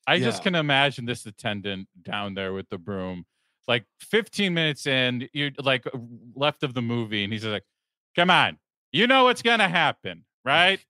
I 0.06 0.18
just 0.18 0.42
can 0.42 0.54
imagine 0.54 1.06
this 1.06 1.24
attendant 1.24 1.88
down 2.02 2.34
there 2.34 2.52
with 2.52 2.68
the 2.68 2.78
broom. 2.78 3.26
Like 3.68 3.84
15 4.00 4.52
minutes 4.52 4.86
in, 4.86 5.28
you're 5.32 5.52
like 5.62 5.84
left 6.34 6.64
of 6.64 6.74
the 6.74 6.82
movie, 6.82 7.22
and 7.22 7.32
he's 7.32 7.44
like, 7.44 7.62
"Come 8.16 8.28
on, 8.28 8.58
you 8.90 9.06
know 9.06 9.24
what's 9.24 9.42
gonna 9.42 9.68
happen, 9.68 10.24
right? 10.44 10.84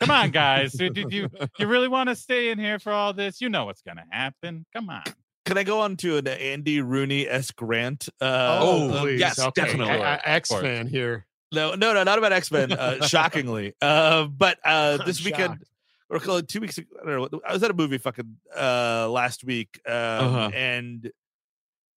Come 0.00 0.10
on, 0.10 0.30
guys. 0.30 0.72
Did 0.72 0.94
did 0.94 1.12
you 1.12 1.28
you 1.58 1.66
really 1.66 1.88
want 1.88 2.10
to 2.10 2.16
stay 2.16 2.50
in 2.50 2.58
here 2.58 2.78
for 2.78 2.92
all 2.92 3.14
this? 3.14 3.40
You 3.40 3.48
know 3.48 3.64
what's 3.64 3.82
gonna 3.82 4.04
happen. 4.10 4.66
Come 4.74 4.90
on." 4.90 5.04
Can 5.50 5.58
I 5.58 5.64
go 5.64 5.80
on 5.80 5.96
to 5.96 6.16
an 6.18 6.28
Andy 6.28 6.80
Rooney 6.80 7.26
S. 7.28 7.50
Grant? 7.50 8.08
Uh, 8.20 8.60
Oh, 8.62 8.98
please. 9.00 9.18
yes, 9.18 9.36
Okay. 9.36 9.62
definitely. 9.64 9.94
I- 9.94 10.14
I- 10.14 10.20
X 10.36 10.48
course. 10.48 10.62
fan 10.62 10.86
here. 10.86 11.26
No, 11.50 11.74
no, 11.74 11.92
no, 11.92 12.04
not 12.04 12.18
about 12.18 12.30
X 12.32 12.52
Men. 12.52 12.70
Uh, 12.70 13.04
shockingly, 13.08 13.74
uh, 13.82 14.26
but 14.26 14.60
uh, 14.64 14.98
this 15.04 15.24
weekend 15.24 15.64
or 16.08 16.20
call 16.20 16.36
it 16.36 16.46
two 16.46 16.60
weeks. 16.60 16.78
ago, 16.78 16.86
I 17.02 17.04
don't 17.10 17.32
know. 17.32 17.40
I 17.44 17.52
was 17.52 17.64
at 17.64 17.70
a 17.72 17.74
movie 17.74 17.98
fucking 17.98 18.36
uh, 18.56 19.08
last 19.10 19.42
week, 19.42 19.80
um, 19.88 19.92
Uh-huh. 19.94 20.50
and 20.54 21.10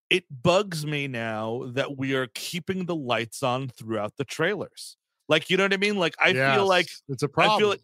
it 0.10 0.24
bugs 0.32 0.84
me 0.84 1.08
now 1.08 1.66
that 1.74 1.96
we 1.96 2.16
are 2.16 2.26
keeping 2.34 2.86
the 2.88 2.96
lights 2.96 3.44
on 3.44 3.68
throughout 3.70 4.14
the 4.18 4.24
trailers. 4.26 4.98
Like, 5.30 5.52
you 5.52 5.58
know 5.58 5.66
what 5.66 5.74
I 5.74 5.78
mean? 5.78 5.98
Like, 6.00 6.16
I 6.20 6.34
feel 6.34 6.68
like 6.68 6.90
it's 7.08 7.22
a 7.22 7.28
problem. 7.28 7.56
I 7.56 7.60
feel 7.60 7.70
like 7.70 7.82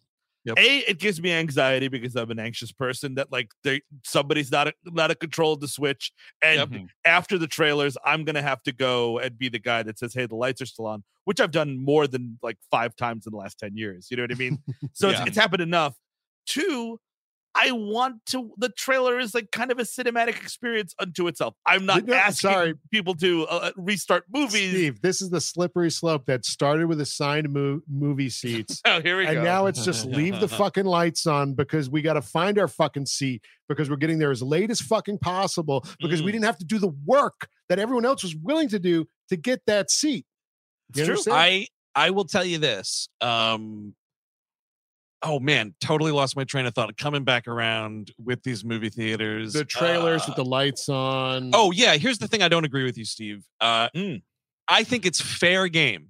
Yep. 0.50 0.60
a 0.60 0.78
it 0.89 1.00
gives 1.00 1.22
me 1.22 1.32
anxiety 1.32 1.88
because 1.88 2.16
I'm 2.16 2.30
an 2.32 2.39
anxious 2.39 2.72
person 2.72 3.16
that 3.16 3.32
like 3.32 3.52
they 3.64 3.82
somebody's 4.04 4.52
not 4.52 4.68
a, 4.68 4.74
not 4.86 5.10
a 5.12 5.16
control 5.16 5.54
of 5.54 5.62
the 5.62 5.68
switch 5.68 6.12
and 6.41 6.60
Yep. 6.60 6.70
Mm-hmm. 6.70 6.86
after 7.06 7.38
the 7.38 7.47
trailers 7.47 7.97
I'm 8.06 8.24
gonna 8.26 8.41
have 8.41 8.62
to 8.64 8.72
go 8.72 9.20
and 9.20 9.38
be 9.38 9.50
the 9.50 9.60
guy 9.60 9.84
that 9.84 9.97
says 10.00 10.14
hey 10.14 10.26
the 10.26 10.36
lights 10.36 10.62
are 10.62 10.66
still 10.66 10.86
on 10.88 11.04
which 11.26 11.39
I've 11.39 11.52
done 11.52 11.84
more 11.84 12.08
than 12.08 12.38
like 12.43 12.58
five 12.72 12.95
times 12.95 13.26
in 13.28 13.32
the 13.32 13.38
last 13.38 13.60
ten 13.60 13.78
years 13.78 14.08
you 14.12 14.18
know 14.18 14.24
what 14.24 14.32
I 14.32 14.36
mean 14.36 14.60
so 14.93 15.10
Yeah. 15.10 15.20
it's, 15.22 15.30
it's 15.30 15.38
happened 15.38 15.62
enough 15.62 15.95
two 16.45 17.00
I 17.56 17.72
want 17.72 18.26
to. 18.28 18.52
The 18.58 18.70
trailer 18.70 19.20
is 19.20 19.34
like 19.34 19.52
kind 19.52 19.72
of 19.72 19.80
a 19.80 19.84
cinematic 19.84 20.30
experience 20.41 20.93
unto 21.00 21.28
itself. 21.28 21.56
I'm 21.66 21.86
not 21.86 22.06
No, 22.06 22.14
asking 22.14 22.50
sorry. 22.52 22.74
people 22.91 23.16
to 23.16 23.47
uh, 23.47 23.72
restart 23.76 24.26
movies. 24.34 24.70
Steve, 24.70 25.02
this 25.02 25.22
is 25.22 25.30
the 25.30 25.41
slippery 25.41 25.89
slope 25.91 26.26
that 26.28 26.45
started 26.45 26.86
with 26.88 27.02
assigned 27.02 27.52
mo- 27.52 27.82
movie 27.89 28.30
seats. 28.30 28.82
Oh, 28.86 29.02
here 29.02 29.18
we 29.18 29.26
and 29.26 29.34
go. 29.34 29.39
And 29.39 29.45
now 29.45 29.66
it's 29.66 29.84
just 29.84 30.06
leave 30.06 30.39
the 30.39 30.47
fucking 30.62 30.86
lights 30.86 31.26
on 31.28 31.54
because 31.54 31.89
we 31.89 32.02
got 32.02 32.14
to 32.14 32.22
find 32.22 32.58
our 32.60 32.68
fucking 32.68 33.08
seat 33.08 33.43
because 33.68 33.89
we're 33.89 33.97
getting 33.97 34.20
there 34.20 34.32
as 34.32 34.41
late 34.41 34.70
as 34.72 34.80
fucking 34.80 35.18
possible 35.18 35.84
because 36.00 36.22
we 36.22 36.30
Mm. 36.30 36.34
didn't 36.34 36.45
have 36.45 36.58
to 36.60 36.66
do 36.66 36.78
the 36.80 36.93
work 37.06 37.47
that 37.68 37.80
everyone 37.80 38.06
else 38.06 38.24
was 38.24 38.36
willing 38.36 38.70
to 38.70 38.80
do 38.80 39.06
to 39.30 39.36
get 39.38 39.62
that 39.68 39.89
seat. 39.91 40.26
It's 40.89 41.00
You 41.00 41.06
true. 41.06 41.18
I 41.34 41.68
I 41.95 42.12
will 42.12 42.26
tell 42.26 42.45
you 42.45 42.58
this. 42.60 43.10
Um 43.22 43.95
oh 45.22 45.39
man, 45.39 45.76
totally 45.82 46.11
lost 46.11 46.36
my 46.36 46.43
train 46.43 46.65
of 46.65 46.74
thought. 46.74 46.97
Coming 46.97 47.24
back 47.24 47.47
around 47.47 48.11
with 48.24 48.43
these 48.43 48.63
movie 48.63 48.89
theaters. 48.89 49.53
the 49.53 49.65
trailers 49.65 50.26
with 50.26 50.34
uh, 50.39 50.43
the 50.43 50.45
lights 50.45 50.88
on. 50.89 51.51
Oh 51.53 51.72
yeah, 51.72 51.95
here's 51.97 52.17
the 52.20 52.28
thing 52.28 52.41
I 52.41 52.47
don't 52.47 52.65
agree 52.65 52.84
with 52.84 52.97
you, 52.97 53.05
Steve. 53.05 53.43
Uh 53.59 53.89
Mm. 53.95 54.22
I 54.67 54.84
think 54.84 55.05
it's 55.05 55.20
fair 55.20 55.67
game. 55.67 56.09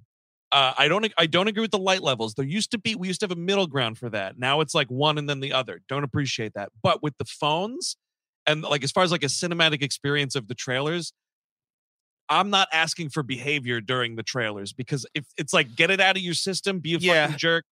Uh, 0.52 0.74
I 0.76 0.88
don't. 0.88 1.10
I 1.16 1.26
don't 1.26 1.46
agree 1.48 1.60
with 1.62 1.70
the 1.70 1.78
light 1.78 2.02
levels. 2.02 2.34
There 2.34 2.44
used 2.44 2.72
to 2.72 2.78
be. 2.78 2.94
We 2.96 3.06
used 3.06 3.20
to 3.20 3.24
have 3.24 3.30
a 3.30 3.40
middle 3.40 3.66
ground 3.68 3.98
for 3.98 4.10
that. 4.10 4.36
Now 4.38 4.60
it's 4.60 4.74
like 4.74 4.88
one 4.90 5.16
and 5.16 5.28
then 5.28 5.38
the 5.40 5.52
other. 5.52 5.80
Don't 5.88 6.02
appreciate 6.02 6.54
that. 6.54 6.70
But 6.82 7.02
with 7.04 7.16
the 7.18 7.24
phones, 7.24 7.96
and 8.46 8.62
like 8.62 8.82
as 8.84 8.90
far 8.90 9.04
as 9.04 9.12
like 9.12 9.22
a 9.22 9.26
cinematic 9.28 9.80
experience 9.80 10.34
of 10.34 10.48
the 10.48 10.54
trailers, 10.56 11.12
I'm 12.28 12.50
not 12.50 12.68
asking 12.72 13.10
for 13.10 13.22
behavior 13.22 13.80
during 13.80 14.16
the 14.16 14.22
trailers 14.22 14.72
because 14.72 15.06
if 15.14 15.24
it's 15.36 15.52
like 15.52 15.74
get 15.76 15.90
it 15.90 16.00
out 16.00 16.16
of 16.16 16.22
your 16.22 16.34
system, 16.34 16.80
be 16.80 16.94
a 16.94 16.98
Yeah. 16.98 17.26
fucking 17.26 17.38
jerk, 17.38 17.64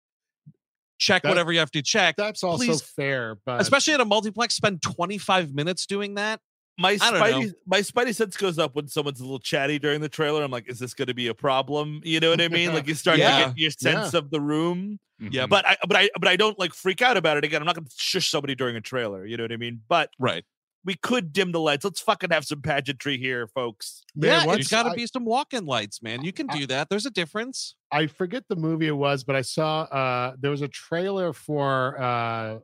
check 0.98 1.22
That- 1.22 1.28
whatever 1.30 1.52
you 1.52 1.60
have 1.60 1.70
to 1.72 1.82
check. 1.82 2.16
that's 2.16 2.42
also 2.44 2.64
please- 2.66 2.82
fair, 2.82 3.36
but 3.46 3.60
Especially 3.60 3.94
at 3.94 4.00
a 4.00 4.04
multiplex, 4.04 4.54
spend 4.54 4.82
25 4.82 5.54
minutes 5.54 5.86
doing 5.86 6.14
that. 6.16 6.40
my 6.80 6.96
I 7.00 7.10
know. 7.10 7.20
spidey 7.20 7.52
my 7.66 7.80
spidey 7.80 8.14
sense 8.14 8.36
goes 8.36 8.58
up 8.58 8.76
when 8.76 8.86
someone's 8.86 9.18
a 9.20 9.24
little 9.24 9.40
chatty 9.40 9.78
during 9.80 10.00
the 10.00 10.08
trailer. 10.08 10.42
I'm 10.44 10.50
like, 10.50 10.68
is 10.68 10.78
this 10.78 10.94
going 10.94 11.08
to 11.08 11.14
be 11.14 11.26
a 11.26 11.34
problem? 11.34 12.00
You 12.04 12.20
know 12.20 12.30
what 12.30 12.40
I 12.40 12.46
mean? 12.58 12.72
Like 12.72 12.86
you 12.86 12.94
start 12.94 13.18
Yeah. 13.18 13.38
to 13.38 13.46
get 13.48 13.58
your 13.58 13.70
sense 13.72 14.14
of 14.14 14.30
the 14.30 14.40
room. 14.40 15.00
Yeah, 15.18 15.46
Mhm. 15.46 15.48
But 15.48 15.66
I 15.66 15.76
but 15.88 15.96
I 15.96 16.10
but 16.20 16.28
I 16.28 16.36
don't 16.36 16.56
like 16.56 16.72
freak 16.72 17.02
out 17.02 17.16
about 17.16 17.36
it 17.36 17.42
again. 17.44 17.60
I'm 17.60 17.66
not 17.66 17.74
going 17.74 17.86
to 17.86 17.94
shush 17.96 18.30
somebody 18.30 18.54
during 18.54 18.76
a 18.76 18.80
trailer. 18.80 19.26
You 19.26 19.36
know 19.36 19.42
what 19.42 19.50
I 19.50 19.56
mean? 19.56 19.80
But 19.88 20.10
Right. 20.20 20.44
We 20.88 20.94
could 20.94 21.34
dim 21.34 21.52
the 21.52 21.60
lights. 21.60 21.84
Let's 21.84 22.00
fucking 22.00 22.30
have 22.30 22.46
some 22.46 22.62
pageantry 22.62 23.18
here, 23.18 23.46
folks. 23.46 24.04
Man, 24.16 24.40
yeah, 24.40 24.46
once 24.46 24.60
it's 24.60 24.70
got 24.70 24.84
to 24.84 24.94
be 24.94 25.06
some 25.06 25.26
walk-in 25.26 25.66
lights, 25.66 26.02
man. 26.02 26.24
You 26.24 26.32
can 26.32 26.48
I- 26.48 26.56
do 26.60 26.66
that. 26.68 26.88
There's 26.88 27.04
a 27.04 27.10
difference. 27.10 27.74
I 27.92 28.06
forget 28.06 28.44
the 28.48 28.56
movie 28.56 28.86
it 28.86 28.96
was, 28.96 29.22
but 29.22 29.36
I 29.36 29.42
saw 29.42 29.82
uh 29.82 30.32
there 30.40 30.50
was 30.50 30.62
a 30.62 30.68
trailer 30.68 31.34
for 31.34 32.00
uh 32.00 32.58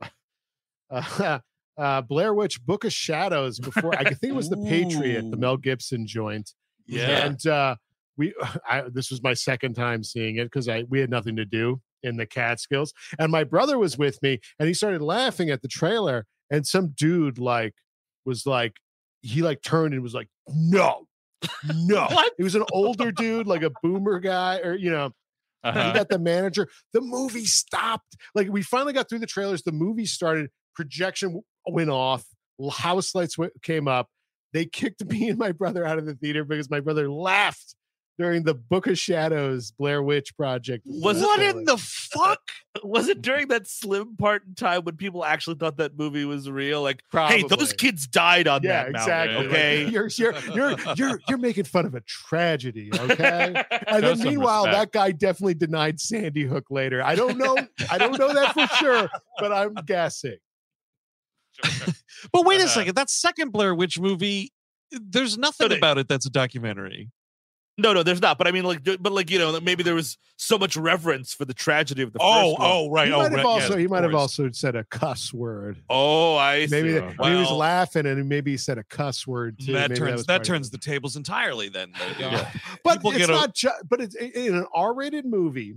uh, 0.91 1.39
uh 1.79 2.01
Blair 2.01 2.33
Witch 2.33 2.65
Book 2.65 2.85
of 2.85 2.95
Shadows 2.95 3.61
before 3.61 3.95
I 3.95 4.05
think 4.05 4.23
it 4.23 4.35
was 4.35 4.49
the 4.49 4.57
Patriot, 4.57 5.31
the 5.31 5.37
Mel 5.37 5.59
Gibson 5.59 6.07
joint. 6.07 6.55
Yeah. 6.87 7.27
And 7.27 7.47
uh 7.47 7.77
we 8.17 8.33
I 8.67 8.85
this 8.91 9.11
was 9.11 9.23
my 9.23 9.35
second 9.35 9.75
time 9.75 10.03
seeing 10.03 10.37
it 10.37 10.45
because 10.45 10.67
I 10.67 10.85
we 10.89 10.99
had 10.99 11.11
nothing 11.11 11.37
to 11.37 11.45
do 11.45 11.83
in 12.03 12.17
the 12.17 12.25
Catskills. 12.25 12.95
And 13.19 13.31
my 13.31 13.45
brother 13.45 13.77
was 13.79 13.99
with 13.99 14.23
me 14.23 14.41
and 14.59 14.67
he 14.67 14.73
started 14.73 15.03
laughing 15.03 15.51
at 15.51 15.61
the 15.61 15.69
trailer, 15.69 16.25
and 16.51 16.67
some 16.67 16.95
dude 16.97 17.39
like 17.39 17.75
was 18.25 18.47
like 18.47 18.77
he 19.23 19.43
like 19.43 19.63
turned 19.63 19.95
and 19.95 20.03
was 20.03 20.15
like, 20.15 20.29
no, 20.49 21.07
no. 21.77 22.09
He 22.37 22.45
was 22.45 22.55
an 22.55 22.65
older 22.73 23.11
dude, 23.13 23.47
like 23.47 23.63
a 23.63 23.71
boomer 23.83 24.21
guy, 24.21 24.59
or 24.59 24.75
you 24.75 24.91
know, 24.91 25.13
Uh-huh. 25.63 25.93
got 25.93 26.09
the 26.11 26.19
manager. 26.19 26.69
The 26.93 27.01
movie 27.01 27.47
stopped. 27.47 28.17
Like 28.35 28.49
we 28.51 28.63
finally 28.63 28.93
got 28.93 29.09
through 29.09 29.21
the 29.21 29.27
trailers. 29.27 29.63
The 29.63 29.73
movie 29.73 30.07
started. 30.07 30.51
Projection 30.75 31.43
went 31.67 31.91
off. 31.91 32.25
House 32.73 33.15
lights 33.15 33.39
went, 33.39 33.53
came 33.63 33.89
up. 33.89 34.09
They 34.53 34.67
kicked 34.67 35.05
me 35.11 35.29
and 35.31 35.39
my 35.39 35.53
brother 35.53 35.85
out 35.87 35.99
of 35.99 36.07
the 36.07 36.15
theater 36.15 36.45
because 36.45 36.69
my 36.71 36.81
brother 36.81 37.11
laughed 37.11 37.75
during 38.19 38.45
the 38.45 38.55
Book 38.55 38.87
of 38.87 38.97
Shadows 38.99 39.73
Blair 39.73 40.03
Witch 40.03 40.37
project. 40.37 40.85
Was 40.87 41.21
what 41.21 41.37
trailer. 41.37 41.59
in 41.59 41.65
the 41.65 41.77
fuck? 41.79 42.41
Was 42.85 43.09
it 43.09 43.23
during 43.23 43.49
that 43.49 43.67
slim 43.67 44.17
part 44.17 44.45
in 44.47 44.55
time 44.55 44.83
when 44.85 44.97
people 44.97 45.25
actually 45.25 45.57
thought 45.57 45.77
that 45.79 45.99
movie 45.99 46.25
was 46.25 46.49
real? 46.49 46.83
Like, 46.83 47.03
hey, 47.13 47.43
those 47.43 47.73
kids 47.73 48.07
died 48.07 48.47
on 48.47 48.63
Yeah, 48.63 48.85
that 48.85 48.93
mountain. 48.93 49.01
exactly. 49.03 49.37
Like, 49.37 49.47
Okay. 49.49 49.89
you're 49.91 50.09
you're 50.17 50.35
you're 50.55 50.77
you're 50.97 51.21
you're 51.29 51.39
making 51.39 51.65
fun 51.65 51.87
of 51.87 51.95
a 51.95 52.01
tragedy, 52.03 52.91
okay? 52.95 53.63
And 53.89 54.05
then 54.05 54.19
meanwhile, 54.23 54.67
respect. 54.67 54.93
that 54.93 54.99
guy 54.99 55.11
definitely 55.13 55.55
denied 55.55 55.99
Sandy 56.01 56.45
Hook 56.45 56.67
later. 56.71 57.03
I 57.03 57.15
don't 57.17 57.37
know. 57.39 57.57
I 57.91 57.99
don't 57.99 58.19
know 58.19 58.33
that 58.33 58.55
for 58.55 58.67
sure, 58.77 59.09
but 59.39 59.53
I'm 59.53 59.75
guessing. 59.87 60.37
But 62.33 62.45
wait 62.47 62.61
a 62.61 62.65
Uh, 62.65 62.69
second. 62.69 62.95
That 62.97 63.11
second 63.11 63.53
Blair 63.53 63.75
Witch 63.75 63.99
movie, 64.01 64.53
there's 64.91 65.37
nothing 65.39 65.69
they- 65.69 65.77
about 65.77 65.99
it 65.99 66.09
that's 66.09 66.27
a 66.27 66.31
documentary. 66.31 67.11
No, 67.77 67.93
no, 67.93 68.05
there's 68.05 68.21
not. 68.23 68.39
But 68.39 68.47
I 68.47 68.53
mean, 68.53 68.63
like, 68.63 68.85
but 68.85 69.11
like, 69.13 69.31
you 69.31 69.39
know, 69.39 69.59
maybe 69.61 69.83
there 69.83 69.97
was 69.97 70.17
so 70.37 70.57
much 70.57 70.77
reverence 70.77 71.35
for 71.35 71.45
the 71.45 71.55
tragedy 71.55 72.03
of 72.03 72.13
the 72.13 72.21
first 72.21 72.29
one. 72.29 72.57
Oh, 72.61 72.89
right. 72.89 73.09
he 73.09 73.13
might 73.17 73.33
have 73.33 73.45
also 73.45 73.77
he 73.77 73.89
might 73.89 74.05
have 74.05 74.15
also 74.15 74.49
said 74.53 74.77
a 74.77 74.85
cuss 74.85 75.33
word. 75.35 75.83
Oh, 75.91 76.37
I 76.37 76.67
see. 76.67 76.71
Maybe, 76.71 76.93
that- 76.93 77.11
so. 77.17 77.23
when 77.23 77.33
he 77.33 77.39
was 77.39 77.51
laughing 77.51 78.07
and 78.07 78.29
maybe 78.29 78.53
he 78.53 78.57
said 78.57 78.79
a 78.79 78.85
cuss 78.85 79.27
word 79.27 79.59
too. 79.59 79.73
That 79.73 79.91
Maybe 79.91 79.99
turns 79.99 80.13
was 80.19 80.27
that, 80.27 80.45
turns 80.45 80.71
the 80.71 80.79
tables 80.79 81.17
entirely. 81.17 81.69
Then, 81.69 81.93
There 81.99 82.09
you 82.11 82.15
go. 82.15 82.31
Yeah. 82.31 82.51
But 82.85 82.99
people 82.99 83.11
it's 83.11 83.19
get 83.19 83.31
a- 83.31 83.33
not. 83.33 83.61
But 83.91 84.01
it's 84.01 84.15
in 84.15 84.55
an 84.55 84.67
R-rated 84.73 85.25
movie. 85.27 85.73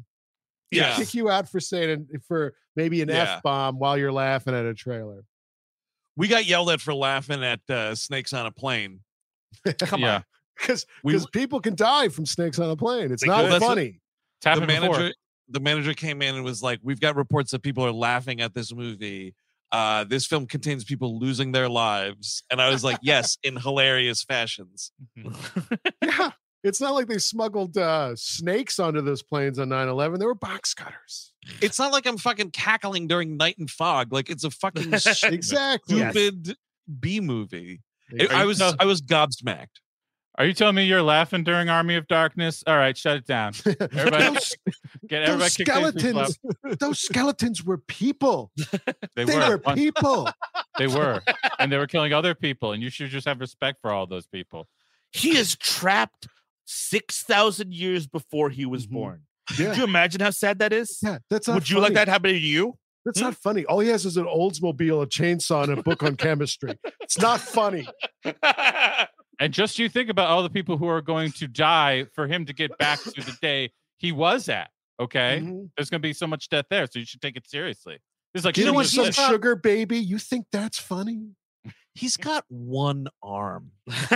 they 0.71 0.77
Yeah. 0.77 0.95
kick 0.97 1.15
you 1.15 1.31
out 1.31 1.49
for 1.49 1.59
saying 1.59 2.07
for 2.27 2.53
maybe 2.75 3.01
an 3.01 3.09
Yeah. 3.09 3.37
f 3.37 3.43
bomb 3.43 3.79
while 3.79 3.97
you're 3.97 4.11
laughing 4.11 4.53
at 4.53 4.65
a 4.65 4.75
trailer. 4.75 5.23
we 6.15 6.27
got 6.27 6.45
yelled 6.45 6.69
at 6.69 6.79
for 6.81 6.93
laughing 6.93 7.43
at 7.43 7.61
uh, 7.71 7.95
snakes 7.95 8.33
on 8.33 8.45
a 8.45 8.51
plane. 8.51 8.99
Come 9.79 10.01
yeah. 10.01 10.15
on. 10.17 10.23
Because 10.59 10.85
because 11.03 11.27
people 11.27 11.59
can 11.59 11.75
die 11.75 12.09
from 12.09 12.25
snakes 12.25 12.59
on 12.59 12.69
a 12.69 12.75
plane. 12.75 13.11
It's 13.11 13.25
not 13.25 13.43
could. 13.43 13.51
That's 13.53 13.61
what- 13.61 13.69
funny. 13.69 13.99
It's 14.39 14.45
happened 14.45 14.69
the 14.69 14.73
before. 14.73 14.89
manager, 14.97 15.15
the 15.49 15.59
manager 15.59 15.93
came 15.93 16.21
in 16.21 16.35
and 16.35 16.43
was 16.43 16.61
like, 16.61 16.79
"We've 16.83 16.99
got 16.99 17.15
reports 17.15 17.51
that 17.51 17.61
people 17.63 17.83
are 17.85 17.91
laughing 17.91 18.41
at 18.41 18.53
this 18.53 18.73
movie. 18.73 19.33
Uh, 19.71 20.03
this 20.03 20.25
film 20.25 20.45
contains 20.45 20.83
people 20.83 21.19
losing 21.19 21.51
their 21.53 21.67
lives." 21.69 22.43
And 22.51 22.61
I 22.61 22.69
was 22.69 22.83
like, 22.83 22.97
"Yes, 23.01 23.37
in 23.43 23.55
hilarious 23.57 24.23
fashions." 24.23 24.91
yeah. 26.03 26.31
It's 26.63 26.81
not 26.81 26.95
like 26.95 27.07
they 27.07 27.19
smuggled 27.19 27.77
uh, 27.77 28.13
snakes 28.15 28.79
onto 28.79 28.99
those 28.99 29.21
planes 29.21 29.57
on 29.59 29.69
9-11. 29.69 30.17
They 30.17 30.25
were 30.25 30.35
box 30.35 30.73
cutters. 30.73 31.31
It's 31.61 31.77
not 31.79 31.93
like 31.93 32.05
I'm 32.07 32.17
fucking 32.17 32.49
cackling 32.51 33.07
during 33.07 33.37
Night 33.37 33.57
and 33.59 33.69
Fog. 33.69 34.11
Like 34.11 34.29
it's 34.29 34.43
a 34.43 34.49
fucking 34.49 34.91
Exactly. 34.93 35.97
stupid 35.99 36.57
B 36.99 37.21
movie. 37.21 37.83
It- 38.11 38.31
I 38.31 38.45
was 38.45 38.59
no. 38.59 38.73
I 38.79 38.85
was 38.85 39.01
gobsmacked. 39.01 39.79
Are 40.39 40.45
you 40.45 40.53
telling 40.53 40.75
me 40.75 40.83
you're 40.85 41.01
laughing 41.01 41.43
during 41.43 41.67
Army 41.67 41.95
of 41.95 42.07
Darkness? 42.07 42.63
All 42.67 42.77
right, 42.77 42.95
shut 42.95 43.17
it 43.17 43.25
down. 43.25 43.53
Everybody, 43.65 44.23
those, 44.23 44.55
get 45.07 45.23
everybody 45.23 45.37
those 45.43 45.55
kicked 45.55 45.69
in 45.69 45.91
free 45.99 46.11
club. 46.11 46.27
skeletons, 46.31 46.77
those 46.79 46.99
skeletons 46.99 47.63
were 47.63 47.77
people. 47.79 48.51
They, 49.15 49.23
They 49.25 49.35
were. 49.37 49.57
were 49.65 49.73
people. 49.75 50.29
They 50.77 50.85
were, 50.85 51.21
and 51.57 51.71
they 51.71 51.77
were 51.77 51.87
killing 51.87 52.13
other 52.13 52.35
people. 52.35 52.71
And 52.71 52.83
you 52.83 52.91
should 52.91 53.09
just 53.09 53.25
have 53.27 53.39
respect 53.39 53.79
for 53.81 53.91
all 53.91 54.05
those 54.05 54.27
people. 54.27 54.67
he 55.11 55.35
is 55.35 55.55
trapped 55.55 56.27
6,000 56.65 57.73
years 57.73 58.05
before 58.05 58.51
he 58.51 58.63
was 58.67 58.85
Mhm. 58.85 58.91
born. 58.91 59.21
Yeah. 59.57 59.69
Could 59.69 59.77
you 59.77 59.83
imagine 59.85 60.21
how 60.21 60.29
sad 60.29 60.59
that 60.59 60.71
is? 60.73 60.99
Yeah, 61.01 61.17
that's 61.31 61.47
not 61.47 61.55
Would 61.55 61.69
you 61.71 61.79
like 61.79 61.93
that 61.93 62.07
happening 62.07 62.35
to 62.35 62.39
you? 62.41 62.77
That's 63.05 63.19
Hmm? 63.19 63.25
not 63.25 63.35
funny. 63.35 63.65
All 63.65 63.79
he 63.79 63.89
has 63.89 64.05
is 64.05 64.17
an 64.17 64.25
Oldsmobile, 64.25 65.01
a 65.01 65.07
chainsaw, 65.07 65.63
and 65.63 65.79
a 65.79 65.81
book 65.81 66.03
on 66.03 66.15
chemistry. 66.15 66.77
It's 67.01 67.17
not 67.17 67.39
funny. 67.39 67.87
And 69.39 69.53
just 69.53 69.77
you 69.79 69.87
think 69.89 70.09
about 70.09 70.29
all 70.29 70.41
the 70.43 70.49
people 70.49 70.77
who 70.77 70.87
are 70.87 71.01
going 71.01 71.31
to 71.33 71.47
die 71.47 72.05
for 72.13 72.27
him 72.27 72.45
to 72.45 72.53
get 72.53 72.75
back 72.77 72.99
to 73.01 73.11
the 73.21 73.37
day 73.41 73.71
he 73.97 74.11
was 74.11 74.49
at. 74.49 74.69
Okay, 74.99 75.41
Mhm. 75.43 75.69
there's 75.77 75.91
going 75.91 76.01
to 76.01 76.07
be 76.07 76.13
so 76.13 76.25
much 76.25 76.49
death 76.49 76.65
there, 76.71 76.87
so 76.87 76.97
you 76.97 77.05
should 77.05 77.21
take 77.21 77.35
it 77.35 77.47
seriously. 77.47 77.99
It's 78.33 78.43
like 78.45 78.57
you 78.57 78.65
know 78.65 78.73
what? 78.73 78.87
some 78.87 79.03
a 79.03 79.07
He's 79.07 79.17
not- 79.17 79.29
sugar, 79.29 79.55
baby. 79.55 79.97
You 79.99 80.17
think 80.17 80.47
that's 80.51 80.79
funny? 80.79 81.29
He's 81.93 82.17
got 82.17 82.45
one 82.49 83.07
arm. 83.23 83.71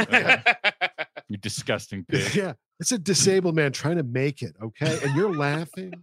you 1.30 1.38
disgusting 1.38 2.06
pig. 2.06 2.32
Yeah, 2.36 2.54
it's 2.80 2.92
a 2.92 2.98
disabled 2.98 3.56
man 3.56 3.72
trying 3.72 3.98
to 3.98 4.04
make 4.04 4.42
it. 4.42 4.56
Okay, 4.62 5.00
and 5.04 5.16
you're 5.16 5.34
laughing. 5.34 5.94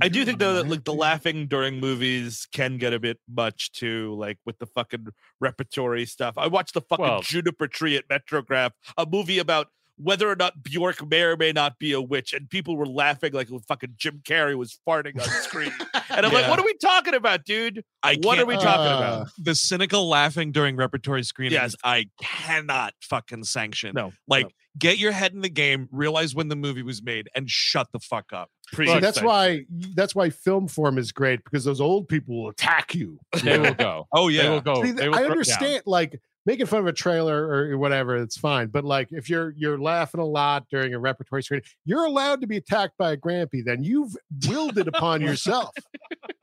I 0.00 0.08
do 0.08 0.24
think 0.24 0.38
though 0.38 0.54
that 0.54 0.68
like 0.68 0.84
the 0.84 0.94
laughing 0.94 1.46
during 1.46 1.80
movies 1.80 2.46
can 2.52 2.78
get 2.78 2.92
a 2.92 3.00
bit 3.00 3.18
much 3.28 3.72
too, 3.72 4.14
like 4.14 4.38
with 4.46 4.58
the 4.58 4.66
fucking 4.66 5.08
repertory 5.40 6.06
stuff. 6.06 6.38
I 6.38 6.46
watched 6.46 6.74
the 6.74 6.80
fucking 6.82 7.04
Well- 7.04 7.22
Juniper 7.22 7.66
Tree 7.66 7.96
at 7.96 8.08
Metrograph, 8.08 8.70
a 8.96 9.06
movie 9.06 9.38
about 9.38 9.68
whether 10.02 10.28
or 10.30 10.36
not 10.36 10.62
Bjork 10.62 11.08
may 11.10 11.22
or 11.22 11.36
may 11.36 11.52
not 11.52 11.78
be 11.78 11.92
a 11.92 12.00
witch, 12.00 12.32
and 12.32 12.48
people 12.48 12.76
were 12.76 12.86
laughing 12.86 13.32
like 13.32 13.48
fucking 13.68 13.94
Jim 13.96 14.20
Carrey 14.24 14.56
was 14.56 14.78
farting 14.86 15.20
on 15.20 15.28
screen. 15.28 15.72
and 16.10 16.24
I'm 16.26 16.32
like, 16.32 16.48
what 16.48 16.58
are 16.58 16.64
we 16.64 16.74
talking 16.74 17.14
about, 17.14 17.44
dude? 17.44 17.84
I 18.02 18.16
What 18.22 18.38
are 18.38 18.46
we 18.46 18.54
talking 18.54 18.68
Uh, 18.92 18.96
about? 18.96 19.28
the 19.38 19.54
cynical 19.54 20.08
laughing 20.08 20.52
during 20.52 20.76
repertory 20.76 21.22
screenings, 21.22 21.52
Yes. 21.60 21.76
I 21.84 22.06
cannot 22.20 22.94
fucking 23.02 23.44
sanction. 23.44 23.92
No, 23.94 24.12
Like, 24.26 24.46
no. 24.46 24.50
get 24.78 24.98
your 24.98 25.12
head 25.12 25.32
in 25.34 25.40
the 25.42 25.48
game, 25.50 25.88
realize 25.92 26.34
when 26.34 26.48
the 26.48 26.56
movie 26.56 26.82
was 26.82 27.02
made, 27.02 27.28
and 27.34 27.48
shut 27.50 27.88
the 27.92 27.98
fuck 28.00 28.32
up. 28.32 28.50
Pre- 28.72 28.86
See, 28.86 29.00
that's 29.00 29.20
why 29.20 29.64
that's 29.96 30.14
why 30.14 30.30
Film 30.30 30.68
Forum 30.68 30.96
is 30.96 31.10
great 31.10 31.42
because 31.44 31.64
those 31.64 31.80
old 31.80 32.08
people 32.08 32.42
will 32.44 32.50
attack 32.50 32.94
you. 32.94 33.18
They 33.42 33.58
will 33.58 33.74
go. 33.74 34.06
Oh 34.12 34.28
yeah, 34.28 34.42
they 34.44 34.48
will 34.50 34.60
go. 34.60 34.84
See, 34.84 34.92
they 34.92 35.08
will 35.08 35.14
I 35.16 35.18
throw 35.18 35.24
down. 35.28 35.32
understand 35.32 35.82
like 35.86 36.20
making 36.46 36.66
fun 36.66 36.80
of 36.80 36.86
a 36.86 36.92
trailer 36.92 37.46
or 37.46 37.78
whatever, 37.78 38.16
it's 38.16 38.36
fine. 38.36 38.68
But 38.68 38.84
like 38.84 39.08
if 39.10 39.28
you're 39.28 39.52
you're 39.56 39.78
laughing 39.78 40.20
a 40.20 40.26
lot 40.26 40.66
during 40.70 40.94
a 40.94 40.98
repertory 40.98 41.42
screen, 41.42 41.62
you're 41.84 42.04
allowed 42.04 42.40
to 42.40 42.46
be 42.46 42.56
attacked 42.56 42.96
by 42.98 43.12
a 43.12 43.16
grampy. 43.16 43.64
Then 43.64 43.82
you've 43.82 44.16
willed 44.46 44.78
it 44.78 44.88
upon 44.88 45.20
yourself. 45.20 45.70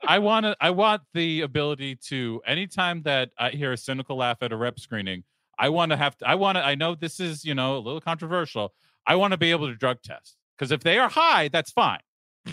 I 0.06 0.18
want 0.18 0.44
to. 0.46 0.56
I 0.60 0.70
want 0.70 1.02
the 1.14 1.42
ability 1.42 1.96
to. 2.08 2.40
Anytime 2.46 3.02
that 3.02 3.30
I 3.38 3.50
hear 3.50 3.72
a 3.72 3.76
cynical 3.76 4.16
laugh 4.16 4.38
at 4.42 4.52
a 4.52 4.56
rep 4.56 4.78
screening, 4.78 5.24
I 5.58 5.68
want 5.68 5.90
to 5.90 5.96
have 5.96 6.16
to. 6.18 6.28
I 6.28 6.34
want 6.36 6.56
to. 6.56 6.64
I 6.64 6.74
know 6.74 6.94
this 6.94 7.20
is 7.20 7.44
you 7.44 7.54
know 7.54 7.76
a 7.76 7.80
little 7.80 8.00
controversial. 8.00 8.72
I 9.06 9.16
want 9.16 9.32
to 9.32 9.38
be 9.38 9.50
able 9.50 9.68
to 9.68 9.74
drug 9.74 10.02
test 10.02 10.36
because 10.56 10.70
if 10.70 10.82
they 10.82 10.98
are 10.98 11.08
high, 11.08 11.48
that's 11.48 11.70
fine. 11.70 12.00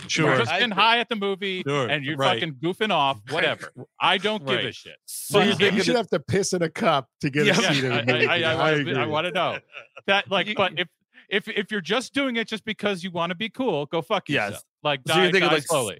Sure. 0.08 0.28
You're 0.30 0.38
just 0.38 0.50
I 0.52 0.60
been 0.60 0.70
high 0.70 0.98
at 0.98 1.08
the 1.08 1.16
movie 1.16 1.62
Sure, 1.66 1.88
and 1.88 2.04
you're 2.04 2.16
right. 2.16 2.40
fucking 2.40 2.54
goofing 2.56 2.90
off, 2.90 3.20
whatever. 3.30 3.70
I 4.00 4.18
don't 4.18 4.44
give 4.46 4.60
a 4.60 4.72
shit. 4.72 4.96
So 5.06 5.38
But 5.40 5.60
you're 5.60 5.72
you 5.72 5.82
should 5.82 5.96
have 5.96 6.08
to 6.10 6.20
piss 6.20 6.52
in 6.52 6.62
a 6.62 6.68
cup 6.70 7.08
to 7.20 7.30
get 7.30 7.46
Yeah, 7.46 7.52
a 7.58 7.74
seat 7.74 7.84
in 7.84 7.92
I, 7.92 7.98
a 8.00 8.06
movie. 8.06 8.26
I, 8.26 8.34
I, 8.34 8.54
I, 8.54 8.70
agree. 8.72 8.94
I 8.94 9.06
want 9.06 9.26
to 9.26 9.32
know 9.32 9.58
that. 10.06 10.24
Like, 10.30 10.54
but 10.56 10.78
if 10.78 10.88
if 11.28 11.48
if 11.48 11.70
you're 11.70 11.80
just 11.80 12.14
doing 12.14 12.36
it 12.36 12.46
just 12.48 12.64
because 12.64 13.02
you 13.02 13.10
want 13.10 13.30
to 13.30 13.36
be 13.36 13.48
cool, 13.48 13.86
go 13.86 14.00
fuck 14.02 14.28
Yes. 14.28 14.48
yourself. 14.50 14.64
Like, 14.82 15.00
So 15.06 15.14
die, 15.14 15.22
you're 15.24 15.32
thinking, 15.32 15.48
die 15.48 15.54
like, 15.54 15.62
s- 15.62 15.68
slowly. 15.68 15.98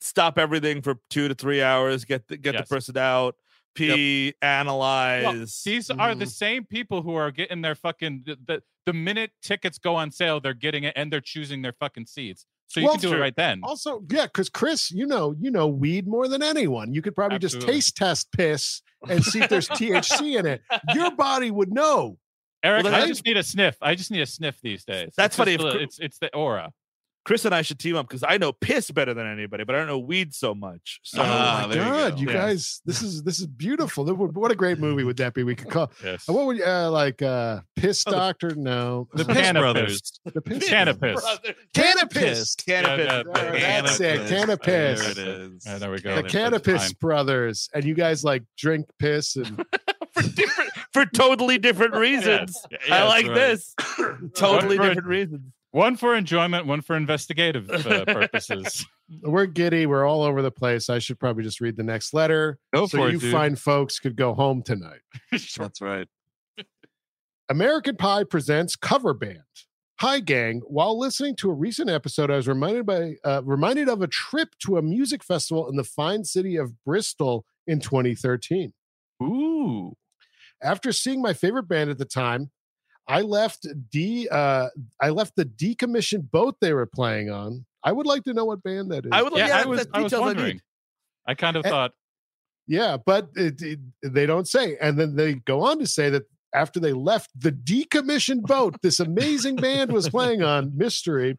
stop 0.00 0.38
everything 0.38 0.82
for 0.82 0.96
two 1.10 1.26
to 1.28 1.34
three 1.34 1.62
hours, 1.62 2.04
get 2.04 2.28
the, 2.28 2.36
get 2.36 2.54
Yes. 2.54 2.68
the 2.68 2.74
person 2.74 2.96
out, 2.96 3.34
P 3.74 4.34
Well, 4.40 4.50
analyze. 4.50 5.62
these 5.64 5.90
are 5.90 6.14
the 6.14 6.24
Mhm. 6.24 6.30
same 6.30 6.64
people 6.64 7.02
who 7.02 7.14
are 7.14 7.30
getting 7.30 7.60
their 7.62 7.74
fucking 7.74 8.22
the, 8.24 8.36
the 8.46 8.62
the 8.86 8.92
minute 8.94 9.32
tickets 9.42 9.78
go 9.78 9.96
on 9.96 10.10
sale, 10.10 10.40
they're 10.40 10.54
getting 10.54 10.84
it 10.84 10.94
and 10.96 11.12
they're 11.12 11.20
choosing 11.20 11.60
their 11.60 11.74
fucking 11.74 12.06
seats. 12.06 12.46
So 12.68 12.80
you 12.80 12.86
Well, 12.86 12.94
can 12.96 13.10
do 13.10 13.16
it 13.16 13.18
right 13.18 13.34
then. 13.34 13.60
Also, 13.62 14.02
yeah, 14.10 14.26
because 14.26 14.48
Chris, 14.50 14.90
you 14.90 15.06
know, 15.06 15.34
you 15.40 15.50
know 15.50 15.66
weed 15.68 16.06
more 16.06 16.28
than 16.28 16.42
anyone. 16.42 16.92
You 16.92 17.00
could 17.02 17.14
probably 17.14 17.38
just 17.38 17.60
taste 17.62 17.96
test 17.96 18.30
piss 18.32 18.82
and 19.08 19.24
see 19.24 19.40
if 19.40 19.48
there's 19.48 19.68
THC 19.70 20.38
in 20.38 20.44
it. 20.46 20.60
Your 20.94 21.10
body 21.12 21.50
would 21.50 21.72
know. 21.72 22.18
Eric, 22.62 22.84
then 22.84 22.94
I 22.94 23.02
I- 23.02 23.06
just 23.06 23.24
need 23.24 23.36
a 23.38 23.42
sniff. 23.42 23.76
I 23.80 23.94
just 23.94 24.10
need 24.10 24.20
a 24.20 24.26
sniff 24.26 24.60
these 24.60 24.84
days. 24.84 25.12
That's 25.16 25.28
It's 25.32 25.36
funny 25.36 25.56
just 25.56 25.76
if 25.76 25.80
it's 25.82 25.98
it's 25.98 26.18
the 26.18 26.34
aura. 26.34 26.72
Chris 27.28 27.44
and 27.44 27.54
I 27.54 27.60
should 27.60 27.78
team 27.78 27.94
up 27.94 28.08
because 28.08 28.24
I 28.26 28.38
know 28.38 28.52
piss 28.54 28.90
better 28.90 29.12
than 29.12 29.26
anybody, 29.26 29.62
but 29.62 29.74
I 29.74 29.78
don't 29.80 29.86
know 29.86 29.98
weed 29.98 30.32
so 30.34 30.54
much. 30.54 30.98
So 31.02 31.20
Ah, 31.22 31.64
oh 31.64 31.68
my 31.68 31.74
there 31.74 31.84
you 31.84 31.90
god, 31.90 32.14
go. 32.14 32.20
you, 32.22 32.26
Yeah. 32.28 32.32
guys, 32.32 32.80
this 32.86 33.02
is 33.02 33.22
this 33.22 33.38
is 33.38 33.46
beautiful. 33.46 34.06
What 34.06 34.50
a 34.50 34.54
great 34.54 34.78
movie 34.78 35.04
would 35.04 35.18
that 35.18 35.34
be? 35.34 35.42
We 35.42 35.54
could 35.54 35.68
call. 35.68 35.92
Yes. 36.02 36.26
What 36.26 36.46
would 36.46 36.56
you 36.56 36.64
uh, 36.64 36.90
like? 36.90 37.20
uh 37.20 37.60
Piss 37.76 38.02
Oh, 38.06 38.12
Doctor? 38.12 38.54
No, 38.54 39.08
The 39.12 39.26
Piss 39.26 39.36
Canna 39.36 39.60
Brothers. 39.60 40.20
the 40.24 40.40
piss. 40.40 40.68
Cannabis. 40.70 41.22
Cannabis. 41.74 42.54
Cannabis. 42.54 43.26
Yeah, 43.60 43.80
that's 43.82 44.00
it. 44.00 44.26
Cannabis. 44.28 44.64
Cannabis. 44.64 45.14
There 45.14 45.24
it 45.24 45.28
is. 45.28 45.66
Yeah, 45.66 45.78
there 45.78 45.90
we 45.90 46.00
go. 46.00 46.08
The 46.16 46.22
That's- 46.22 46.32
that's 46.32 46.64
Cannabis 46.64 46.92
brothers, 46.94 47.68
and 47.74 47.84
you 47.84 47.92
guys 47.94 48.24
like 48.24 48.42
drink 48.56 48.86
piss 48.98 49.36
and 49.36 49.62
for 50.14 50.22
different, 50.22 50.70
for 50.94 51.04
totally 51.04 51.58
different 51.58 51.92
reasons. 52.06 52.58
Yes, 52.70 52.80
I 52.90 53.04
like 53.04 53.26
right. 53.26 53.34
this. 53.34 53.74
totally 54.34 54.78
for- 54.78 54.84
different 54.88 55.06
reasons. 55.08 55.42
One 55.78 55.94
for 55.94 56.16
enjoyment, 56.16 56.66
one 56.66 56.80
for 56.80 56.96
investigative 56.96 57.70
uh, 57.70 58.04
purposes. 58.04 58.84
we're 59.22 59.46
giddy. 59.46 59.86
We're 59.86 60.04
all 60.04 60.24
over 60.24 60.42
the 60.42 60.50
place. 60.50 60.90
I 60.90 60.98
should 60.98 61.20
probably 61.20 61.44
just 61.44 61.60
read 61.60 61.76
the 61.76 61.84
next 61.84 62.12
letter. 62.12 62.58
Go 62.74 62.88
so 62.88 62.98
for 62.98 63.10
you 63.10 63.18
it, 63.18 63.20
dude. 63.20 63.32
fine 63.32 63.54
folks 63.54 64.00
could 64.00 64.16
go 64.16 64.34
home 64.34 64.64
tonight. 64.64 65.02
That's 65.30 65.80
right. 65.80 66.08
American 67.48 67.94
Pie 67.94 68.24
presents 68.24 68.74
cover 68.74 69.14
band. 69.14 69.38
Hi, 70.00 70.18
gang. 70.18 70.62
While 70.66 70.98
listening 70.98 71.36
to 71.36 71.50
a 71.50 71.54
recent 71.54 71.90
episode, 71.90 72.28
I 72.28 72.34
was 72.34 72.48
reminded 72.48 72.84
by 72.84 73.14
uh, 73.22 73.42
reminded 73.44 73.88
of 73.88 74.02
a 74.02 74.08
trip 74.08 74.56
to 74.64 74.78
a 74.78 74.82
music 74.82 75.22
festival 75.22 75.68
in 75.68 75.76
the 75.76 75.84
fine 75.84 76.24
city 76.24 76.56
of 76.56 76.72
Bristol 76.84 77.44
in 77.68 77.78
2013. 77.78 78.72
Ooh. 79.22 79.92
After 80.60 80.90
seeing 80.90 81.22
my 81.22 81.34
favorite 81.34 81.68
band 81.68 81.88
at 81.88 81.98
the 81.98 82.04
time, 82.04 82.50
I 83.08 83.22
left 83.22 83.66
D. 83.90 84.28
Uh, 84.30 84.68
I 85.00 85.08
left 85.08 85.34
the 85.36 85.46
decommissioned 85.46 86.30
boat 86.30 86.56
they 86.60 86.74
were 86.74 86.86
playing 86.86 87.30
on. 87.30 87.64
I 87.82 87.92
would 87.92 88.06
like 88.06 88.24
to 88.24 88.34
know 88.34 88.44
what 88.44 88.62
band 88.62 88.90
that 88.92 89.06
is. 89.06 89.12
I 89.12 89.22
would 89.22 89.32
like 89.32 89.40
Yeah, 89.40 89.48
yeah, 89.48 89.62
I 89.62 89.64
was 89.64 89.86
I 89.94 90.02
was 90.02 90.12
details 90.12 90.36
I 90.36 90.60
I 91.26 91.34
kind 91.34 91.56
of 91.56 91.64
Eh, 91.64 91.70
thought 91.70 91.92
Yeah, 92.66 92.96
but 93.04 93.30
it, 93.34 93.60
it- 93.62 93.80
they 94.02 94.26
don't 94.26 94.46
say. 94.46 94.76
And 94.80 94.98
then 94.98 95.16
they 95.16 95.34
go 95.34 95.62
on 95.62 95.78
to 95.78 95.86
say 95.86 96.10
that 96.10 96.24
after 96.54 96.80
they 96.80 96.92
left 96.92 97.30
the 97.38 97.52
decommissioned 97.52 98.42
boat, 98.42 98.76
this 98.82 99.00
amazing 99.00 99.56
band 99.56 99.92
was 99.92 100.08
playing 100.08 100.42
on 100.42 100.72
Mystery. 100.76 101.38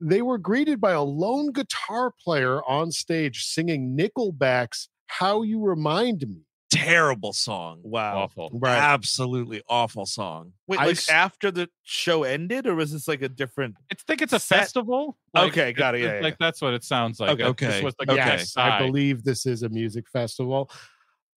They 0.00 0.22
were 0.22 0.38
greeted 0.38 0.80
by 0.80 0.92
a 0.92 1.02
lone 1.02 1.52
guitar 1.52 2.12
player 2.22 2.62
on 2.64 2.90
stage 2.92 3.44
singing 3.44 3.96
Nickelback's 3.96 4.88
How 5.06 5.42
You 5.42 5.60
Remind 5.64 6.26
Me. 6.28 6.45
Terrible 6.76 7.32
song. 7.32 7.80
Wow. 7.82 8.22
awful. 8.24 8.60
Absolutely 8.64 9.62
awful 9.68 10.06
song. 10.06 10.52
Wait, 10.66 10.80
I 10.80 10.86
like 10.86 10.96
s- 10.96 11.08
after 11.08 11.50
the 11.50 11.68
show 11.82 12.22
ended, 12.24 12.66
or 12.66 12.74
was 12.74 12.92
this 12.92 13.08
like 13.08 13.22
a 13.22 13.28
different? 13.28 13.76
I 13.92 13.96
think 14.06 14.22
it's 14.22 14.32
a 14.32 14.38
Set- 14.38 14.60
festival. 14.60 15.16
Okay, 15.36 15.72
got 15.72 15.94
it, 15.94 15.98
it's- 16.02 16.12
yeah, 16.12 16.16
yeah, 16.18 16.24
Like 16.24 16.36
that's 16.38 16.60
what 16.62 16.74
it 16.74 16.84
sounds 16.84 17.20
like. 17.20 17.30
Okay, 17.30 17.44
Like, 17.44 17.56
this 17.58 17.68
okay, 17.74 17.84
was 17.84 17.94
like 17.98 18.08
okay. 18.08 18.16
Yes, 18.16 18.56
I 18.56 18.78
believe 18.78 19.24
this 19.24 19.46
is 19.46 19.62
a 19.62 19.68
music 19.68 20.08
festival. 20.08 20.70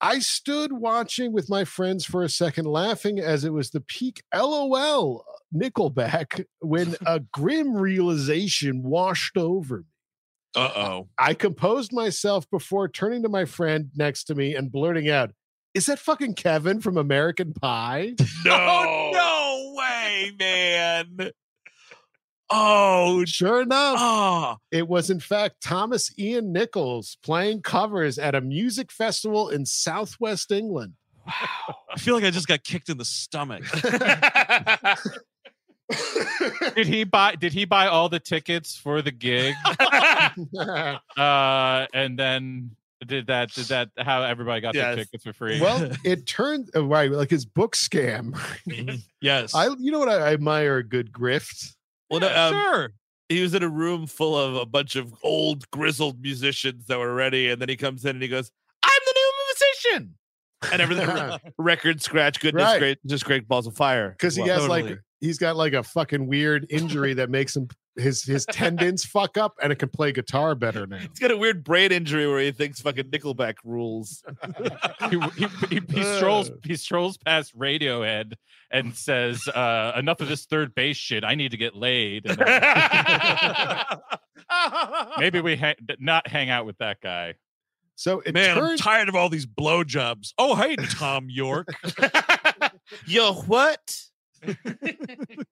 I 0.02 0.20
stood 0.20 0.72
watching 0.72 1.34
with 1.34 1.50
my 1.50 1.66
friends 1.66 2.06
for 2.06 2.24
a 2.24 2.30
second, 2.30 2.66
laughing 2.66 3.20
as 3.20 3.44
it 3.44 3.52
was 3.52 3.72
the 3.72 3.82
peak 3.82 4.24
LOL 4.34 5.26
Nickelback 5.54 6.46
when 6.62 6.96
a 7.06 7.20
grim 7.20 7.76
realization 7.76 8.82
washed 8.84 9.36
over 9.38 9.80
me. 9.80 9.84
Uh 10.56 10.72
oh. 10.76 11.08
I 11.18 11.34
composed 11.34 11.94
myself 11.94 12.50
before 12.50 12.88
turning 12.88 13.24
to 13.24 13.30
my 13.30 13.46
friend 13.46 13.90
next 13.96 14.26
to 14.26 14.36
me 14.36 14.56
and 14.56 14.72
blurting 14.72 15.10
out, 15.10 15.32
Is 15.74 15.86
that 15.86 16.00
fucking 16.00 16.34
Kevin 16.36 16.82
from 16.82 16.98
American 16.98 17.54
Pie? 17.54 18.16
No. 18.46 19.12
no 19.14 19.74
way, 19.78 20.32
man. 20.40 21.32
Oh, 22.52 23.24
Sure 23.26 23.62
enough, 23.62 23.98
oh. 24.00 24.56
it 24.72 24.88
was 24.88 25.12
in 25.12 25.20
fact 25.20 25.62
Thomas 25.62 26.12
Ian 26.18 26.52
Nichols 26.52 27.18
playing 27.22 27.62
covers 27.62 28.18
at 28.18 28.34
a 28.34 28.42
music 28.42 28.92
festival 28.92 29.50
in 29.50 29.66
southwest 29.68 30.52
England. 30.52 30.94
Wow. 31.28 31.76
I 31.94 32.00
feel 32.00 32.16
like 32.16 32.24
I 32.24 32.32
just 32.32 32.48
got 32.48 32.64
kicked 32.64 32.90
in 32.90 32.98
the 32.98 33.06
stomach. 33.06 33.64
Did 36.76 36.88
he 36.88 37.04
buy 37.04 37.36
did 37.36 37.52
he 37.54 37.66
buy 37.66 37.88
all 37.88 38.10
the 38.10 38.20
tickets 38.20 38.76
for 38.78 39.02
the 39.02 39.12
gig? 39.12 39.56
uh 41.18 41.88
and 41.94 42.18
then 42.18 42.72
did 43.06 43.28
that 43.28 43.52
did 43.54 43.66
that 43.66 43.90
how 43.98 44.24
everybody 44.24 44.62
got 44.62 44.76
Yes. 44.76 44.96
their 44.96 45.06
tickets 45.06 45.24
for 45.24 45.34
free? 45.34 45.60
well, 45.62 45.90
it 46.04 46.26
turned 46.26 46.70
uh, 46.76 46.84
right 46.86 47.10
like 47.12 47.30
his 47.30 47.46
book 47.46 47.76
scam. 47.76 48.38
yes. 49.22 49.56
I, 49.56 49.68
you 49.80 49.92
know 49.92 50.00
what 50.00 50.10
I 50.10 50.34
admire 50.34 50.78
a 50.78 50.84
good 50.84 51.12
grift. 51.12 51.76
well, 52.10 52.22
Yeah, 52.22 52.46
um, 52.48 52.54
sure. 52.54 52.90
he 53.30 53.42
was 53.42 53.54
in 53.54 53.64
a 53.64 53.70
room 53.70 54.06
full 54.06 54.38
of 54.38 54.56
a 54.56 54.66
bunch 54.66 54.96
of 54.98 55.14
old 55.24 55.70
grizzled 55.72 56.22
musicians 56.22 56.88
that 56.88 57.00
were 57.00 57.14
ready, 57.14 57.50
and 57.50 57.62
then 57.62 57.70
he 57.70 57.78
comes 57.78 58.04
in 58.04 58.12
and 58.18 58.22
he 58.22 58.28
goes, 58.28 58.52
"I'm 58.84 58.90
the 59.06 59.14
new 59.16 59.32
musician," 59.48 60.16
and 60.74 60.82
everything 60.82 61.40
record 61.58 62.02
scratch, 62.02 62.40
goodness, 62.42 62.64
Right. 62.66 62.80
great, 62.80 62.98
just 63.06 63.24
great 63.24 63.48
balls 63.48 63.66
of 63.66 63.76
fire. 63.78 64.10
because 64.12 64.36
he 64.36 64.42
as 64.44 64.48
well. 64.48 64.60
has 64.60 64.68
like 64.68 64.84
totally. 64.84 65.00
He's 65.20 65.38
got 65.38 65.56
like 65.58 65.74
a 65.74 65.84
fucking 65.84 66.28
weird 66.28 66.66
injury 66.70 67.14
that 67.16 67.30
makes 67.30 67.56
him 67.56 67.68
his 67.98 68.24
his 68.24 68.46
tendons 68.46 69.04
fuck 69.04 69.38
up 69.38 69.56
and 69.62 69.72
it 69.74 69.76
can 69.76 69.90
play 69.90 70.12
guitar 70.14 70.56
better 70.56 70.88
now. 70.88 70.98
He's 71.00 71.20
got 71.20 71.32
a 71.32 71.38
weird 71.38 71.64
brain 71.64 71.92
injury 71.92 72.28
where 72.28 72.40
he 72.40 72.52
thinks 72.52 72.80
fucking 72.80 73.06
Nickelback 73.06 73.56
rules. 73.66 74.24
he, 75.10 75.20
he, 75.38 75.48
he, 75.70 75.82
he 75.94 76.04
strolls 76.18 76.52
he 76.64 76.76
strolls 76.78 77.18
past 77.18 77.58
Radiohead 77.58 78.34
and 78.72 78.96
says, 78.96 79.46
uh, 79.50 79.92
"Enough 79.98 80.22
of 80.22 80.30
this 80.30 80.46
third 80.46 80.74
base 80.74 80.96
shit. 80.98 81.24
I 81.26 81.36
need 81.36 81.52
to 81.52 81.58
get 81.58 81.76
laid." 81.76 82.26
And 82.26 82.38
then- 82.38 83.98
maybe 85.18 85.42
we 85.42 85.56
ha- 85.56 85.76
not 86.00 86.28
hang 86.28 86.50
out 86.50 86.66
with 86.66 86.78
that 86.78 87.02
guy. 87.02 87.36
So 87.96 88.22
it 88.26 88.34
Man, 88.34 88.58
I'm 88.58 88.78
tired 88.78 89.10
of 89.10 89.16
all 89.16 89.28
these 89.28 89.46
blowjobs. 89.46 90.34
Oh, 90.38 90.56
hey, 90.56 90.78
Thom 90.78 91.28
Yorke. 91.30 91.68
Yo, 93.06 93.34
what? 93.34 94.00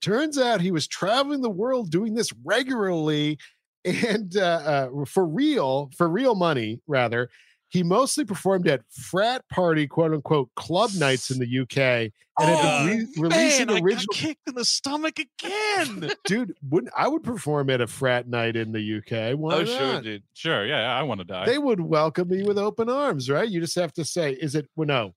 turns 0.00 0.38
out 0.38 0.60
he 0.60 0.70
was 0.70 0.86
traveling 0.86 1.40
the 1.42 1.50
world 1.50 1.90
doing 1.90 2.14
this 2.14 2.32
regularly 2.44 3.38
and 3.84 4.36
uh, 4.36 4.40
uh, 4.40 5.04
for 5.06 5.26
real 5.26 5.90
for 5.96 6.08
real 6.08 6.34
money 6.34 6.80
rather 6.86 7.28
He 7.68 7.82
mostly 7.82 8.24
performed 8.24 8.68
at 8.68 8.82
frat 8.90 9.42
party, 9.48 9.86
quote 9.88 10.12
unquote, 10.14 10.48
club 10.54 10.90
nights 10.96 11.30
in 11.30 11.38
the 11.40 11.60
UK, 11.62 11.78
and 11.78 12.12
had 12.38 12.58
Oh, 12.62 12.86
been 12.86 12.98
re- 12.98 13.28
releasing 13.28 13.66
Man, 13.66 13.76
I 13.76 13.80
got 13.80 13.84
original. 13.84 14.14
kicked 14.14 14.46
in 14.48 14.54
the 14.54 14.64
stomach 14.64 15.18
again. 15.18 16.10
Dude, 16.24 16.54
wouldn't 16.70 16.92
I 16.96 17.08
would 17.08 17.24
perform 17.24 17.70
at 17.70 17.80
a 17.80 17.86
frat 17.88 18.28
night 18.28 18.54
in 18.56 18.70
the 18.72 18.98
UK? 18.98 19.36
Why 19.36 19.54
oh, 19.54 19.58
not? 19.62 19.68
sure, 19.68 20.00
dude. 20.02 20.22
Sure, 20.34 20.64
yeah, 20.64 20.82
yeah, 20.82 20.98
I 20.98 21.02
want 21.02 21.20
to 21.20 21.24
die. 21.24 21.46
They 21.46 21.58
would 21.58 21.80
welcome 21.80 22.28
me 22.28 22.44
with 22.44 22.58
open 22.58 22.88
arms, 22.88 23.28
right? 23.28 23.48
You 23.48 23.60
just 23.60 23.74
have 23.74 23.92
to 23.94 24.04
say, 24.04 24.32
is 24.34 24.54
it 24.54 24.68
well, 24.76 24.86
no? 24.86 25.14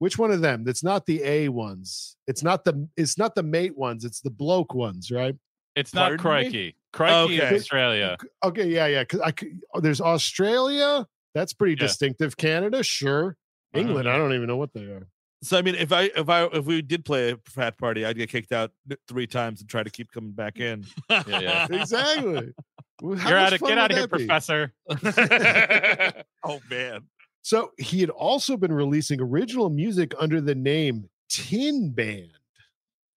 Which 0.00 0.18
one 0.18 0.30
of 0.32 0.40
them? 0.40 0.64
That's 0.64 0.82
not 0.82 1.04
the 1.06 1.22
A 1.22 1.48
ones. 1.50 2.16
It's 2.26 2.42
not 2.42 2.64
the 2.64 2.88
it's 2.96 3.16
not 3.18 3.34
the 3.34 3.42
mate 3.42 3.76
ones. 3.76 4.04
It's 4.04 4.20
the 4.20 4.30
bloke 4.30 4.74
ones, 4.74 5.10
right? 5.12 5.36
it's 5.76 5.94
not 5.94 6.16
Pardon 6.16 6.16
me? 6.16 6.22
Crikey. 6.22 6.76
Crikey 6.92 7.40
Okay. 7.40 7.54
Australia. 7.54 8.16
Okay, 8.42 8.66
yeah, 8.68 8.86
yeah. 8.86 9.02
Because 9.04 9.20
I 9.20 9.32
oh, 9.74 9.80
there's 9.80 10.00
Australia. 10.00 11.06
That's 11.34 11.52
pretty 11.52 11.74
Yeah. 11.74 11.86
distinctive. 11.86 12.36
Canada, 12.36 12.82
sure. 12.82 13.36
Uh-huh. 13.74 13.80
England, 13.82 14.08
I 14.08 14.16
don't 14.16 14.32
even 14.34 14.48
know 14.48 14.56
what 14.56 14.72
they 14.72 14.84
are. 14.84 15.06
So 15.42 15.58
I 15.58 15.62
mean, 15.62 15.74
if 15.74 15.92
I 15.92 16.04
if 16.16 16.28
I 16.28 16.46
if 16.46 16.64
we 16.64 16.82
did 16.82 17.04
play 17.04 17.32
a 17.32 17.38
frat 17.44 17.78
party, 17.78 18.04
I'd 18.04 18.16
get 18.16 18.30
kicked 18.30 18.52
out 18.52 18.72
three 19.06 19.26
times 19.26 19.60
and 19.60 19.68
try 19.70 19.82
to 19.82 19.90
keep 19.90 20.10
coming 20.10 20.32
back 20.32 20.58
in. 20.58 20.86
Yeah, 21.08 21.22
yeah. 21.28 21.66
Exactly. 21.70 22.52
How 23.18 23.28
You're 23.30 23.38
out 23.38 23.52
of 23.54 23.60
get 23.60 23.78
out 23.78 23.90
of 23.90 23.96
here, 23.96 24.06
be? 24.06 24.26
Professor. 24.26 24.72
oh 26.44 26.60
man. 26.70 27.02
So 27.42 27.72
he 27.78 28.00
had 28.00 28.10
also 28.10 28.56
been 28.56 28.72
releasing 28.72 29.20
original 29.20 29.70
music 29.70 30.12
under 30.18 30.40
the 30.40 30.54
name 30.54 31.08
Tin 31.28 31.90
Band. 31.90 32.30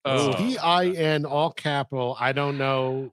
Oh, 0.05 0.34
T 0.34 0.57
I 0.57 0.88
N, 0.88 1.26
all 1.26 1.51
capital. 1.51 2.15
I 2.19 2.32
don't 2.34 2.57
know. 2.57 3.11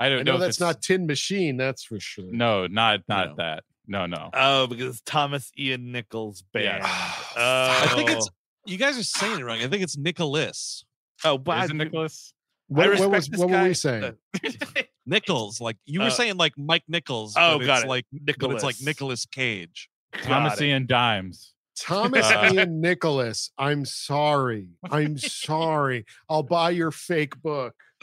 I 0.00 0.06
I 0.06 0.08
don't 0.10 0.24
know 0.24 0.32
know. 0.34 0.38
that's 0.38 0.56
it's- 0.58 0.60
not 0.74 0.82
Tin 0.82 1.06
Machine. 1.06 1.56
That's 1.56 1.82
for 1.84 1.98
sure. 2.00 2.24
No, 2.30 2.66
not 2.66 3.00
not 3.08 3.30
No. 3.30 3.34
that. 3.36 3.64
No, 3.90 4.04
no. 4.06 4.28
oh, 4.34 4.66
because 4.66 5.00
Thomas 5.00 5.50
Ian 5.58 5.92
Nichols 5.92 6.42
band. 6.52 6.82
Yeah. 6.84 7.12
Oh. 7.40 7.82
I 7.84 7.92
think 7.94 8.10
it's 8.10 8.28
you 8.66 8.76
guys 8.76 8.98
are 8.98 9.02
saying 9.04 9.40
it 9.40 9.44
wrong. 9.44 9.58
I 9.62 9.66
think 9.68 9.82
it's 9.82 9.96
Nicholas. 9.96 10.84
oh, 11.24 11.38
but 11.38 11.64
Is 11.64 11.70
it 11.70 11.74
Nicholas? 11.74 12.34
What, 12.68 12.98
what 12.98 13.10
was 13.10 13.30
what 13.30 13.48
were 13.48 13.62
we 13.64 13.72
saying? 13.74 14.12
Nichols. 15.06 15.60
Like 15.60 15.76
you 15.86 16.00
were 16.00 16.06
Uh, 16.06 16.10
saying 16.10 16.36
like 16.36 16.52
Mike 16.58 16.84
Nichols. 16.88 17.34
oh, 17.38 17.58
but 17.58 17.66
got 17.66 17.76
it's 17.78 17.84
it. 17.84 17.88
like 17.88 18.06
but 18.12 18.50
it's 18.52 18.62
like 18.64 18.76
Nicholas. 18.80 18.82
Nicolas 18.82 19.26
Cage. 19.26 19.88
Thomas 20.22 20.54
Got. 20.54 20.62
Ian 20.62 20.86
Dimes. 20.86 21.52
Thomas 21.78 22.26
Uh, 22.30 22.50
Ian 22.52 22.80
Nicholas. 22.80 23.50
I'm 23.56 23.84
sorry. 23.84 24.68
I'm 24.90 25.16
sorry. 25.18 26.06
I'll 26.28 26.42
buy 26.42 26.70
your 26.70 26.90
fake 26.90 27.40
book. 27.42 27.74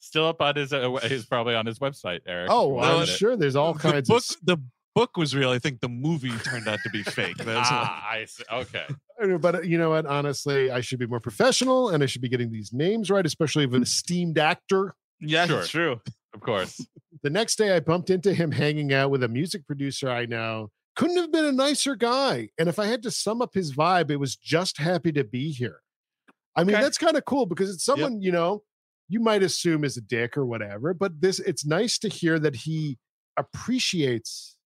Still 0.00 0.26
up 0.26 0.40
on 0.42 0.56
his 0.56 0.72
uh, 0.72 0.90
his 1.02 1.26
probably 1.26 1.54
on 1.54 1.64
his 1.64 1.78
website, 1.78 2.20
Eric. 2.26 2.48
Oh, 2.50 2.78
if 2.78 2.84
I'm 2.84 2.90
wanted 2.96 3.08
sure 3.08 3.36
there's 3.36 3.54
all 3.56 3.72
the 3.74 3.78
kinds 3.78 4.08
book 4.08 4.22
of. 4.30 4.36
the 4.42 4.56
book 4.96 5.16
was 5.16 5.34
real. 5.34 5.50
I 5.50 5.58
think 5.60 5.80
the 5.80 5.88
movie 5.88 6.30
turned 6.38 6.66
out 6.66 6.80
to 6.82 6.90
be 6.90 7.02
fake. 7.04 7.36
That's 7.38 7.70
what- 7.70 7.80
Ah, 7.80 8.08
I 8.10 8.24
see. 8.24 8.42
Okay. 8.52 8.84
But 9.40 9.54
uh, 9.54 9.60
you 9.62 9.78
know 9.78 9.90
what? 9.90 10.06
Honestly, 10.06 10.72
I 10.72 10.80
should 10.80 10.98
be 10.98 11.06
more 11.06 11.20
professional, 11.20 11.90
and 11.90 12.02
I 12.02 12.06
should 12.06 12.20
be 12.22 12.28
getting 12.28 12.50
these 12.50 12.72
names 12.72 13.08
right, 13.10 13.24
especially 13.24 13.62
of 13.64 13.74
an 13.74 13.82
esteemed 13.84 14.38
actor. 14.38 14.94
yeah, 15.20 15.46
Sure. 15.46 15.62
true. 15.62 16.00
Of 16.34 16.40
course. 16.40 16.84
The 17.22 17.30
next 17.30 17.54
day, 17.54 17.70
I 17.76 17.78
bumped 17.78 18.10
into 18.10 18.34
him 18.34 18.50
hanging 18.50 18.92
out 18.92 19.12
with 19.12 19.22
a 19.22 19.28
music 19.28 19.64
producer 19.64 20.10
I 20.10 20.26
know. 20.26 20.72
Couldn't 20.96 21.18
have 21.18 21.30
been 21.30 21.44
a 21.44 21.52
nicer 21.52 21.94
guy. 21.94 22.48
And 22.58 22.68
if 22.68 22.80
I 22.80 22.86
had 22.86 23.04
to 23.04 23.12
sum 23.12 23.40
up 23.40 23.54
his 23.54 23.76
vibe, 23.76 24.10
it 24.10 24.16
was 24.16 24.34
just 24.34 24.78
happy 24.78 25.12
to 25.12 25.22
be 25.22 25.52
here. 25.52 25.82
I 26.56 26.64
mean, 26.64 26.74
Okay. 26.74 26.82
that's 26.82 26.98
kind 26.98 27.16
of 27.16 27.24
cool 27.26 27.46
because 27.46 27.72
it's 27.72 27.84
someone, 27.84 28.20
you 28.22 28.32
know, 28.32 28.64
you 29.08 29.20
might 29.20 29.44
assume 29.44 29.84
is 29.84 29.96
a 29.96 30.00
dick 30.00 30.36
or 30.36 30.44
whatever, 30.44 30.92
but 30.94 31.20
this, 31.20 31.38
it's 31.38 31.64
nice 31.64 31.96
to 32.00 32.08
hear 32.08 32.40
that 32.40 32.56
he 32.56 32.98
appreciates 33.36 34.56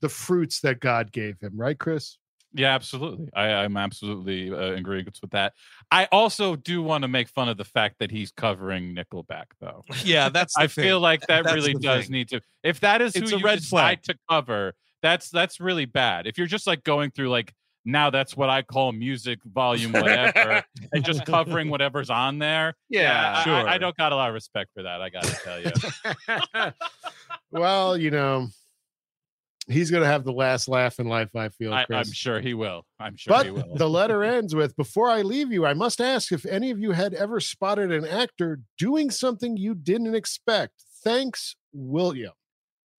the 0.00 0.08
fruits 0.08 0.60
that 0.60 0.80
God 0.80 1.12
gave 1.12 1.40
him, 1.40 1.52
right, 1.56 1.78
Chris? 1.78 2.16
Yeah, 2.56 2.74
absolutely. 2.74 3.28
I, 3.34 3.48
I'm 3.48 3.76
absolutely 3.76 4.50
uh, 4.50 4.72
in 4.72 4.78
agreement 4.78 5.18
with 5.20 5.32
that. 5.32 5.52
I 5.90 6.06
also 6.10 6.56
do 6.56 6.82
want 6.82 7.02
to 7.02 7.08
make 7.08 7.28
fun 7.28 7.50
of 7.50 7.58
the 7.58 7.64
fact 7.64 7.96
that 8.00 8.10
he's 8.10 8.32
covering 8.32 8.94
Nickelback, 8.94 9.44
though. 9.60 9.82
yeah, 10.04 10.30
that's 10.30 10.54
the 10.54 10.62
I 10.62 10.66
thing. 10.66 10.84
feel 10.84 11.00
like 11.00 11.20
that 11.28 11.44
That's 11.44 11.54
really 11.54 11.74
does 11.74 12.04
thing. 12.06 12.12
need 12.12 12.28
to. 12.30 12.40
If 12.62 12.80
that 12.80 13.02
is 13.02 13.14
It's 13.14 13.30
who 13.30 13.36
you 13.38 13.44
red 13.44 13.58
decide 13.58 13.68
flag. 13.68 14.02
to 14.04 14.14
cover, 14.30 14.74
that's 15.02 15.28
that's 15.28 15.60
really 15.60 15.84
bad. 15.84 16.26
If 16.26 16.38
you're 16.38 16.46
just 16.46 16.66
like 16.66 16.82
going 16.82 17.10
through 17.10 17.28
like 17.28 17.52
now 17.84 18.08
that's 18.10 18.36
what 18.36 18.48
I 18.48 18.62
call 18.62 18.90
music 18.92 19.38
volume 19.44 19.92
whatever, 19.92 20.64
and 20.92 21.04
just 21.04 21.24
covering 21.26 21.68
whatever's 21.70 22.08
on 22.10 22.38
there. 22.38 22.74
I- 22.92 23.44
I, 23.46 23.74
I, 23.74 23.78
don't 23.78 23.96
got 23.96 24.10
a 24.12 24.16
lot 24.16 24.28
of 24.28 24.34
respect 24.34 24.70
for 24.74 24.82
that. 24.82 25.00
I 25.02 25.08
got 25.10 25.22
to 25.24 25.36
tell 25.44 25.60
you. 25.60 26.72
well, 27.52 27.96
you 27.96 28.10
know, 28.10 28.48
he's 29.68 29.90
going 29.90 30.02
to 30.02 30.08
have 30.08 30.24
the 30.24 30.32
last 30.32 30.68
laugh 30.68 30.98
in 31.00 31.06
life, 31.08 31.34
I 31.34 31.48
feel, 31.50 31.72
I, 31.74 31.84
Chris. 31.84 32.06
I'm 32.08 32.12
sure 32.12 32.40
he 32.40 32.54
will. 32.54 32.84
I'm 33.00 33.16
sure 33.16 33.42
he 33.44 33.50
But 33.50 33.66
will. 33.68 33.76
the 33.76 33.88
letter 33.88 34.22
ends 34.36 34.54
with 34.54 34.76
Before 34.76 35.08
I 35.10 35.22
leave 35.22 35.52
you, 35.52 35.66
I 35.66 35.74
must 35.74 36.00
ask 36.00 36.30
if 36.32 36.46
any 36.46 36.70
of 36.70 36.78
you 36.78 36.92
had 36.92 37.14
ever 37.14 37.40
spotted 37.40 37.90
an 37.92 38.04
actor 38.06 38.60
doing 38.78 39.10
something 39.10 39.56
you 39.56 39.74
didn't 39.74 40.14
expect. 40.14 40.72
Thanks, 41.02 41.56
William. 41.72 42.32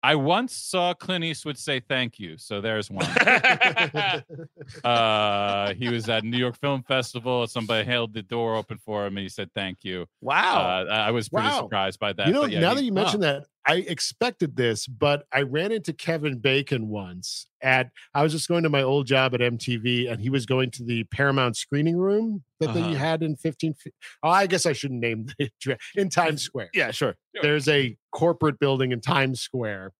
I 0.03 0.13
once 0.15 0.55
saw 0.55 0.93
Clint 0.93 1.23
Eastwood 1.25 1.57
say 1.57 1.79
thank 1.79 2.19
you. 2.19 2.37
So 2.37 2.61
there's 2.61 2.89
one. 2.89 3.05
uh, 4.83 5.73
he 5.73 5.89
was 5.89 6.07
at 6.09 6.23
New 6.23 6.37
York 6.37 6.57
Film 6.59 6.83
Festival. 6.83 7.47
Somebody 7.47 7.85
held 7.85 8.13
the 8.13 8.21
door 8.21 8.55
open 8.55 8.77
for 8.77 9.05
him, 9.05 9.17
and 9.17 9.23
he 9.23 9.29
said 9.29 9.49
thank 9.55 9.79
you. 9.83 10.05
Wow. 10.21 10.85
Uh, 10.87 10.91
I 10.91 11.11
was 11.11 11.29
pretty 11.29 11.47
Wow. 11.47 11.61
surprised 11.61 11.99
by 11.99 12.13
that. 12.13 12.27
you 12.27 12.33
know, 12.33 12.45
yeah, 12.45 12.59
now 12.59 12.69
he- 12.69 12.75
that 12.75 12.83
you 12.83 12.91
mentioned 12.93 13.23
that, 13.23 13.45
I 13.67 13.75
expected 13.87 14.55
this, 14.55 14.87
but 14.87 15.25
I 15.33 15.41
ran 15.41 15.73
into 15.73 15.91
Kevin 15.91 16.37
Bacon 16.39 16.87
once 16.87 17.47
at, 17.61 17.89
I 18.13 18.23
was 18.23 18.31
just 18.31 18.47
going 18.47 18.63
to 18.63 18.69
my 18.69 18.81
old 18.81 19.07
job 19.07 19.33
at 19.33 19.41
MTV 19.41 20.09
and 20.09 20.21
he 20.21 20.29
was 20.29 20.45
going 20.45 20.71
to 20.71 20.83
the 20.85 21.03
Paramount 21.05 21.57
screening 21.57 21.97
room 21.97 22.43
that 22.61 22.73
they 22.73 22.81
Uh-huh. 22.81 22.93
had 22.95 23.23
in 23.23 23.35
15. 23.35 23.75
Oh, 24.23 24.29
I 24.29 24.47
guess 24.47 24.65
I 24.65 24.71
shouldn't 24.73 25.01
name 25.01 25.27
the 25.37 25.51
in 25.95 26.09
Times 26.09 26.43
Square. 26.43 26.69
yeah, 26.73 26.91
sure. 26.91 27.17
There's 27.41 27.67
a 27.67 27.97
corporate 28.11 28.57
building 28.57 28.93
in 28.93 29.01
Times 29.01 29.41
Square. 29.41 29.91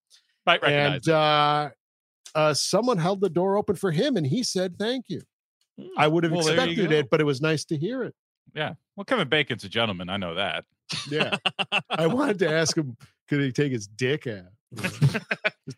might 0.46 0.62
recognize 0.62 1.06
and 1.08 1.10
uh, 1.10 1.70
uh, 2.36 2.54
someone 2.54 2.98
held 2.98 3.20
the 3.20 3.30
door 3.30 3.58
open 3.58 3.76
for 3.76 3.92
him, 3.92 4.16
and 4.16 4.26
he 4.28 4.44
said 4.44 4.78
thank 4.80 5.06
you. 5.10 5.22
I 5.98 6.08
would 6.08 6.24
have 6.24 6.32
Well, 6.32 6.48
expected 6.48 6.92
it, 6.92 7.10
but 7.10 7.20
it 7.20 7.26
was 7.26 7.42
nice 7.42 7.66
to 7.66 7.78
hear 7.78 8.04
it. 8.04 8.16
Yeah. 8.56 8.74
Well, 8.96 9.04
Kevin 9.06 9.28
Bacon's 9.28 9.64
a 9.66 9.70
gentleman. 9.70 10.10
I 10.10 10.18
know 10.18 10.36
that. 10.36 10.64
Yeah, 11.12 11.36
I 11.90 12.08
wanted 12.08 12.40
to 12.40 12.50
ask 12.52 12.76
him, 12.78 12.96
could 13.28 13.42
he 13.42 13.52
take 13.52 13.72
his 13.72 13.88
dick 13.88 14.28
out? 14.28 14.46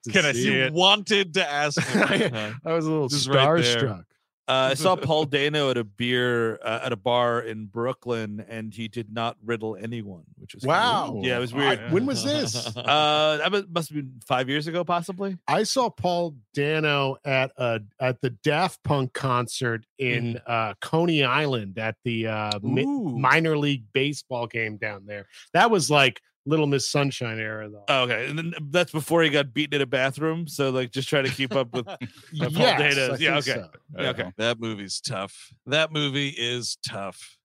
You 0.05 0.11
know, 0.13 0.21
Can 0.21 0.25
I 0.25 0.31
see 0.33 0.43
see 0.43 0.53
it? 0.53 0.73
wanted 0.73 1.33
to 1.35 1.47
ask. 1.51 1.79
him. 1.87 2.33
Uh, 2.33 2.51
I 2.65 2.73
was 2.73 2.85
a 2.85 2.91
little 2.91 3.07
Just 3.07 3.27
right 3.27 3.37
starstruck. 3.63 4.05
Uh, 4.47 4.69
I 4.71 4.73
saw 4.73 4.95
Paul 4.95 5.25
Dano 5.25 5.69
at 5.69 5.77
a 5.77 5.83
beer 5.83 6.55
uh, 6.63 6.79
at 6.83 6.91
a 6.91 6.95
bar 6.95 7.41
in 7.41 7.67
Brooklyn, 7.67 8.43
and 8.49 8.73
he 8.73 8.87
did 8.87 9.11
not 9.13 9.37
riddle 9.45 9.75
anyone, 9.75 10.23
which 10.37 10.55
was 10.55 10.63
Wow. 10.63 11.09
cool. 11.11 11.23
Yeah, 11.25 11.37
it 11.37 11.39
was 11.39 11.53
I- 11.53 11.57
weird. 11.57 11.91
when 11.91 12.05
was 12.07 12.23
this? 12.23 12.75
Uh, 12.75 13.37
that 13.47 13.69
must 13.71 13.89
have 13.89 13.95
been 13.95 14.19
five 14.27 14.49
years 14.49 14.65
ago, 14.65 14.83
possibly. 14.83 15.37
I 15.47 15.61
saw 15.63 15.89
Paul 15.91 16.35
Dano 16.55 17.17
at 17.25 17.51
a 17.57 17.81
at 17.99 18.21
the 18.21 18.31
Daft 18.31 18.81
Punk 18.83 19.13
concert 19.13 19.85
in 19.99 20.39
uh, 20.47 20.73
Coney 20.81 21.23
Island 21.23 21.77
at 21.77 21.95
the 22.03 22.25
uh, 22.27 22.59
mi- 22.63 22.85
minor 22.85 23.55
league 23.55 23.83
baseball 23.93 24.47
game 24.47 24.77
down 24.77 25.05
there. 25.05 25.27
That 25.53 25.69
was 25.69 25.91
like 25.91 26.21
Little 26.49 26.67
Miss 26.67 26.89
Sunshine 26.89 27.39
era, 27.39 27.69
though. 27.69 27.83
Oh, 27.87 28.03
okay, 28.03 28.27
and 28.27 28.37
then 28.37 28.53
that's 28.71 28.91
before 28.91 29.21
he 29.23 29.29
got 29.29 29.53
beaten 29.53 29.75
in 29.75 29.81
a 29.81 29.85
bathroom. 29.85 30.47
So, 30.47 30.71
like, 30.71 30.91
just 30.91 31.07
try 31.07 31.21
to 31.21 31.29
keep 31.29 31.53
up 31.55 31.71
with. 31.73 31.85
Paul 31.85 31.97
Yes, 32.31 32.95
Dano, 32.95 33.13
I 33.13 33.17
yeah, 33.17 33.37
okay. 33.37 33.41
so. 33.53 33.69
Yeah, 33.97 34.09
okay. 34.09 34.31
That 34.37 34.59
movie's 34.59 34.99
tough. 34.99 35.53
That 35.67 35.91
movie 35.91 36.29
is 36.29 36.77
tough. 36.87 37.37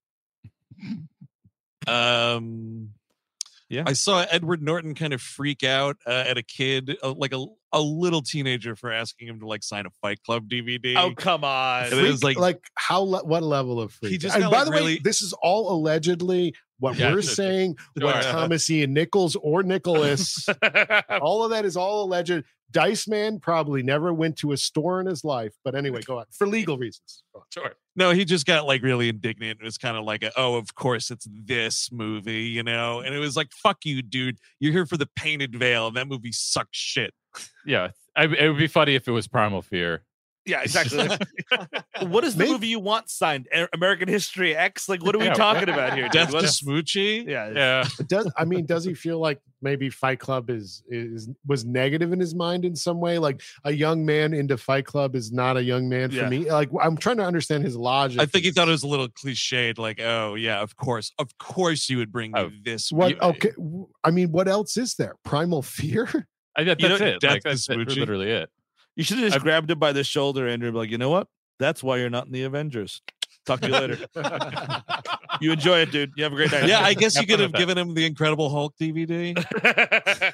Um, 1.87 2.89
Yeah. 3.69 3.83
I 3.85 3.93
saw 3.93 4.25
Edward 4.29 4.61
Norton 4.61 4.95
kind 4.95 5.13
of 5.13 5.21
freak 5.21 5.63
out 5.63 5.97
uh, 6.07 6.23
at 6.27 6.37
a 6.37 6.43
kid, 6.43 6.97
uh, 7.03 7.13
like 7.13 7.33
a 7.33 7.45
a 7.71 7.81
little 7.81 8.21
teenager, 8.21 8.75
for 8.75 8.91
asking 8.91 9.27
him 9.27 9.39
to 9.41 9.47
like 9.47 9.61
sign 9.63 9.85
a 9.85 9.89
Fight 10.01 10.19
Club 10.23 10.47
DVD. 10.49 10.95
Oh, 10.97 11.13
come 11.15 11.43
on. 11.43 11.83
And 11.85 11.93
it 11.93 12.01
was 12.01 12.21
Freak- 12.21 12.39
like- 12.39 12.63
how 12.75 13.01
le- 13.01 13.23
what 13.25 13.43
level 13.43 13.79
of 13.81 13.91
freak? 13.93 14.19
just 14.19 14.33
and 14.35 14.45
got, 14.45 14.51
by 14.51 14.57
like, 14.63 14.65
the 14.65 14.71
way, 14.85 14.99
this 15.03 15.21
is 15.21 15.33
all 15.41 15.71
allegedly 15.75 16.53
what 16.79 16.97
Yeah, 16.97 17.07
we're 17.13 17.21
sure, 17.21 17.21
sure. 17.21 17.35
saying. 17.35 17.77
What 17.95 18.23
Sure. 18.23 18.31
Thomas 18.31 18.69
Ian 18.69 18.93
Nichols 18.93 19.35
or 19.35 19.63
Nicholas, 19.63 20.47
all 21.21 21.43
of 21.43 21.51
that 21.51 21.65
is 21.65 21.77
all 21.77 22.03
alleged. 22.03 22.43
Dice 22.71 23.07
Man 23.07 23.39
probably 23.39 23.83
never 23.83 24.13
went 24.13 24.37
to 24.39 24.51
a 24.51 24.57
store 24.57 24.99
in 24.99 25.05
his 25.07 25.23
life, 25.23 25.53
but 25.63 25.75
anyway, 25.75 26.01
go 26.01 26.17
on 26.19 26.25
for 26.31 26.45
legal 26.47 26.77
reasons. 26.77 27.23
Sure. 27.53 27.73
no, 27.95 28.11
he 28.11 28.25
just 28.25 28.45
got 28.45 28.65
like 28.65 28.81
really 28.81 29.07
indignant. 29.07 29.59
It 29.61 29.63
was 29.63 29.77
kind 29.77 29.95
of 29.95 30.03
like, 30.03 30.23
a, 30.23 30.31
oh, 30.35 30.55
of 30.55 30.75
course 30.75 31.09
it's 31.11 31.27
this 31.31 31.89
movie, 31.91 32.43
you 32.43 32.63
know. 32.63 32.99
And 32.99 33.15
it 33.15 33.19
was 33.19 33.37
like, 33.37 33.51
fuck 33.53 33.85
you, 33.85 34.01
dude. 34.01 34.39
You're 34.59 34.73
here 34.73 34.85
for 34.85 34.97
the 34.97 35.07
Painted 35.15 35.55
Veil, 35.55 35.87
and 35.87 35.95
that 35.95 36.07
movie 36.07 36.31
sucks 36.33 36.77
shit. 36.77 37.13
Yeah. 37.65 37.89
I, 38.15 38.25
it 38.25 38.49
would 38.49 38.57
be 38.57 38.67
funny 38.67 38.95
if 38.95 39.07
it 39.07 39.11
was 39.11 39.27
Primal 39.27 39.61
Fear. 39.61 40.03
Yeah, 40.45 40.61
exactly. 40.61 40.99
Like, 41.07 41.21
what 42.01 42.23
is 42.23 42.35
the 42.35 42.39
Maybe- 42.43 42.51
movie 42.51 42.67
you 42.67 42.79
want 42.79 43.09
signed? 43.09 43.47
American 43.73 44.07
History 44.07 44.55
X? 44.55 44.87
Like, 44.87 45.03
what 45.03 45.15
are 45.15 45.19
we 45.19 45.25
Yeah, 45.25 45.33
talking 45.33 45.69
about 45.69 45.93
here? 45.93 46.03
dude? 46.03 46.11
Death 46.11 46.29
to 46.29 46.35
What's- 46.35 46.61
Smoochy. 46.61 47.27
yeah, 47.27 47.49
Yeah. 47.49 47.87
Does 48.07 48.31
I 48.37 48.45
mean 48.45 48.65
does 48.65 48.83
he 48.85 48.93
feel 48.93 49.19
like 49.19 49.41
maybe 49.61 49.89
Fight 49.89 50.19
Club 50.19 50.49
is 50.51 50.83
is 50.87 51.29
was 51.47 51.65
negative 51.65 52.13
in 52.13 52.19
his 52.19 52.35
mind 52.35 52.63
in 52.65 52.75
some 52.75 52.99
way? 52.99 53.17
Like 53.17 53.41
a 53.63 53.71
young 53.71 54.05
man 54.05 54.33
into 54.33 54.55
Fight 54.57 54.85
Club 54.85 55.15
is 55.15 55.31
not 55.31 55.57
a 55.57 55.63
young 55.63 55.89
man 55.89 56.09
for 56.11 56.17
Yeah. 56.17 56.29
me. 56.29 56.51
Like 56.51 56.69
I'm 56.81 56.95
trying 56.97 57.17
to 57.17 57.25
understand 57.25 57.63
his 57.63 57.75
logic. 57.75 58.21
I 58.21 58.25
think 58.27 58.45
he 58.45 58.51
thought 58.51 58.67
it 58.67 58.71
was 58.71 58.83
a 58.83 58.87
little 58.87 59.09
cliched, 59.09 59.77
like, 59.79 59.99
oh 59.99 60.35
yeah, 60.35 60.61
of 60.61 60.75
course, 60.75 61.11
of 61.17 61.35
course 61.39 61.89
you 61.89 61.97
would 61.97 62.11
bring 62.11 62.33
Oh. 62.37 62.51
this. 62.63 62.91
what 62.91 63.11
you- 63.11 63.17
okay. 63.19 63.51
I 64.03 64.11
mean, 64.11 64.31
what 64.31 64.47
else 64.47 64.77
is 64.77 64.93
there? 64.95 65.15
Primal 65.23 65.61
fear? 65.63 66.27
I, 66.57 66.63
that, 66.63 66.79
You 66.81 66.87
know, 66.87 66.97
that's 66.97 67.15
it. 67.15 67.19
Death 67.19 67.31
Like, 67.31 67.43
that's 67.43 67.67
it, 67.69 67.77
literally 67.77 68.31
it. 68.31 68.49
You 68.95 69.03
should 69.03 69.17
have 69.17 69.25
just 69.25 69.35
I've- 69.35 69.43
grabbed 69.43 69.69
him 69.71 69.79
by 69.79 69.91
the 69.91 70.03
shoulder, 70.03 70.47
Andrew, 70.47 70.67
and 70.69 70.73
be 70.75 70.79
like, 70.79 70.89
you 70.89 70.97
know 70.97 71.09
what? 71.09 71.27
That's 71.59 71.83
why 71.83 71.97
you're 71.97 72.09
not 72.09 72.25
in 72.27 72.31
the 72.31 72.43
Avengers. 72.43 73.01
Talk 73.45 73.61
to 73.61 73.67
you 73.67 73.73
later. 73.73 73.97
you 75.41 75.51
enjoy 75.51 75.79
it, 75.79 75.91
dude. 75.91 76.11
You 76.17 76.23
have 76.23 76.33
a 76.33 76.35
great 76.35 76.51
night. 76.51 76.67
Yeah, 76.67 76.79
I 76.79 76.95
guess 76.95 77.15
you 77.19 77.27
could 77.27 77.39
have 77.39 77.53
given 77.53 77.77
him 77.77 77.93
the 77.93 78.03
Incredible 78.05 78.49
Hulk 78.49 78.73
DVD. 78.81 79.35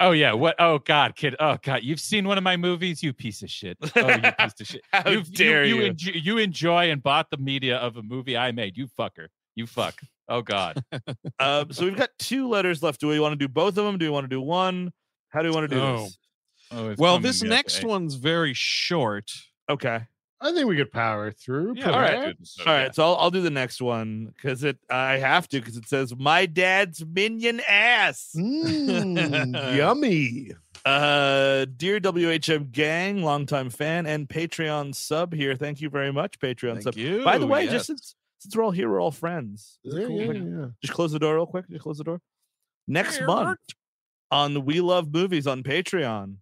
Oh 0.00 0.12
yeah. 0.12 0.32
What? 0.34 0.54
Oh 0.58 0.78
God, 0.78 1.16
kid. 1.16 1.34
Oh 1.40 1.56
God, 1.62 1.80
you've 1.82 2.00
seen 2.00 2.28
one 2.28 2.36
of 2.38 2.44
my 2.44 2.56
movies, 2.56 3.02
you 3.02 3.12
piece 3.12 3.42
of 3.42 3.50
shit. 3.50 3.76
Oh, 3.96 4.08
you 4.08 4.20
piece 4.38 4.60
of 4.60 4.66
shit. 4.66 4.82
How 4.92 5.08
You've- 5.10 5.30
dare 5.32 5.64
you? 5.64 5.76
you? 5.76 5.80
You, 5.82 5.86
enjoy, 5.88 6.10
you 6.12 6.38
enjoy 6.38 6.90
and 6.90 7.02
bought 7.02 7.30
the 7.30 7.38
media 7.38 7.76
of 7.78 7.96
a 7.96 8.02
movie 8.02 8.36
I 8.36 8.52
made. 8.52 8.76
You 8.76 8.86
fucker. 8.88 9.28
You 9.54 9.66
fuck. 9.66 9.94
Oh 10.28 10.42
God. 10.42 10.82
um, 11.38 11.72
so 11.72 11.84
we've 11.84 11.96
got 11.96 12.10
two 12.18 12.48
letters 12.48 12.82
left. 12.82 13.00
Do 13.00 13.08
we 13.08 13.18
want 13.20 13.32
to 13.32 13.36
do 13.36 13.48
both 13.48 13.78
of 13.78 13.84
them? 13.84 13.96
Do 13.98 14.04
we 14.06 14.10
want 14.10 14.24
to 14.24 14.28
do 14.28 14.40
one? 14.40 14.92
How 15.30 15.42
do 15.42 15.48
we 15.48 15.54
want 15.54 15.70
to 15.70 15.74
do 15.74 15.80
Oh. 15.82 16.02
this? 16.04 16.18
Oh, 16.72 16.94
well, 16.98 17.18
this 17.18 17.40
the 17.40 17.48
next 17.48 17.78
essay. 17.78 17.86
one's 17.86 18.14
very 18.14 18.52
short. 18.54 19.30
Okay. 19.68 20.00
I 20.40 20.52
think 20.52 20.68
we 20.68 20.76
could 20.76 20.92
power 20.92 21.32
through. 21.32 21.74
Yeah, 21.76 21.90
all 21.90 21.98
right. 21.98 22.18
perhaps. 22.18 22.58
All 22.60 22.66
right. 22.66 22.94
So 22.94 23.04
I'll, 23.04 23.16
I'll 23.16 23.30
do 23.30 23.40
the 23.40 23.50
next 23.50 23.80
one 23.80 24.32
because 24.36 24.64
it 24.64 24.78
I 24.90 25.16
have 25.16 25.48
to 25.48 25.60
because 25.60 25.76
it 25.76 25.88
says 25.88 26.14
my 26.16 26.44
dad's 26.44 27.04
minion 27.04 27.60
ass. 27.66 28.32
Mm, 28.36 29.76
yummy. 29.76 30.52
Uh, 30.84 31.64
dear 31.76 31.98
WHM 31.98 32.70
gang, 32.70 33.22
longtime 33.22 33.70
fan 33.70 34.06
and 34.06 34.28
Patreon 34.28 34.94
sub 34.94 35.32
here. 35.32 35.56
Thank 35.56 35.80
you 35.80 35.88
very 35.88 36.12
much, 36.12 36.38
Patreon 36.38 36.74
Thank 36.74 36.82
sub. 36.82 36.96
you. 36.96 37.24
By 37.24 37.38
the 37.38 37.46
way, 37.46 37.64
yes. 37.64 37.72
just 37.72 37.86
since 37.86 38.14
since 38.38 38.54
we're 38.54 38.62
all 38.62 38.70
here, 38.70 38.90
we're 38.90 39.00
all 39.00 39.10
friends. 39.10 39.78
Yeah, 39.82 40.06
cool? 40.06 40.22
yeah, 40.22 40.32
yeah. 40.32 40.66
Just 40.82 40.92
close 40.92 41.12
the 41.12 41.18
door 41.18 41.34
real 41.36 41.46
quick. 41.46 41.68
Just 41.70 41.82
close 41.82 41.98
the 41.98 42.04
door. 42.04 42.20
Next 42.86 43.18
Weird. 43.18 43.26
month 43.26 43.58
on 44.30 44.64
We 44.64 44.80
Love 44.80 45.12
Movies 45.12 45.46
on 45.46 45.62
Patreon, 45.62 46.36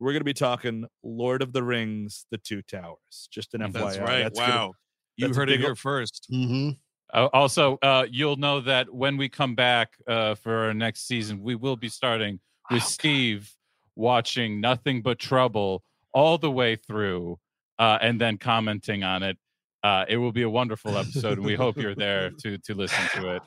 we're 0.00 0.12
going 0.12 0.20
to 0.20 0.24
be 0.24 0.34
talking 0.34 0.86
Lord 1.02 1.42
of 1.42 1.52
the 1.52 1.62
Rings: 1.62 2.26
The 2.30 2.38
Two 2.38 2.62
Towers. 2.62 3.28
Just 3.30 3.54
an 3.54 3.60
FYI. 3.62 3.72
that's 3.72 3.98
right. 3.98 4.34
gonna- 4.34 4.50
wow, 4.50 4.72
you 5.16 5.32
heard 5.34 5.50
it 5.50 5.60
here 5.60 5.72
o- 5.72 5.74
first. 5.74 6.26
Mhm. 6.32 6.78
Uh, 7.12 7.28
also, 7.32 7.78
uh, 7.82 8.06
you'll 8.10 8.36
know 8.36 8.60
that 8.60 8.92
when 8.92 9.16
we 9.16 9.28
come 9.30 9.54
back 9.54 9.94
uh, 10.06 10.34
for 10.34 10.66
our 10.66 10.74
next 10.74 11.06
season, 11.06 11.40
we 11.42 11.54
will 11.54 11.76
be 11.76 11.88
starting 11.88 12.38
with 12.70 12.82
Steve 12.82 13.50
watching 13.96 14.60
Nothing 14.60 15.00
But 15.02 15.18
Trouble 15.18 15.82
all 16.12 16.38
the 16.38 16.50
way 16.50 16.76
through, 16.76 17.38
uh, 17.78 17.98
and 18.02 18.20
then 18.20 18.36
commenting 18.38 19.04
on 19.04 19.22
it. 19.22 19.38
Uh, 19.82 20.04
it 20.08 20.16
will 20.18 20.32
be 20.32 20.42
a 20.42 20.50
wonderful 20.50 20.96
episode, 20.98 21.38
and 21.38 21.46
we 21.46 21.54
hope 21.54 21.76
you're 21.78 21.94
there 21.94 22.30
to 22.42 22.58
to 22.58 22.74
listen 22.74 23.02
to 23.20 23.36
it. 23.36 23.42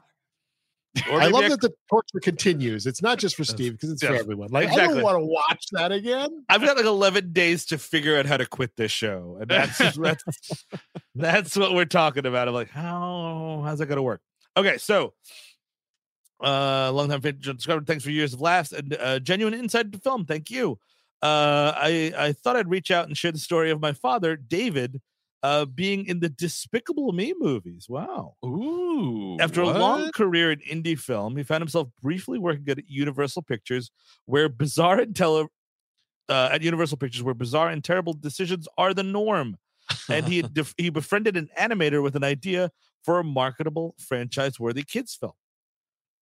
I 1.10 1.28
love 1.28 1.50
that 1.50 1.62
the 1.62 1.74
torture 1.90 2.20
continues. 2.22 2.86
It's 2.86 3.02
not 3.02 3.18
just 3.18 3.36
for 3.36 3.46
Steve 3.46 3.74
because 3.74 3.92
it's 3.92 4.04
for 4.04 4.14
everyone. 4.14 4.50
Like 4.52 4.70
I 4.70 4.88
don't 4.88 5.02
want 5.02 5.18
to 5.18 5.26
watch 5.26 5.66
that 5.72 5.92
again. 5.92 6.44
I've 6.50 6.62
got 6.62 6.76
like 6.76 6.86
11 6.86 7.32
days 7.32 7.66
to 7.68 7.78
figure 7.78 8.18
out 8.18 8.26
how 8.26 8.38
to 8.38 8.46
quit 8.46 8.76
this 8.76 8.92
show. 8.92 9.38
And 9.40 9.50
that's 9.50 9.78
that's, 9.96 10.24
that's 11.16 11.56
what 11.56 11.74
we're 11.74 11.86
talking 11.86 12.26
about. 12.26 12.48
I'm 12.48 12.54
like, 12.54 12.70
how 12.70 13.62
how's 13.66 13.80
that 13.80 13.86
gonna 13.86 14.04
work? 14.04 14.22
Okay, 14.58 14.78
so 14.78 15.14
uh 16.44 16.92
long 16.92 17.08
time 17.08 17.22
subscriber, 17.42 17.86
thanks 17.86 18.04
for 18.04 18.12
years 18.12 18.34
of 18.34 18.42
laughs 18.42 18.74
and 18.74 18.94
uh 19.00 19.20
genuine 19.20 19.54
insight 19.54 19.92
to 19.94 20.00
film. 20.00 20.26
Thank 20.26 20.52
you. 20.52 20.78
Uh 21.22 21.72
I 21.74 22.14
I 22.18 22.34
thought 22.34 22.58
I'd 22.58 22.70
reach 22.70 22.92
out 22.92 23.08
and 23.08 23.18
share 23.18 23.32
the 23.32 23.40
story 23.40 23.72
of 23.72 23.80
my 23.80 23.94
father, 23.94 24.36
David, 24.36 25.00
uh 25.44 25.66
being 25.66 26.06
in 26.06 26.20
the 26.20 26.30
Despicable 26.30 27.12
Me 27.12 27.34
movies. 27.38 27.88
Wow. 27.90 28.36
Ooh. 28.46 29.38
After 29.40 29.62
a 29.62 29.70
long 29.70 30.12
career 30.12 30.52
in 30.52 30.60
indie 30.60 31.00
film, 31.00 31.36
he 31.36 31.44
found 31.44 31.62
himself 31.62 31.90
briefly 32.02 32.38
working 32.38 32.68
at 32.70 32.88
Universal 32.88 33.44
Pictures, 33.44 33.92
where 34.26 34.50
bizarre 34.50 35.00
and 35.00 35.16
tele 35.16 35.48
uh, 36.30 36.50
at 36.52 36.62
Universal 36.62 36.98
Pictures, 36.98 37.24
where 37.24 37.34
bizarre 37.34 37.70
and 37.70 37.84
terrible 37.84 38.14
decisions 38.14 38.68
are 38.78 38.94
the 38.94 39.04
norm. 39.04 39.58
And 40.10 40.28
he 40.28 40.42
def- 40.54 40.76
he 40.78 40.90
befriended 40.90 41.38
an 41.38 41.50
animator 41.60 42.02
with 42.02 42.16
an 42.16 42.24
idea 42.24 42.72
for 43.04 43.20
a 43.20 43.24
marketable 43.24 43.96
franchise-worthy 44.00 44.84
kids 44.84 45.16
film. 45.16 45.34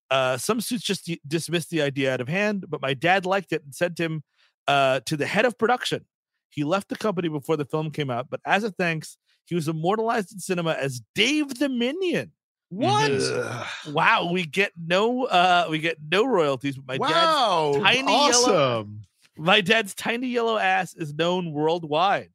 Uh, 0.10 0.38
some 0.38 0.62
suits 0.62 0.84
just 0.84 1.06
di- 1.06 1.22
dismissed 1.28 1.70
the 1.70 1.82
idea 1.82 2.14
out 2.14 2.22
of 2.22 2.28
hand, 2.28 2.66
but 2.68 2.82
my 2.82 2.94
dad 2.94 3.26
liked 3.26 3.52
it 3.52 3.64
and 3.64 3.76
sent 3.76 4.00
him 4.00 4.24
uh, 4.68 5.02
to 5.02 5.16
the 5.16 5.26
head 5.26 5.46
of 5.46 5.58
production. 5.58 6.06
He 6.50 6.64
left 6.64 6.90
the 6.90 6.96
company 6.96 7.28
before 7.30 7.58
the 7.58 7.66
film 7.66 7.92
came 7.92 8.10
out, 8.10 8.30
but 8.30 8.40
as 8.46 8.64
a 8.64 8.72
thanks, 8.72 9.18
he 9.46 9.56
was 9.56 9.68
immortalized 9.68 10.32
in 10.34 10.40
cinema 10.40 10.74
as 10.74 11.02
Dave 11.16 11.58
the 11.60 11.70
Minion. 11.70 12.32
What? 12.70 13.12
Wow, 13.88 14.30
we 14.32 14.46
get 14.46 14.72
no 14.78 15.24
uh 15.26 15.68
we 15.70 15.80
get 15.80 15.98
no 16.12 16.26
royalties, 16.26 16.78
but 16.78 17.00
my 17.00 17.08
dad's 17.08 17.16
wow, 17.16 17.72
tiny 17.84 18.12
yellow- 18.12 18.30
awesome. 18.30 19.02
my 19.38 19.62
dad's 19.62 19.96
tiny 19.96 20.28
yellow 20.28 20.58
ass 20.58 20.94
is 20.94 21.14
known 21.14 21.52
worldwide. 21.52 22.30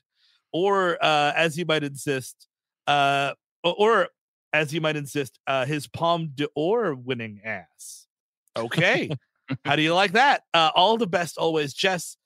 Or 0.53 0.99
uh 1.01 1.33
as 1.37 1.55
he 1.55 1.65
might 1.65 1.85
insist, 1.85 2.49
uh 2.89 3.35
or, 3.63 4.09
as 4.53 4.71
he 4.71 4.81
might 4.81 4.97
insist, 4.97 5.39
uh 5.47 5.67
his 5.67 5.87
Palme 5.87 6.33
d'Or 6.35 6.95
winning 6.95 7.41
ass. 7.45 8.07
Okay. 8.57 9.11
How 9.65 9.77
do 9.77 9.83
you 9.83 9.95
like 9.95 10.13
that? 10.13 10.43
Uh 10.53 10.71
all 10.75 10.97
the 10.97 11.07
best 11.07 11.39
always, 11.39 11.75
Jess. 11.75 12.17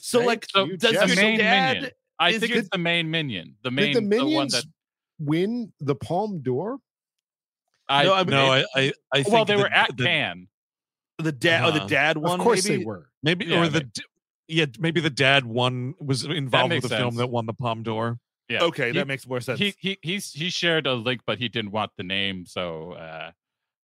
So 0.00 0.18
Thank 0.18 0.26
like 0.26 0.46
So 0.50 0.64
you, 0.64 0.76
does 0.76 0.92
the 1.10 1.16
main 1.16 1.38
dad 1.38 1.74
minion. 1.76 1.90
I 2.18 2.38
think 2.38 2.50
your- 2.50 2.58
it's 2.60 2.68
the 2.70 2.78
main 2.78 3.10
minion. 3.10 3.56
The 3.62 3.70
Did 3.70 3.74
main 3.76 3.92
the 3.94 4.00
the 4.00 4.06
one 4.06 4.26
minions 4.26 4.52
that 4.52 4.64
win 5.18 5.72
the 5.80 5.94
Palme 5.94 6.40
d'Or? 6.42 6.78
I, 7.88 8.04
No, 8.04 8.14
I 8.14 8.18
mean, 8.24 8.30
No, 8.30 8.46
I, 8.52 8.64
I, 8.74 8.92
I 9.12 9.22
think 9.22 9.34
well, 9.34 9.44
they 9.44 9.56
the- 9.56 9.62
were 9.62 9.68
at 9.72 9.96
the, 9.96 10.04
Cannes. 10.04 10.48
the 11.18 11.32
dad 11.32 11.64
or 11.64 11.72
the 11.72 11.78
Uh-huh. 11.80 11.86
dad 11.88 12.16
one? 12.18 12.40
of 12.40 12.44
course 12.44 12.64
maybe? 12.66 12.78
they 12.78 12.84
were. 12.84 13.10
maybe 13.22 13.44
Yeah, 13.46 13.60
or 13.62 13.68
the 13.68 13.80
maybe. 13.80 13.90
d- 13.94 14.02
yeah 14.48 14.66
maybe 14.78 15.00
the 15.00 15.10
dad 15.10 15.44
one 15.44 15.94
was 16.00 16.24
involved 16.24 16.72
with 16.72 16.82
makes 16.84 16.88
the 16.88 16.96
film 16.96 17.16
that 17.16 17.26
won 17.28 17.46
the 17.46 17.52
Palme 17.54 17.82
d'Or. 17.82 18.18
Yeah. 18.48 18.62
Okay, 18.64 18.88
He- 18.88 18.98
that 18.98 19.06
makes 19.06 19.26
more 19.26 19.40
sense. 19.40 19.58
he 19.58 19.74
he 19.78 19.98
he's 20.02 20.32
he 20.32 20.50
shared 20.50 20.86
a 20.86 20.94
link, 20.94 21.22
but 21.26 21.38
he 21.38 21.48
didn't 21.48 21.72
want 21.72 21.92
the 21.96 22.02
name, 22.04 22.46
so 22.46 22.92
uh, 22.92 23.32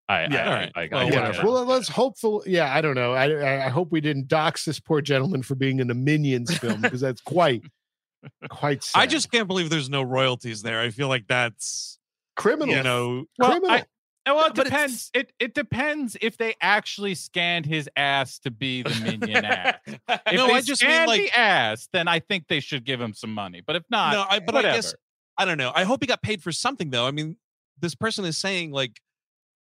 I 0.09 0.25
Yeah, 0.25 0.37
I, 0.37 0.47
alright. 0.47 0.71
I, 0.75 0.81
I, 0.81 0.87
Well, 0.91 0.99
I 1.07 1.09
get 1.11 1.21
whatever. 1.23 1.47
Well, 1.51 1.65
let's 1.65 1.87
hopeful. 1.87 2.43
Yeah, 2.45 2.73
I 2.75 2.81
don't 2.81 2.95
know. 2.95 3.13
I, 3.13 3.29
I 3.31 3.65
I 3.67 3.69
hope 3.69 3.91
we 3.91 4.01
didn't 4.01 4.27
dox 4.27 4.65
this 4.65 4.79
poor 4.79 4.99
gentleman 5.01 5.43
for 5.43 5.55
being 5.55 5.79
in 5.79 5.89
a 5.91 5.93
Minions 5.93 6.57
film 6.57 6.81
because 6.81 6.99
that's 7.01 7.21
quite 7.21 7.63
quite. 8.49 8.83
Sad. 8.83 8.99
I 8.99 9.05
just 9.05 9.31
can't 9.31 9.47
believe 9.47 9.69
there's 9.69 9.89
no 9.89 10.01
royalties 10.01 10.61
there. 10.63 10.81
I 10.81 10.89
feel 10.89 11.07
like 11.07 11.27
that's 11.27 11.99
criminal. 12.35 12.75
you 12.75 12.83
know 12.83 13.25
Well, 13.37 13.51
criminal. 13.51 13.71
I- 13.77 13.85
Oh, 14.25 14.35
well, 14.35 14.47
it 14.47 14.53
But 14.53 14.65
depends. 14.65 15.09
It 15.15 15.31
it 15.39 15.55
depends 15.55 16.15
if 16.21 16.37
they 16.37 16.53
actually 16.61 17.15
scanned 17.15 17.65
his 17.65 17.89
ass 17.95 18.37
to 18.39 18.51
be 18.51 18.83
the 18.83 18.89
minion 19.03 19.43
ass. 19.45 19.75
If 19.87 20.33
No, 20.33 20.45
they 20.47 20.53
I 20.53 20.61
just 20.61 20.83
mean, 20.85 21.07
like- 21.07 21.21
the 21.21 21.31
ass, 21.39 21.87
then 21.93 22.07
I 22.07 22.19
think 22.19 22.45
they 22.47 22.59
should 22.59 22.83
give 22.83 22.99
him 23.01 23.13
some 23.13 23.33
money. 23.33 23.61
But 23.65 23.77
if 23.77 23.83
not, 23.89 24.11
no, 24.13 24.25
I, 24.29 24.39
but 24.39 24.53
whatever. 24.53 24.73
I 24.73 24.75
guess 24.75 24.93
I 25.37 25.45
don't 25.45 25.57
know. 25.57 25.71
I 25.73 25.83
hope 25.83 26.03
he 26.03 26.05
got 26.07 26.21
paid 26.21 26.43
for 26.43 26.51
something 26.51 26.89
though. 26.91 27.07
I 27.07 27.11
mean, 27.11 27.37
this 27.79 27.95
person 27.95 28.23
is 28.25 28.37
saying 28.37 28.71
like 28.71 28.99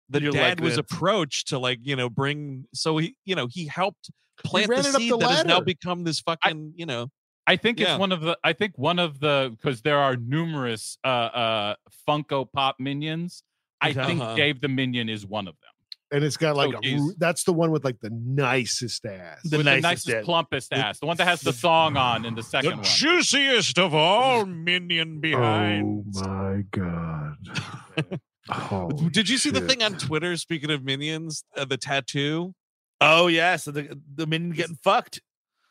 the 0.09 0.21
You're 0.21 0.31
dad 0.31 0.59
like 0.59 0.61
was 0.61 0.77
approached 0.77 1.47
to 1.49 1.59
like 1.59 1.79
you 1.83 1.95
know 1.95 2.09
bring 2.09 2.65
so 2.73 2.97
he 2.97 3.15
you 3.25 3.35
know 3.35 3.47
he 3.49 3.65
helped 3.67 4.09
plant 4.43 4.67
the 4.67 4.71
ran 4.73 4.79
it 4.85 4.95
up 4.95 5.01
seed 5.01 5.11
the 5.11 5.17
that 5.17 5.31
has 5.31 5.45
now 5.45 5.59
become 5.61 6.03
this 6.03 6.19
fucking 6.19 6.73
you 6.75 6.85
know 6.85 7.09
I 7.47 7.57
think 7.57 7.79
Yeah. 7.79 7.91
it's 7.93 7.99
one 7.99 8.11
of 8.11 8.21
the. 8.21 8.35
I 8.43 8.53
think 8.53 8.75
one 8.75 8.97
of 8.97 9.19
the 9.19 9.51
because 9.55 9.83
there 9.83 9.99
are 9.99 10.15
numerous 10.15 10.97
uh 11.03 11.07
uh 11.07 11.75
Funko 12.09 12.51
Pop 12.51 12.77
minions. 12.79 13.43
I 13.79 13.93
think 14.05 14.19
Uh-huh. 14.19 14.35
Dave 14.35 14.61
the 14.61 14.67
Minion 14.67 15.09
is 15.09 15.27
one 15.27 15.47
of 15.47 15.53
them. 15.61 15.69
and 16.11 16.23
it's 16.23 16.37
got 16.37 16.55
like 16.55 16.71
So 16.73 16.79
a, 16.83 17.13
that's 17.19 17.43
the 17.43 17.53
one 17.53 17.69
with 17.69 17.85
like 17.85 17.99
the 18.01 18.09
nicest 18.11 19.05
ass. 19.05 19.41
The 19.43 19.57
nicest 19.59 19.63
the 19.63 19.81
nicest, 19.81 20.07
dad. 20.07 20.23
plumpest 20.25 20.69
The- 20.69 20.77
ass, 20.77 20.99
the 20.99 21.05
one 21.05 21.17
that 21.17 21.27
has 21.27 21.41
the 21.41 21.53
song 21.53 21.97
on 21.97 22.25
in 22.25 22.33
the 22.33 22.41
second 22.41 22.69
the 22.71 22.75
one. 22.77 22.83
juiciest 22.83 23.77
of 23.77 23.93
all 23.93 24.45
minion 24.47 25.19
behind. 25.19 26.15
Oh 26.17 26.27
my 26.27 26.63
god! 26.71 28.19
Holy 28.49 29.09
Did 29.11 29.27
you 29.29 29.37
see 29.37 29.49
the 29.49 29.61
thing 29.61 29.81
on 29.83 29.97
Twitter? 29.97 30.35
Speaking 30.37 30.71
of 30.71 30.83
minions, 30.83 31.43
uh, 31.57 31.65
the 31.65 31.77
tattoo 31.77 32.53
oh 33.01 33.27
yeah, 33.27 33.55
so 33.55 33.71
the 33.71 33.99
the 34.15 34.25
minion 34.27 34.51
getting 34.51 34.77
fucked. 34.83 35.21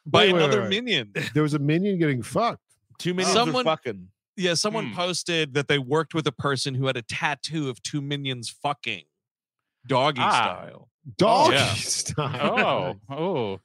by 0.06 0.24
Wait, 0.26 0.32
wait, 0.34 0.42
another 0.42 0.60
wait. 0.62 0.70
minion. 0.70 1.12
There 1.34 1.42
was 1.42 1.54
a 1.54 1.58
minion 1.58 1.98
getting 1.98 2.22
fucked. 2.22 2.60
Two 2.98 3.14
minions 3.14 3.32
Someone- 3.34 3.64
fucking. 3.64 4.08
Yeah, 4.36 4.54
someone 4.54 4.88
Hmm. 4.88 4.94
posted 4.96 5.54
that 5.54 5.68
they 5.68 5.78
worked 5.78 6.12
with 6.12 6.26
a 6.26 6.32
person 6.32 6.74
who 6.74 6.86
had 6.88 6.96
a 6.96 7.02
tattoo 7.02 7.68
of 7.70 7.80
two 7.84 8.00
minions 8.02 8.50
fucking 8.50 9.04
doggy 9.86 10.20
Ah. 10.20 10.32
style. 10.32 10.88
Doggy 11.16 11.54
yeah. 11.54 11.74
style. 11.74 12.98
Oh, 13.08 13.14
oh, 13.16 13.60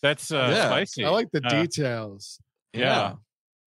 that's 0.00 0.32
uh, 0.32 0.48
Yeah. 0.54 0.66
spicy. 0.68 1.04
I 1.04 1.10
like 1.10 1.30
the 1.32 1.44
Uh, 1.44 1.50
details. 1.62 2.40
Yeah. 2.72 3.16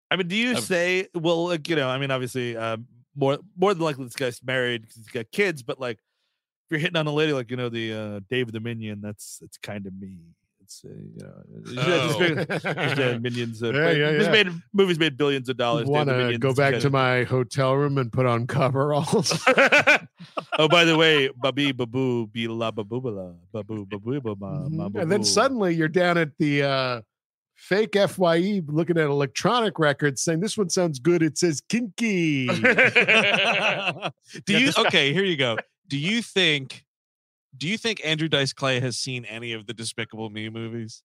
I 0.09 0.15
mean, 0.15 0.27
do 0.27 0.35
you 0.35 0.51
I've- 0.51 0.61
say, 0.61 1.07
well, 1.13 1.45
like, 1.49 1.69
you 1.69 1.75
know, 1.75 1.87
I 1.87 1.99
mean, 1.99 2.09
obviously, 2.09 2.57
uh, 2.57 2.77
more 3.15 3.39
more 3.57 3.73
than 3.73 3.83
likely 3.83 4.05
this 4.05 4.15
guy's 4.15 4.41
married 4.43 4.81
because 4.83 4.95
he's 4.97 5.07
got 5.07 5.31
kids, 5.31 5.63
but 5.63 5.79
like, 5.79 5.97
if 5.97 6.71
you're 6.71 6.79
hitting 6.79 6.97
on 6.97 7.07
a 7.07 7.11
lady, 7.11 7.33
like, 7.33 7.51
you 7.51 7.57
know, 7.57 7.69
the 7.69 7.93
uh, 7.93 8.19
David 8.29 8.53
the 8.53 8.59
Minion, 8.59 9.01
that's 9.01 9.37
that's 9.39 9.57
kind 9.57 9.85
of 9.85 9.93
me. 9.99 10.17
It's, 10.63 10.85
uh, 10.85 10.89
you 10.89 11.73
know, 11.75 12.45
just- 12.45 12.65
Oh. 12.65 12.73
just, 12.85 12.99
uh, 12.99 13.19
Minions. 13.19 13.61
Uh, 13.63 13.71
Yeah, 13.71 13.91
yeah, 13.91 14.11
yeah. 14.21 14.31
made 14.31 14.47
movies 14.71 14.97
made 14.99 15.17
billions 15.17 15.49
of 15.49 15.57
dollars. 15.57 15.87
Want 15.87 16.07
to 16.07 16.37
go 16.37 16.53
back 16.53 16.79
to 16.79 16.89
my 16.89 17.23
hotel 17.23 17.73
room 17.75 17.97
and 17.97 18.11
put 18.13 18.25
on 18.25 18.47
coveralls? 18.47 19.33
oh, 20.59 20.67
by 20.69 20.85
the 20.85 20.95
way, 20.97 21.29
babi 21.35 21.71
babu 21.73 22.27
be 22.27 22.47
la 22.47 22.71
babu 22.71 23.01
babu 23.51 23.85
babu 23.85 24.21
ba 24.21 24.35
ma 24.35 24.69
ma 24.69 24.89
Mhm. 24.89 25.01
and 25.01 25.11
then 25.11 25.23
suddenly 25.25 25.75
you're 25.75 25.87
down 25.89 26.17
at 26.17 26.37
the 26.37 26.63
uh, 26.63 27.01
fake 27.61 27.95
FYE 27.95 28.61
looking 28.67 28.97
at 28.97 29.05
electronic 29.05 29.77
records 29.79 30.21
saying 30.23 30.39
this 30.39 30.57
one 30.57 30.69
sounds 30.69 30.99
good. 30.99 31.21
It 31.21 31.37
says 31.37 31.61
kinky. 31.69 32.47
do 34.45 34.59
you 34.59 34.71
okay 34.77 35.13
here 35.13 35.23
you 35.23 35.37
go 35.37 35.57
do 35.87 35.97
you 35.97 36.21
think 36.21 36.83
do 37.57 37.67
you 37.67 37.77
think 37.77 38.01
andrew 38.03 38.27
dice 38.27 38.53
clay 38.53 38.79
has 38.79 38.97
seen 38.97 39.25
any 39.25 39.53
of 39.53 39.67
the 39.67 39.73
despicable 39.73 40.29
me 40.29 40.49
movies 40.49 41.03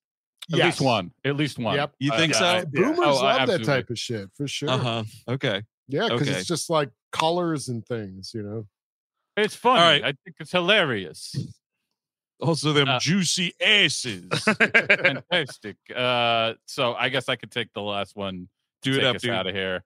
At 0.52 0.58
least 0.60 0.80
one. 0.80 1.10
At 1.24 1.36
least 1.36 1.58
one. 1.58 1.74
Yep. 1.76 1.94
you 1.98 2.12
Uh, 2.12 2.16
think 2.16 2.32
yeah, 2.34 2.38
so 2.38 2.46
I- 2.46 2.64
Boomers 2.64 2.98
Oh, 3.02 3.14
love 3.16 3.48
that 3.48 3.64
type 3.64 3.90
of 3.90 3.98
shit 3.98 4.30
for 4.36 4.46
sure. 4.48 4.70
uh-huh 4.70 5.04
okay 5.28 5.62
Yeah, 5.88 6.08
because 6.10 6.28
Okay. 6.28 6.38
it's 6.38 6.48
just 6.48 6.70
like 6.70 6.90
colors 7.12 7.68
and 7.68 7.84
things, 7.86 8.32
you 8.34 8.42
know. 8.42 8.66
It's 9.36 9.54
funny. 9.54 9.80
right. 9.80 10.02
I 10.04 10.12
think 10.24 10.36
it's 10.40 10.52
hilarious. 10.52 11.34
Also 12.40 12.72
them 12.72 12.88
Uh, 12.88 12.98
juicy 12.98 13.54
asses 13.60 14.28
Fantastic. 14.44 15.76
Uh, 15.94 16.54
so 16.66 16.94
I 16.94 17.08
guess 17.08 17.28
I 17.28 17.36
could 17.36 17.50
take 17.50 17.72
the 17.72 17.82
last 17.82 18.16
one. 18.16 18.48
Do 18.82 18.92
it 18.92 19.04
up, 19.04 19.18
dude. 19.18 19.30
out 19.30 19.46
of 19.46 19.54
here. 19.54 19.84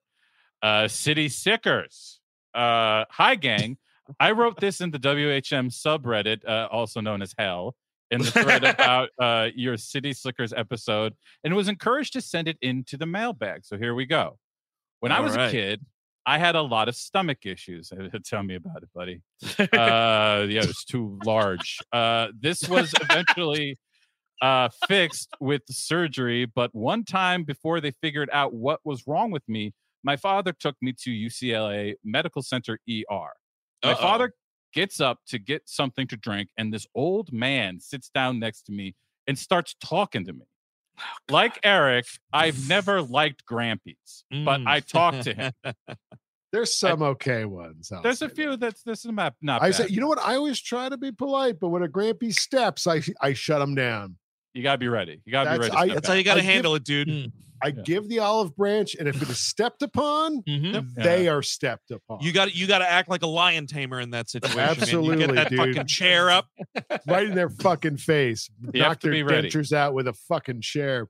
Uh, 0.62 0.88
City 0.88 1.28
Sickers. 1.28 2.20
Uh, 2.54 3.04
hi, 3.08 3.34
gang. 3.36 3.78
I 4.18 4.32
wrote 4.32 4.58
this 4.60 4.80
in 4.80 4.90
the 4.90 4.98
WHM 4.98 5.70
subreddit, 5.70 6.46
uh, 6.46 6.68
also 6.70 7.00
known 7.00 7.22
as 7.22 7.34
Hell, 7.38 7.76
in 8.10 8.20
the 8.20 8.30
thread 8.30 8.64
about 8.64 9.10
uh, 9.18 9.48
your 9.54 9.76
City 9.76 10.12
Slickers 10.12 10.52
episode, 10.52 11.14
and 11.44 11.54
was 11.54 11.68
encouraged 11.68 12.12
to 12.14 12.20
send 12.20 12.48
it 12.48 12.58
into 12.60 12.96
the 12.96 13.06
mailbag. 13.06 13.64
So 13.64 13.78
here 13.78 13.94
we 13.94 14.06
go. 14.06 14.38
When 14.98 15.12
I 15.12 15.20
was 15.20 15.36
right. 15.36 15.48
a 15.48 15.50
kid, 15.50 15.86
I 16.30 16.38
had 16.38 16.54
a 16.54 16.62
lot 16.62 16.88
of 16.88 16.94
stomach 16.94 17.44
issues. 17.44 17.90
Uh, 17.90 18.08
Tell 18.24 18.44
me 18.44 18.54
about 18.54 18.84
it, 18.84 18.88
buddy. 18.94 19.20
Uh, 19.58 20.46
yeah, 20.48 20.60
it 20.60 20.66
was 20.66 20.84
too 20.84 21.18
large. 21.24 21.78
Uh, 21.92 22.28
this 22.38 22.68
was 22.68 22.94
eventually 23.00 23.76
uh, 24.40 24.68
fixed 24.86 25.30
with 25.40 25.62
surgery, 25.68 26.46
but 26.46 26.72
one 26.72 27.04
time 27.04 27.42
before 27.42 27.80
they 27.80 27.90
figured 28.00 28.30
out 28.32 28.54
what 28.54 28.78
was 28.84 29.08
wrong 29.08 29.32
with 29.32 29.42
me, 29.48 29.72
my 30.04 30.16
father 30.16 30.52
took 30.52 30.76
me 30.80 30.94
to 31.02 31.10
UCLA 31.10 31.94
Medical 32.04 32.42
Center 32.42 32.78
ER. 32.88 33.32
My 33.82 33.92
Uh-oh. 33.92 33.94
father 33.96 34.32
gets 34.72 35.00
up 35.00 35.18
to 35.26 35.38
get 35.38 35.62
something 35.66 36.06
to 36.06 36.16
drink, 36.16 36.50
and 36.56 36.72
this 36.72 36.86
old 36.94 37.32
man 37.32 37.80
sits 37.80 38.08
down 38.08 38.38
next 38.38 38.62
to 38.62 38.72
me 38.72 38.94
and 39.26 39.36
starts 39.36 39.74
talking 39.82 40.24
to 40.26 40.32
me. 40.32 40.44
Like 41.28 41.58
Eric, 41.62 42.06
I've 42.32 42.68
never 42.68 43.02
liked 43.02 43.44
Grampies, 43.46 44.24
but 44.30 44.60
Mm. 44.60 44.66
I 44.66 44.80
talked 44.80 45.22
to 45.22 45.34
him. 45.34 45.52
There's 46.52 46.74
some 46.74 47.00
okay 47.02 47.44
ones. 47.44 47.92
I'll 47.92 48.02
There's 48.02 48.22
a 48.22 48.28
say 48.28 48.34
few 48.34 48.50
that. 48.50 48.60
that's 48.60 48.82
this 48.82 49.04
is 49.04 49.12
not 49.12 49.34
not 49.40 49.62
I 49.62 49.68
bad. 49.68 49.74
say, 49.76 49.86
you 49.88 50.00
know 50.00 50.08
what? 50.08 50.18
I 50.18 50.34
always 50.34 50.60
try 50.60 50.88
to 50.88 50.96
be 50.96 51.12
polite, 51.12 51.60
but 51.60 51.68
when 51.68 51.82
a 51.84 51.88
Grampy 51.88 52.34
steps, 52.34 52.86
I 52.88 53.02
I 53.20 53.34
shut 53.34 53.62
him 53.62 53.74
down. 53.76 54.16
You 54.54 54.62
gotta 54.62 54.78
be 54.78 54.88
ready. 54.88 55.20
You 55.24 55.32
gotta 55.32 55.50
be 55.52 55.58
ready. 55.58 55.70
to 55.70 55.76
I- 55.78 55.84
step 55.86 55.94
that's 55.94 56.08
how 56.08 56.14
you 56.14 56.24
got 56.24 56.34
to 56.34 56.40
I 56.40 56.42
give- 56.42 56.52
handle 56.52 56.74
it 56.74 56.84
dude 56.84 57.08
Mm. 57.08 57.32
I 57.62 57.68
Yeah. 57.68 57.82
give 57.84 58.08
the 58.08 58.20
olive 58.20 58.56
branch, 58.56 58.94
and 58.98 59.06
if 59.06 59.20
it 59.20 59.28
is 59.28 59.38
stepped 59.38 59.82
upon, 59.82 60.42
Mhm. 60.44 60.94
they 60.94 61.28
are 61.28 61.42
stepped 61.42 61.90
upon. 61.90 62.20
you 62.22 62.32
got 62.32 62.54
you 62.54 62.66
got 62.66 62.78
to 62.78 62.90
act 62.90 63.10
like 63.10 63.20
a 63.22 63.26
lion 63.26 63.66
tamer 63.66 64.00
in 64.00 64.10
that 64.12 64.30
situation 64.30 64.56
man. 64.56 64.66
you 64.76 64.82
Absolutely, 64.82 65.26
get 65.26 65.34
that 65.34 65.50
dude. 65.50 65.58
fucking 65.58 65.86
chair 65.86 66.30
up 66.30 66.48
right 67.06 67.26
in 67.26 67.34
their 67.34 67.50
fucking 67.50 67.98
face. 67.98 68.48
You 68.72 68.80
have 68.82 68.90
Knock 68.92 69.00
to 69.00 69.06
their 69.08 69.12
be 69.12 69.22
ready. 69.22 69.48
dentures 69.50 69.72
out 69.74 69.92
with 69.92 70.08
a 70.08 70.14
fucking 70.14 70.62
chair. 70.62 71.08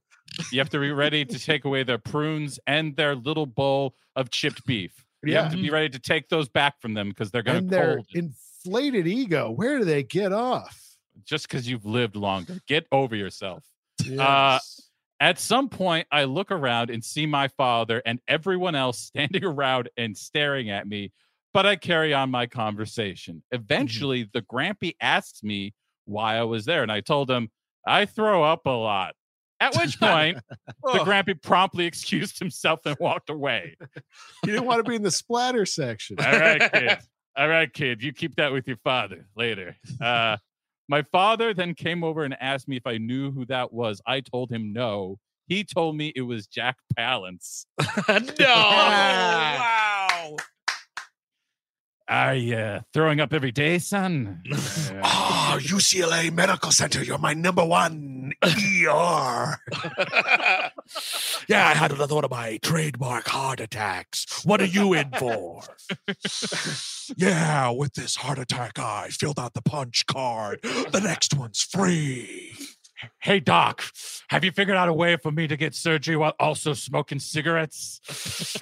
You 0.51 0.59
have 0.59 0.69
to 0.71 0.79
be 0.79 0.91
ready 0.91 1.23
to 1.23 1.39
take 1.39 1.63
away 1.63 1.83
their 1.83 1.97
prunes 1.97 2.59
and 2.67 2.97
their 2.97 3.15
little 3.15 3.45
bowl 3.45 3.95
of 4.17 4.29
chipped 4.29 4.65
beef. 4.65 4.91
You 5.23 5.31
Yeah. 5.33 5.43
have 5.43 5.51
to 5.53 5.57
be 5.57 5.69
ready 5.69 5.87
to 5.89 5.99
take 5.99 6.27
those 6.27 6.49
back 6.49 6.81
from 6.81 6.95
them 6.95 7.09
because 7.09 7.31
they're 7.31 7.43
going 7.43 7.57
and 7.59 7.69
to 7.69 7.75
their 7.77 8.01
inflated 8.13 9.07
ego. 9.07 9.51
Where 9.51 9.77
do 9.79 9.85
they 9.85 10.03
get 10.03 10.33
off? 10.33 10.77
Just 11.23 11.47
because 11.47 11.67
you've 11.67 11.85
lived 11.85 12.15
longer. 12.15 12.59
Get 12.67 12.87
over 12.91 13.15
yourself. 13.15 13.63
Yes. 14.03 14.19
Uh, 14.19 14.59
At 15.19 15.39
some 15.39 15.69
point, 15.69 16.07
I 16.11 16.23
look 16.23 16.51
around 16.51 16.89
and 16.89 17.03
see 17.03 17.25
my 17.25 17.47
father 17.49 18.01
and 18.05 18.19
everyone 18.27 18.75
else 18.75 18.99
standing 18.99 19.43
around 19.51 19.89
and 19.97 20.17
staring 20.17 20.69
at 20.69 20.87
me, 20.87 21.11
but 21.53 21.65
I 21.65 21.75
carry 21.75 22.13
on 22.13 22.31
my 22.31 22.47
conversation. 22.47 23.43
Eventually, 23.51 24.27
the 24.33 24.41
Grampy 24.41 24.95
asks 24.99 25.43
me 25.43 25.73
why 26.05 26.37
I 26.37 26.43
was 26.43 26.65
there, 26.65 26.81
and 26.81 26.91
I 26.91 27.01
told 27.01 27.29
him 27.29 27.49
I 27.85 28.05
throw 28.05 28.43
up 28.43 28.65
a 28.65 28.69
lot. 28.71 29.13
At 29.59 29.75
which 29.77 29.99
point, 29.99 30.39
the. 30.83 30.99
Grampy 31.05 31.39
promptly 31.39 31.85
excused 31.91 32.39
himself 32.39 32.79
and 32.85 32.97
walked 32.99 33.29
away. 33.29 33.77
He 34.43 34.51
didn't 34.51 34.65
want 34.65 34.83
to 34.83 34.89
be 34.89 34.95
in 34.95 35.03
the 35.03 35.11
splatter 35.11 35.67
section. 35.67 36.17
All 36.19 36.31
right, 36.31 36.71
kid. 36.71 36.97
All 37.37 37.47
right, 37.47 37.71
kid. 37.71 38.01
You 38.01 38.11
keep 38.11 38.35
that 38.37 38.51
with 38.51 38.67
your 38.67 38.77
father 38.77 39.27
later. 39.35 39.77
Uh, 40.01 40.37
my 40.91 41.03
father 41.03 41.53
then 41.53 41.73
came 41.73 42.03
over 42.03 42.25
and 42.25 42.35
asked 42.41 42.67
me 42.67 42.75
if 42.75 42.85
I 42.85 42.97
knew 42.97 43.31
who 43.31 43.45
that 43.45 43.71
was. 43.71 44.01
I 44.05 44.19
told 44.19 44.51
him 44.51 44.73
no. 44.73 45.19
He 45.47 45.63
told 45.63 45.95
me 45.95 46.11
it 46.17 46.23
was 46.23 46.47
Jack 46.47 46.75
Palance. 46.97 47.65
no. 47.79 47.85
wow. 48.45 49.90
Are 52.11 52.35
you 52.35 52.81
throwing 52.93 53.21
up 53.21 53.31
every 53.31 53.53
day, 53.53 53.79
son? 53.79 54.43
Oh, 55.01 55.57
UCLA 55.61 56.29
Medical 56.29 56.69
Center, 56.69 57.01
you're 57.01 57.17
my 57.17 57.33
number 57.33 57.63
one 57.63 58.33
ER. 58.43 59.57
Yeah, 61.47 61.67
I 61.67 61.73
had 61.73 61.93
another 61.93 62.15
one 62.15 62.25
of 62.25 62.31
my 62.31 62.59
trademark 62.61 63.29
heart 63.29 63.61
attacks. 63.61 64.43
What 64.43 64.59
are 64.59 64.65
you 64.65 64.91
in 64.93 65.09
for? 65.11 65.61
yeah, 67.17 67.69
with 67.69 67.93
this 67.93 68.17
heart 68.17 68.39
attack, 68.39 68.77
I 68.77 69.07
filled 69.07 69.39
out 69.39 69.53
the 69.53 69.61
punch 69.61 70.05
card. 70.05 70.59
The 70.63 70.99
next 71.01 71.33
one's 71.33 71.61
free. 71.61 72.53
hey, 73.21 73.39
doc, 73.39 73.83
have 74.29 74.43
you 74.43 74.51
figured 74.51 74.75
out 74.75 74.89
a 74.89 74.93
way 74.93 75.15
for 75.15 75.31
me 75.31 75.47
to 75.47 75.55
get 75.55 75.73
surgery 75.75 76.17
while 76.17 76.35
also 76.39 76.73
smoking 76.73 77.19
cigarettes? 77.19 78.01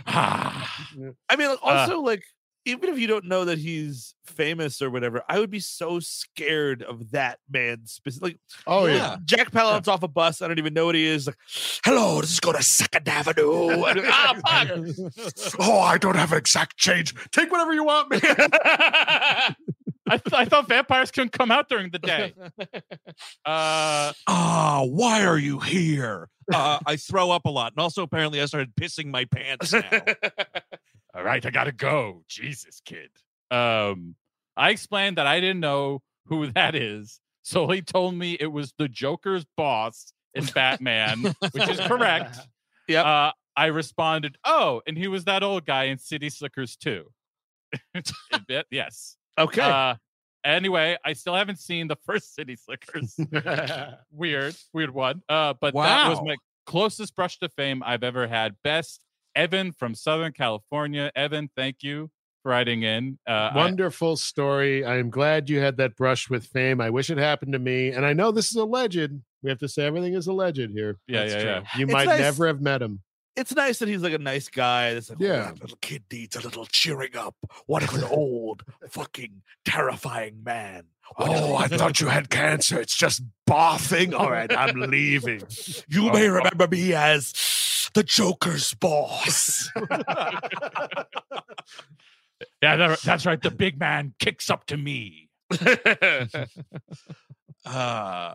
ah. 0.05 0.87
I 1.29 1.35
mean, 1.35 1.49
like, 1.49 1.59
also 1.63 2.01
like 2.01 2.23
even 2.65 2.89
if 2.89 2.99
you 2.99 3.07
don't 3.07 3.25
know 3.25 3.45
that 3.45 3.57
he's 3.57 4.13
famous 4.25 4.81
or 4.81 4.89
whatever, 4.89 5.23
I 5.27 5.39
would 5.39 5.49
be 5.49 5.59
so 5.59 5.99
scared 5.99 6.83
of 6.83 7.11
that 7.11 7.39
man. 7.49 7.81
specifically. 7.85 8.39
Oh, 8.67 8.85
yeah. 8.85 8.95
Yeah. 8.95 9.17
Jack 9.25 9.51
Palance 9.51 9.87
off 9.87 10.03
a 10.03 10.07
bus. 10.07 10.41
I 10.41 10.47
don't 10.47 10.59
even 10.59 10.73
know 10.73 10.85
what 10.85 10.95
he 10.95 11.05
is. 11.05 11.27
Like, 11.27 11.37
Hello, 11.85 12.21
this 12.21 12.31
is 12.33 12.39
going 12.39 12.57
to 12.57 12.63
Second 12.63 13.07
Avenue. 13.07 13.69
and- 13.85 14.01
ah, 14.05 14.35
fuck. 14.45 15.55
oh, 15.59 15.79
I 15.79 15.97
don't 15.97 16.15
have 16.15 16.33
exact 16.33 16.77
change. 16.77 17.13
Take 17.31 17.51
whatever 17.51 17.73
you 17.73 17.83
want, 17.85 18.11
man. 18.11 18.21
I, 20.11 20.17
th- 20.17 20.33
I 20.33 20.45
thought 20.45 20.67
vampires 20.67 21.11
couldn't 21.11 21.33
come 21.33 21.51
out 21.51 21.69
during 21.69 21.91
the 21.91 21.99
day. 21.99 22.33
Uh, 23.45 24.11
Ah, 24.27 24.83
why 24.85 25.23
are 25.25 25.37
you 25.37 25.59
here? 25.59 26.29
uh, 26.53 26.79
I 26.85 26.95
throw 26.95 27.29
up 27.31 27.45
a 27.45 27.49
lot, 27.49 27.73
and 27.73 27.79
also 27.79 28.01
apparently 28.03 28.41
I 28.41 28.45
started 28.45 28.73
pissing 28.75 29.07
my 29.07 29.25
pants 29.25 29.71
now. 29.73 29.81
All 31.19 31.25
right, 31.25 31.45
I 31.45 31.49
gotta 31.49 31.73
go. 31.73 32.23
Jesus, 32.29 32.81
kid. 32.85 33.09
Um, 33.51 34.15
I 34.55 34.69
explained 34.69 35.17
that 35.17 35.27
I 35.27 35.41
didn't 35.41 35.59
know 35.59 36.01
who 36.27 36.47
that 36.53 36.75
is, 36.75 37.19
so 37.41 37.67
he 37.67 37.81
told 37.81 38.15
me 38.15 38.37
it 38.39 38.51
was 38.51 38.73
the 38.77 38.87
Joker's 38.87 39.45
boss 39.57 40.13
in 40.33 40.45
Batman, 40.45 41.35
which 41.51 41.69
is 41.69 41.79
correct. 41.81 42.37
Yep. 42.87 43.05
Uh, 43.05 43.31
I 43.55 43.67
responded, 43.67 44.35
"Oh, 44.43 44.81
and 44.87 44.97
he 44.97 45.07
was 45.07 45.25
that 45.25 45.43
old 45.43 45.63
guy 45.63 45.83
in 45.83 45.99
City 45.99 46.27
Slickers 46.31 46.75
too." 46.75 47.05
A 48.33 48.39
bit, 48.47 48.65
yes. 48.71 49.15
okay. 49.37 49.61
Uh, 49.61 49.93
anyway, 50.43 50.97
I 51.05 51.13
still 51.13 51.35
haven't 51.35 51.59
seen 51.59 51.87
the 51.87 51.97
first 51.97 52.33
City 52.33 52.55
Slickers. 52.55 53.15
weird, 54.11 54.55
weird 54.73 54.89
one. 54.89 55.21
Uh, 55.29 55.53
but 55.61 55.75
that 55.75 56.09
was 56.09 56.19
my 56.23 56.35
closest 56.65 57.15
brush 57.15 57.37
to 57.41 57.49
fame 57.49 57.83
I've 57.85 58.03
ever 58.03 58.25
had. 58.25 58.55
Best 58.63 59.01
Evan 59.39 59.71
from 59.71 59.95
Southern 59.95 60.33
California. 60.33 61.11
Evan, 61.15 61.49
thank 61.55 61.77
you 61.81 62.11
for 62.43 62.49
writing 62.51 62.83
in. 62.83 63.17
Uh, 63.27 63.51
I- 63.53 63.55
Wonderful 63.55 64.17
story. 64.17 64.83
I 64.83 64.97
am 64.97 65.09
glad 65.09 65.49
you 65.49 65.59
had 65.59 65.77
that 65.77 65.95
brush 65.95 66.29
with 66.29 66.45
fame. 66.45 66.81
I 66.81 66.89
wish 66.89 67.09
it 67.09 67.17
happened 67.17 67.53
to 67.53 67.59
me. 67.59 67.89
And 67.89 68.05
I 68.05 68.13
know 68.13 68.31
this 68.31 68.49
is 68.49 68.55
alleged. 68.57 69.11
We 69.41 69.49
have 69.49 69.59
to 69.59 69.69
say 69.69 69.85
everything 69.85 70.13
is 70.15 70.27
alleged 70.27 70.69
here. 70.71 70.97
yeah, 71.07 71.19
That's 71.21 71.33
yeah, 71.35 71.41
true. 71.41 71.49
yeah. 71.51 71.61
You 71.77 71.83
It's 71.85 71.93
might 71.93 72.05
nice- 72.07 72.19
never 72.19 72.47
have 72.47 72.59
met 72.61 72.81
him. 72.81 73.01
it's 73.37 73.55
nice 73.55 73.79
that 73.79 73.87
he's 73.87 74.01
like 74.01 74.11
a 74.13 74.17
nice 74.19 74.49
guy. 74.49 74.93
That's 74.93 75.09
like, 75.09 75.19
Yeah. 75.21 75.51
That 75.53 75.61
little 75.61 75.77
kid 75.81 76.03
needs 76.11 76.35
a 76.35 76.41
little 76.41 76.65
cheering 76.65 77.15
up. 77.15 77.35
What 77.67 77.83
if 77.83 77.93
an 77.93 78.03
old, 78.11 78.63
fucking 78.89 79.41
terrifying 79.63 80.41
man? 80.43 80.83
Oh, 81.17 81.55
I 81.55 81.67
thought 81.67 81.99
you 81.99 82.05
had 82.07 82.29
cancer. 82.29 82.79
It's 82.79 82.95
just 82.95 83.23
barfing. 83.49 84.13
All 84.13 84.29
right, 84.29 84.55
I'm 84.55 84.79
leaving. 84.79 85.41
You 85.89 86.11
may 86.11 86.27
remember 86.29 86.67
me 86.67 86.93
as 86.93 87.33
the 87.93 88.03
Joker's 88.03 88.73
boss. 88.73 89.69
Yeah, 92.61 92.75
that, 92.77 93.01
that's 93.01 93.25
right. 93.25 93.41
The 93.41 93.51
big 93.51 93.79
man 93.79 94.13
kicks 94.19 94.49
up 94.49 94.65
to 94.67 94.77
me. 94.77 95.29
Uh, 97.65 98.33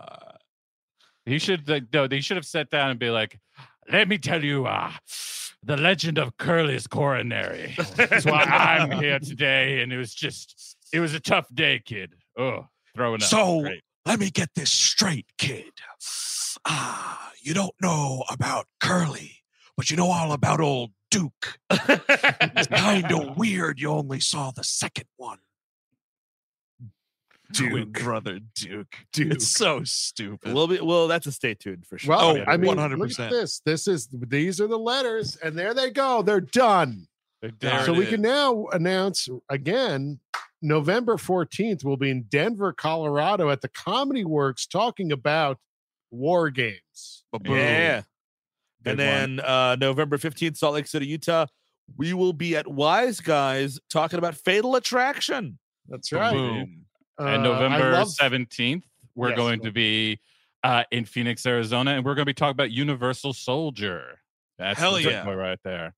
He 1.24 1.38
should 1.38 1.66
like, 1.68 1.84
no, 1.92 2.07
they 2.07 2.20
should 2.20 2.36
have 2.36 2.44
sat 2.44 2.68
down 2.68 2.90
and 2.90 2.98
be 3.00 3.09
like, 3.09 3.38
"Let 3.90 4.09
me 4.09 4.18
tell 4.18 4.44
you, 4.44 4.66
uh, 4.66 4.92
the 5.62 5.78
legend 5.78 6.18
of 6.18 6.36
Curly's 6.36 6.86
coronary. 6.86 7.74
That's 7.96 8.26
why 8.26 8.42
I'm 8.42 8.90
here 9.02 9.18
today, 9.18 9.80
and 9.80 9.90
it 9.92 9.96
was 9.96 10.14
just, 10.14 10.76
it 10.92 11.00
was 11.00 11.14
a 11.14 11.20
tough 11.20 11.46
day, 11.55 11.80
kid. 11.82 12.12
Oh, 12.38 12.66
throwing 12.94 13.22
up. 13.22 13.28
So- 13.28 13.62
Great. 13.62 13.80
Let 14.07 14.20
me 14.20 14.28
get 14.30 14.50
this 14.55 14.70
straight, 14.70 15.24
kid. 15.38 15.72
Ah, 16.66 17.32
you 17.40 17.55
don't 17.55 17.74
know 17.80 18.22
about 18.30 18.66
Curly, 18.82 19.36
but 19.77 19.91
you 19.91 19.97
know 19.97 20.11
all 20.11 20.33
about 20.33 20.61
old 20.61 20.91
Duke. 21.11 21.59
It's 21.70 22.66
kind 22.68 23.11
of 23.12 23.37
weird 23.37 23.81
you 23.81 23.91
only 23.91 24.20
saw 24.20 24.51
the 24.51 24.64
second 24.64 25.07
one. 25.16 25.39
twin 27.53 27.91
brother 27.93 28.41
Duke. 28.55 28.95
Duke. 29.12 29.33
It's 29.33 29.49
so 29.49 29.83
stupid. 29.85 30.53
We'll 30.55 30.66
be 30.68 30.81
well. 30.81 31.09
That's 31.09 31.27
a 31.27 31.33
stay 31.33 31.55
tuned 31.55 31.87
for 31.87 31.99
sure. 31.99 32.11
Well, 32.16 32.31
Oh, 32.31 32.37
Yeah. 32.37 32.45
I 32.49 32.57
mean, 32.57 32.75
look 32.77 32.79
100%. 33.11 33.20
at 33.27 33.31
this. 33.31 33.61
This 33.64 33.87
is 33.87 34.09
these 34.12 34.61
are 34.61 34.66
the 34.66 34.79
letters, 34.79 35.37
and 35.37 35.57
there 35.59 35.75
they 35.75 35.91
go. 35.91 36.22
They're 36.22 36.41
done. 36.41 37.07
There 37.61 37.85
so 37.85 37.93
it 37.95 37.99
we 37.99 38.07
can 38.07 38.22
now 38.22 38.66
announce 38.72 39.29
again. 39.51 40.20
November 40.62 41.16
14th, 41.18 41.85
we'll 41.85 41.99
be 41.99 42.09
in 42.11 42.22
Denver, 42.22 42.72
Colorado 42.72 43.51
at 43.51 43.61
the 43.61 43.68
Comedy 43.68 44.25
Works 44.25 44.66
talking 44.66 45.12
about 45.12 45.59
war 46.11 46.49
games. 46.49 47.25
Ba-boom. 47.31 47.55
yeah. 47.55 48.03
Big 48.85 48.93
and 48.93 49.01
then 49.01 49.41
uh, 49.41 49.76
November 49.76 50.16
15th, 50.18 50.57
Salt 50.57 50.74
Lake 50.74 50.87
City, 50.87 51.07
Utah, 51.07 51.47
we 51.97 52.12
will 52.12 52.32
be 52.32 52.57
at 52.57 52.66
Wise 52.66 53.20
Guys 53.20 53.78
talking 53.91 54.18
about 54.18 54.35
Fatal 54.37 54.76
Attraction. 54.76 55.59
That's 55.89 56.12
right. 56.12 56.32
Boom. 56.32 56.85
Uh, 57.20 57.24
and 57.24 57.43
I 57.43 57.45
November 57.45 57.93
love- 57.93 58.09
17th, 58.09 58.82
we're 59.14 59.30
Yes. 59.30 59.37
going 59.37 59.61
to 59.61 59.70
be 59.72 60.20
uh, 60.62 60.85
in 60.91 61.05
Phoenix, 61.05 61.45
Arizona, 61.45 61.93
and 61.93 62.05
we're 62.05 62.14
going 62.14 62.22
to 62.24 62.30
be 62.30 62.35
talking 62.35 62.53
about 62.53 62.70
Universal 62.70 63.35
Soldier. 63.35 64.18
That's 64.59 64.78
Hell 64.80 64.95
the 64.95 65.03
yeah. 65.03 65.28
right 65.30 65.59
there. 65.64 65.95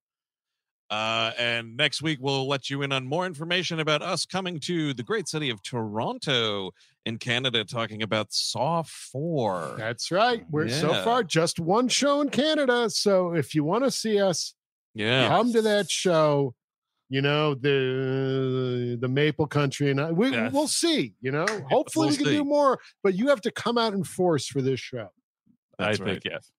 Uh, 0.89 1.33
and 1.39 1.77
next 1.77 2.01
week 2.01 2.19
we'll 2.21 2.47
let 2.49 2.71
you 2.71 2.83
in 2.83 2.93
on 2.93 3.07
more 3.07 3.27
information 3.27 3.81
about 3.81 4.03
us 4.03 4.25
coming 4.25 4.61
to 4.61 4.95
the 4.95 5.03
great 5.03 5.27
city 5.27 5.51
of 5.51 5.61
Toronto 5.63 6.71
in 7.05 7.19
Canada, 7.19 7.65
talking 7.65 8.03
about 8.03 8.33
Saw 8.33 8.83
Four. 8.83 9.75
That's 9.79 10.11
right. 10.13 10.45
We're 10.51 10.69
so 10.69 10.93
far 11.03 11.25
just 11.25 11.59
one 11.59 11.89
show 11.89 12.21
in 12.21 12.29
Canada. 12.31 12.89
So 12.91 13.35
if 13.35 13.55
you 13.55 13.65
want 13.65 13.85
to 13.85 13.91
see 13.91 14.21
us, 14.21 14.55
Yeah, 14.95 15.29
come 15.29 15.53
to 15.53 15.63
that 15.63 15.91
show. 15.91 16.55
You 17.09 17.23
know 17.23 17.55
the 17.55 18.99
the 19.01 19.09
Maple 19.09 19.47
Country, 19.47 19.91
and 19.91 20.01
I, 20.01 20.11
we 20.11 20.31
Yes. 20.31 20.53
we'll 20.53 20.67
see. 20.69 21.15
You 21.21 21.31
know, 21.33 21.47
hopefully 21.71 22.07
We'll 22.09 22.11
we 22.11 22.17
can 22.17 22.27
see. 22.27 22.37
do 22.39 22.45
more, 22.45 22.81
but 23.05 23.15
you 23.15 23.29
have 23.29 23.41
to 23.43 23.51
come 23.53 23.79
out 23.79 23.93
in 23.93 24.03
force 24.03 24.47
for 24.47 24.61
this 24.61 24.81
show. 24.81 25.11
That's 25.79 26.01
I 26.01 26.05
right. 26.05 26.13
think 26.23 26.25
yes. 26.25 26.51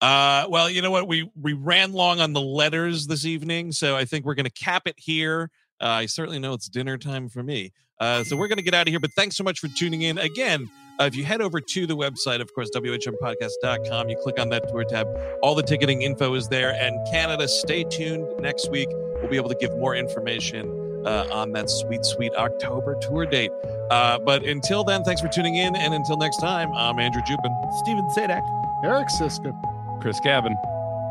Uh, 0.00 0.46
well, 0.48 0.70
you 0.70 0.80
know 0.80 0.90
what? 0.90 1.08
We 1.08 1.30
we 1.40 1.54
ran 1.54 1.92
long 1.92 2.20
on 2.20 2.32
the 2.32 2.40
letters 2.40 3.06
this 3.06 3.24
evening, 3.24 3.72
so 3.72 3.96
I 3.96 4.04
think 4.04 4.24
we're 4.24 4.34
going 4.34 4.44
to 4.44 4.50
cap 4.52 4.82
it 4.86 4.94
here. 4.96 5.50
Uh, 5.80 5.86
I 5.86 6.06
certainly 6.06 6.38
know 6.38 6.54
it's 6.54 6.68
dinner 6.68 6.98
time 6.98 7.28
for 7.28 7.42
me. 7.42 7.72
Uh, 8.00 8.22
so 8.22 8.36
we're 8.36 8.48
going 8.48 8.58
to 8.58 8.64
get 8.64 8.74
out 8.74 8.86
of 8.86 8.92
here. 8.92 9.00
But 9.00 9.12
thanks 9.14 9.36
so 9.36 9.44
much 9.44 9.58
for 9.58 9.68
tuning 9.68 10.02
in. 10.02 10.18
Again, 10.18 10.68
uh, 11.00 11.04
if 11.04 11.16
you 11.16 11.24
head 11.24 11.40
over 11.40 11.60
to 11.60 11.86
the 11.86 11.96
website, 11.96 12.40
of 12.40 12.52
course, 12.54 12.70
whmpodcast.com, 12.74 14.08
you 14.08 14.16
click 14.22 14.38
on 14.38 14.48
that 14.50 14.68
tour 14.68 14.84
tab. 14.84 15.08
All 15.42 15.54
the 15.54 15.62
ticketing 15.62 16.02
info 16.02 16.34
is 16.34 16.48
there. 16.48 16.72
And 16.74 16.96
Canada, 17.10 17.48
stay 17.48 17.84
tuned. 17.84 18.26
Next 18.40 18.70
week, 18.70 18.88
we'll 18.90 19.28
be 19.28 19.36
able 19.36 19.48
to 19.48 19.56
give 19.56 19.70
more 19.78 19.94
information 19.94 20.68
uh, 21.06 21.28
on 21.32 21.52
that 21.52 21.70
sweet, 21.70 22.04
sweet 22.04 22.34
October 22.34 22.96
tour 23.00 23.26
date. 23.26 23.50
Uh, 23.90 24.18
but 24.18 24.44
until 24.44 24.84
then, 24.84 25.02
thanks 25.04 25.20
for 25.20 25.28
tuning 25.28 25.56
in. 25.56 25.76
And 25.76 25.94
until 25.94 26.16
next 26.16 26.38
time, 26.38 26.70
I'm 26.72 26.98
Andrew 26.98 27.22
Jupin. 27.22 27.52
Steven 27.80 28.08
Sajdak. 28.16 28.42
Eric 28.84 29.08
Szyszka. 29.08 29.77
Chris 30.00 30.20
Cabin. 30.20 30.56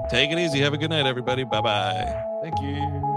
Take 0.10 0.32
it 0.32 0.40
easy. 0.40 0.60
Have 0.60 0.74
a 0.74 0.78
good 0.78 0.90
night, 0.90 1.06
everybody. 1.06 1.44
Bye 1.44 1.62
bye. 1.62 2.24
Thank 2.42 2.62
you. 2.62 3.17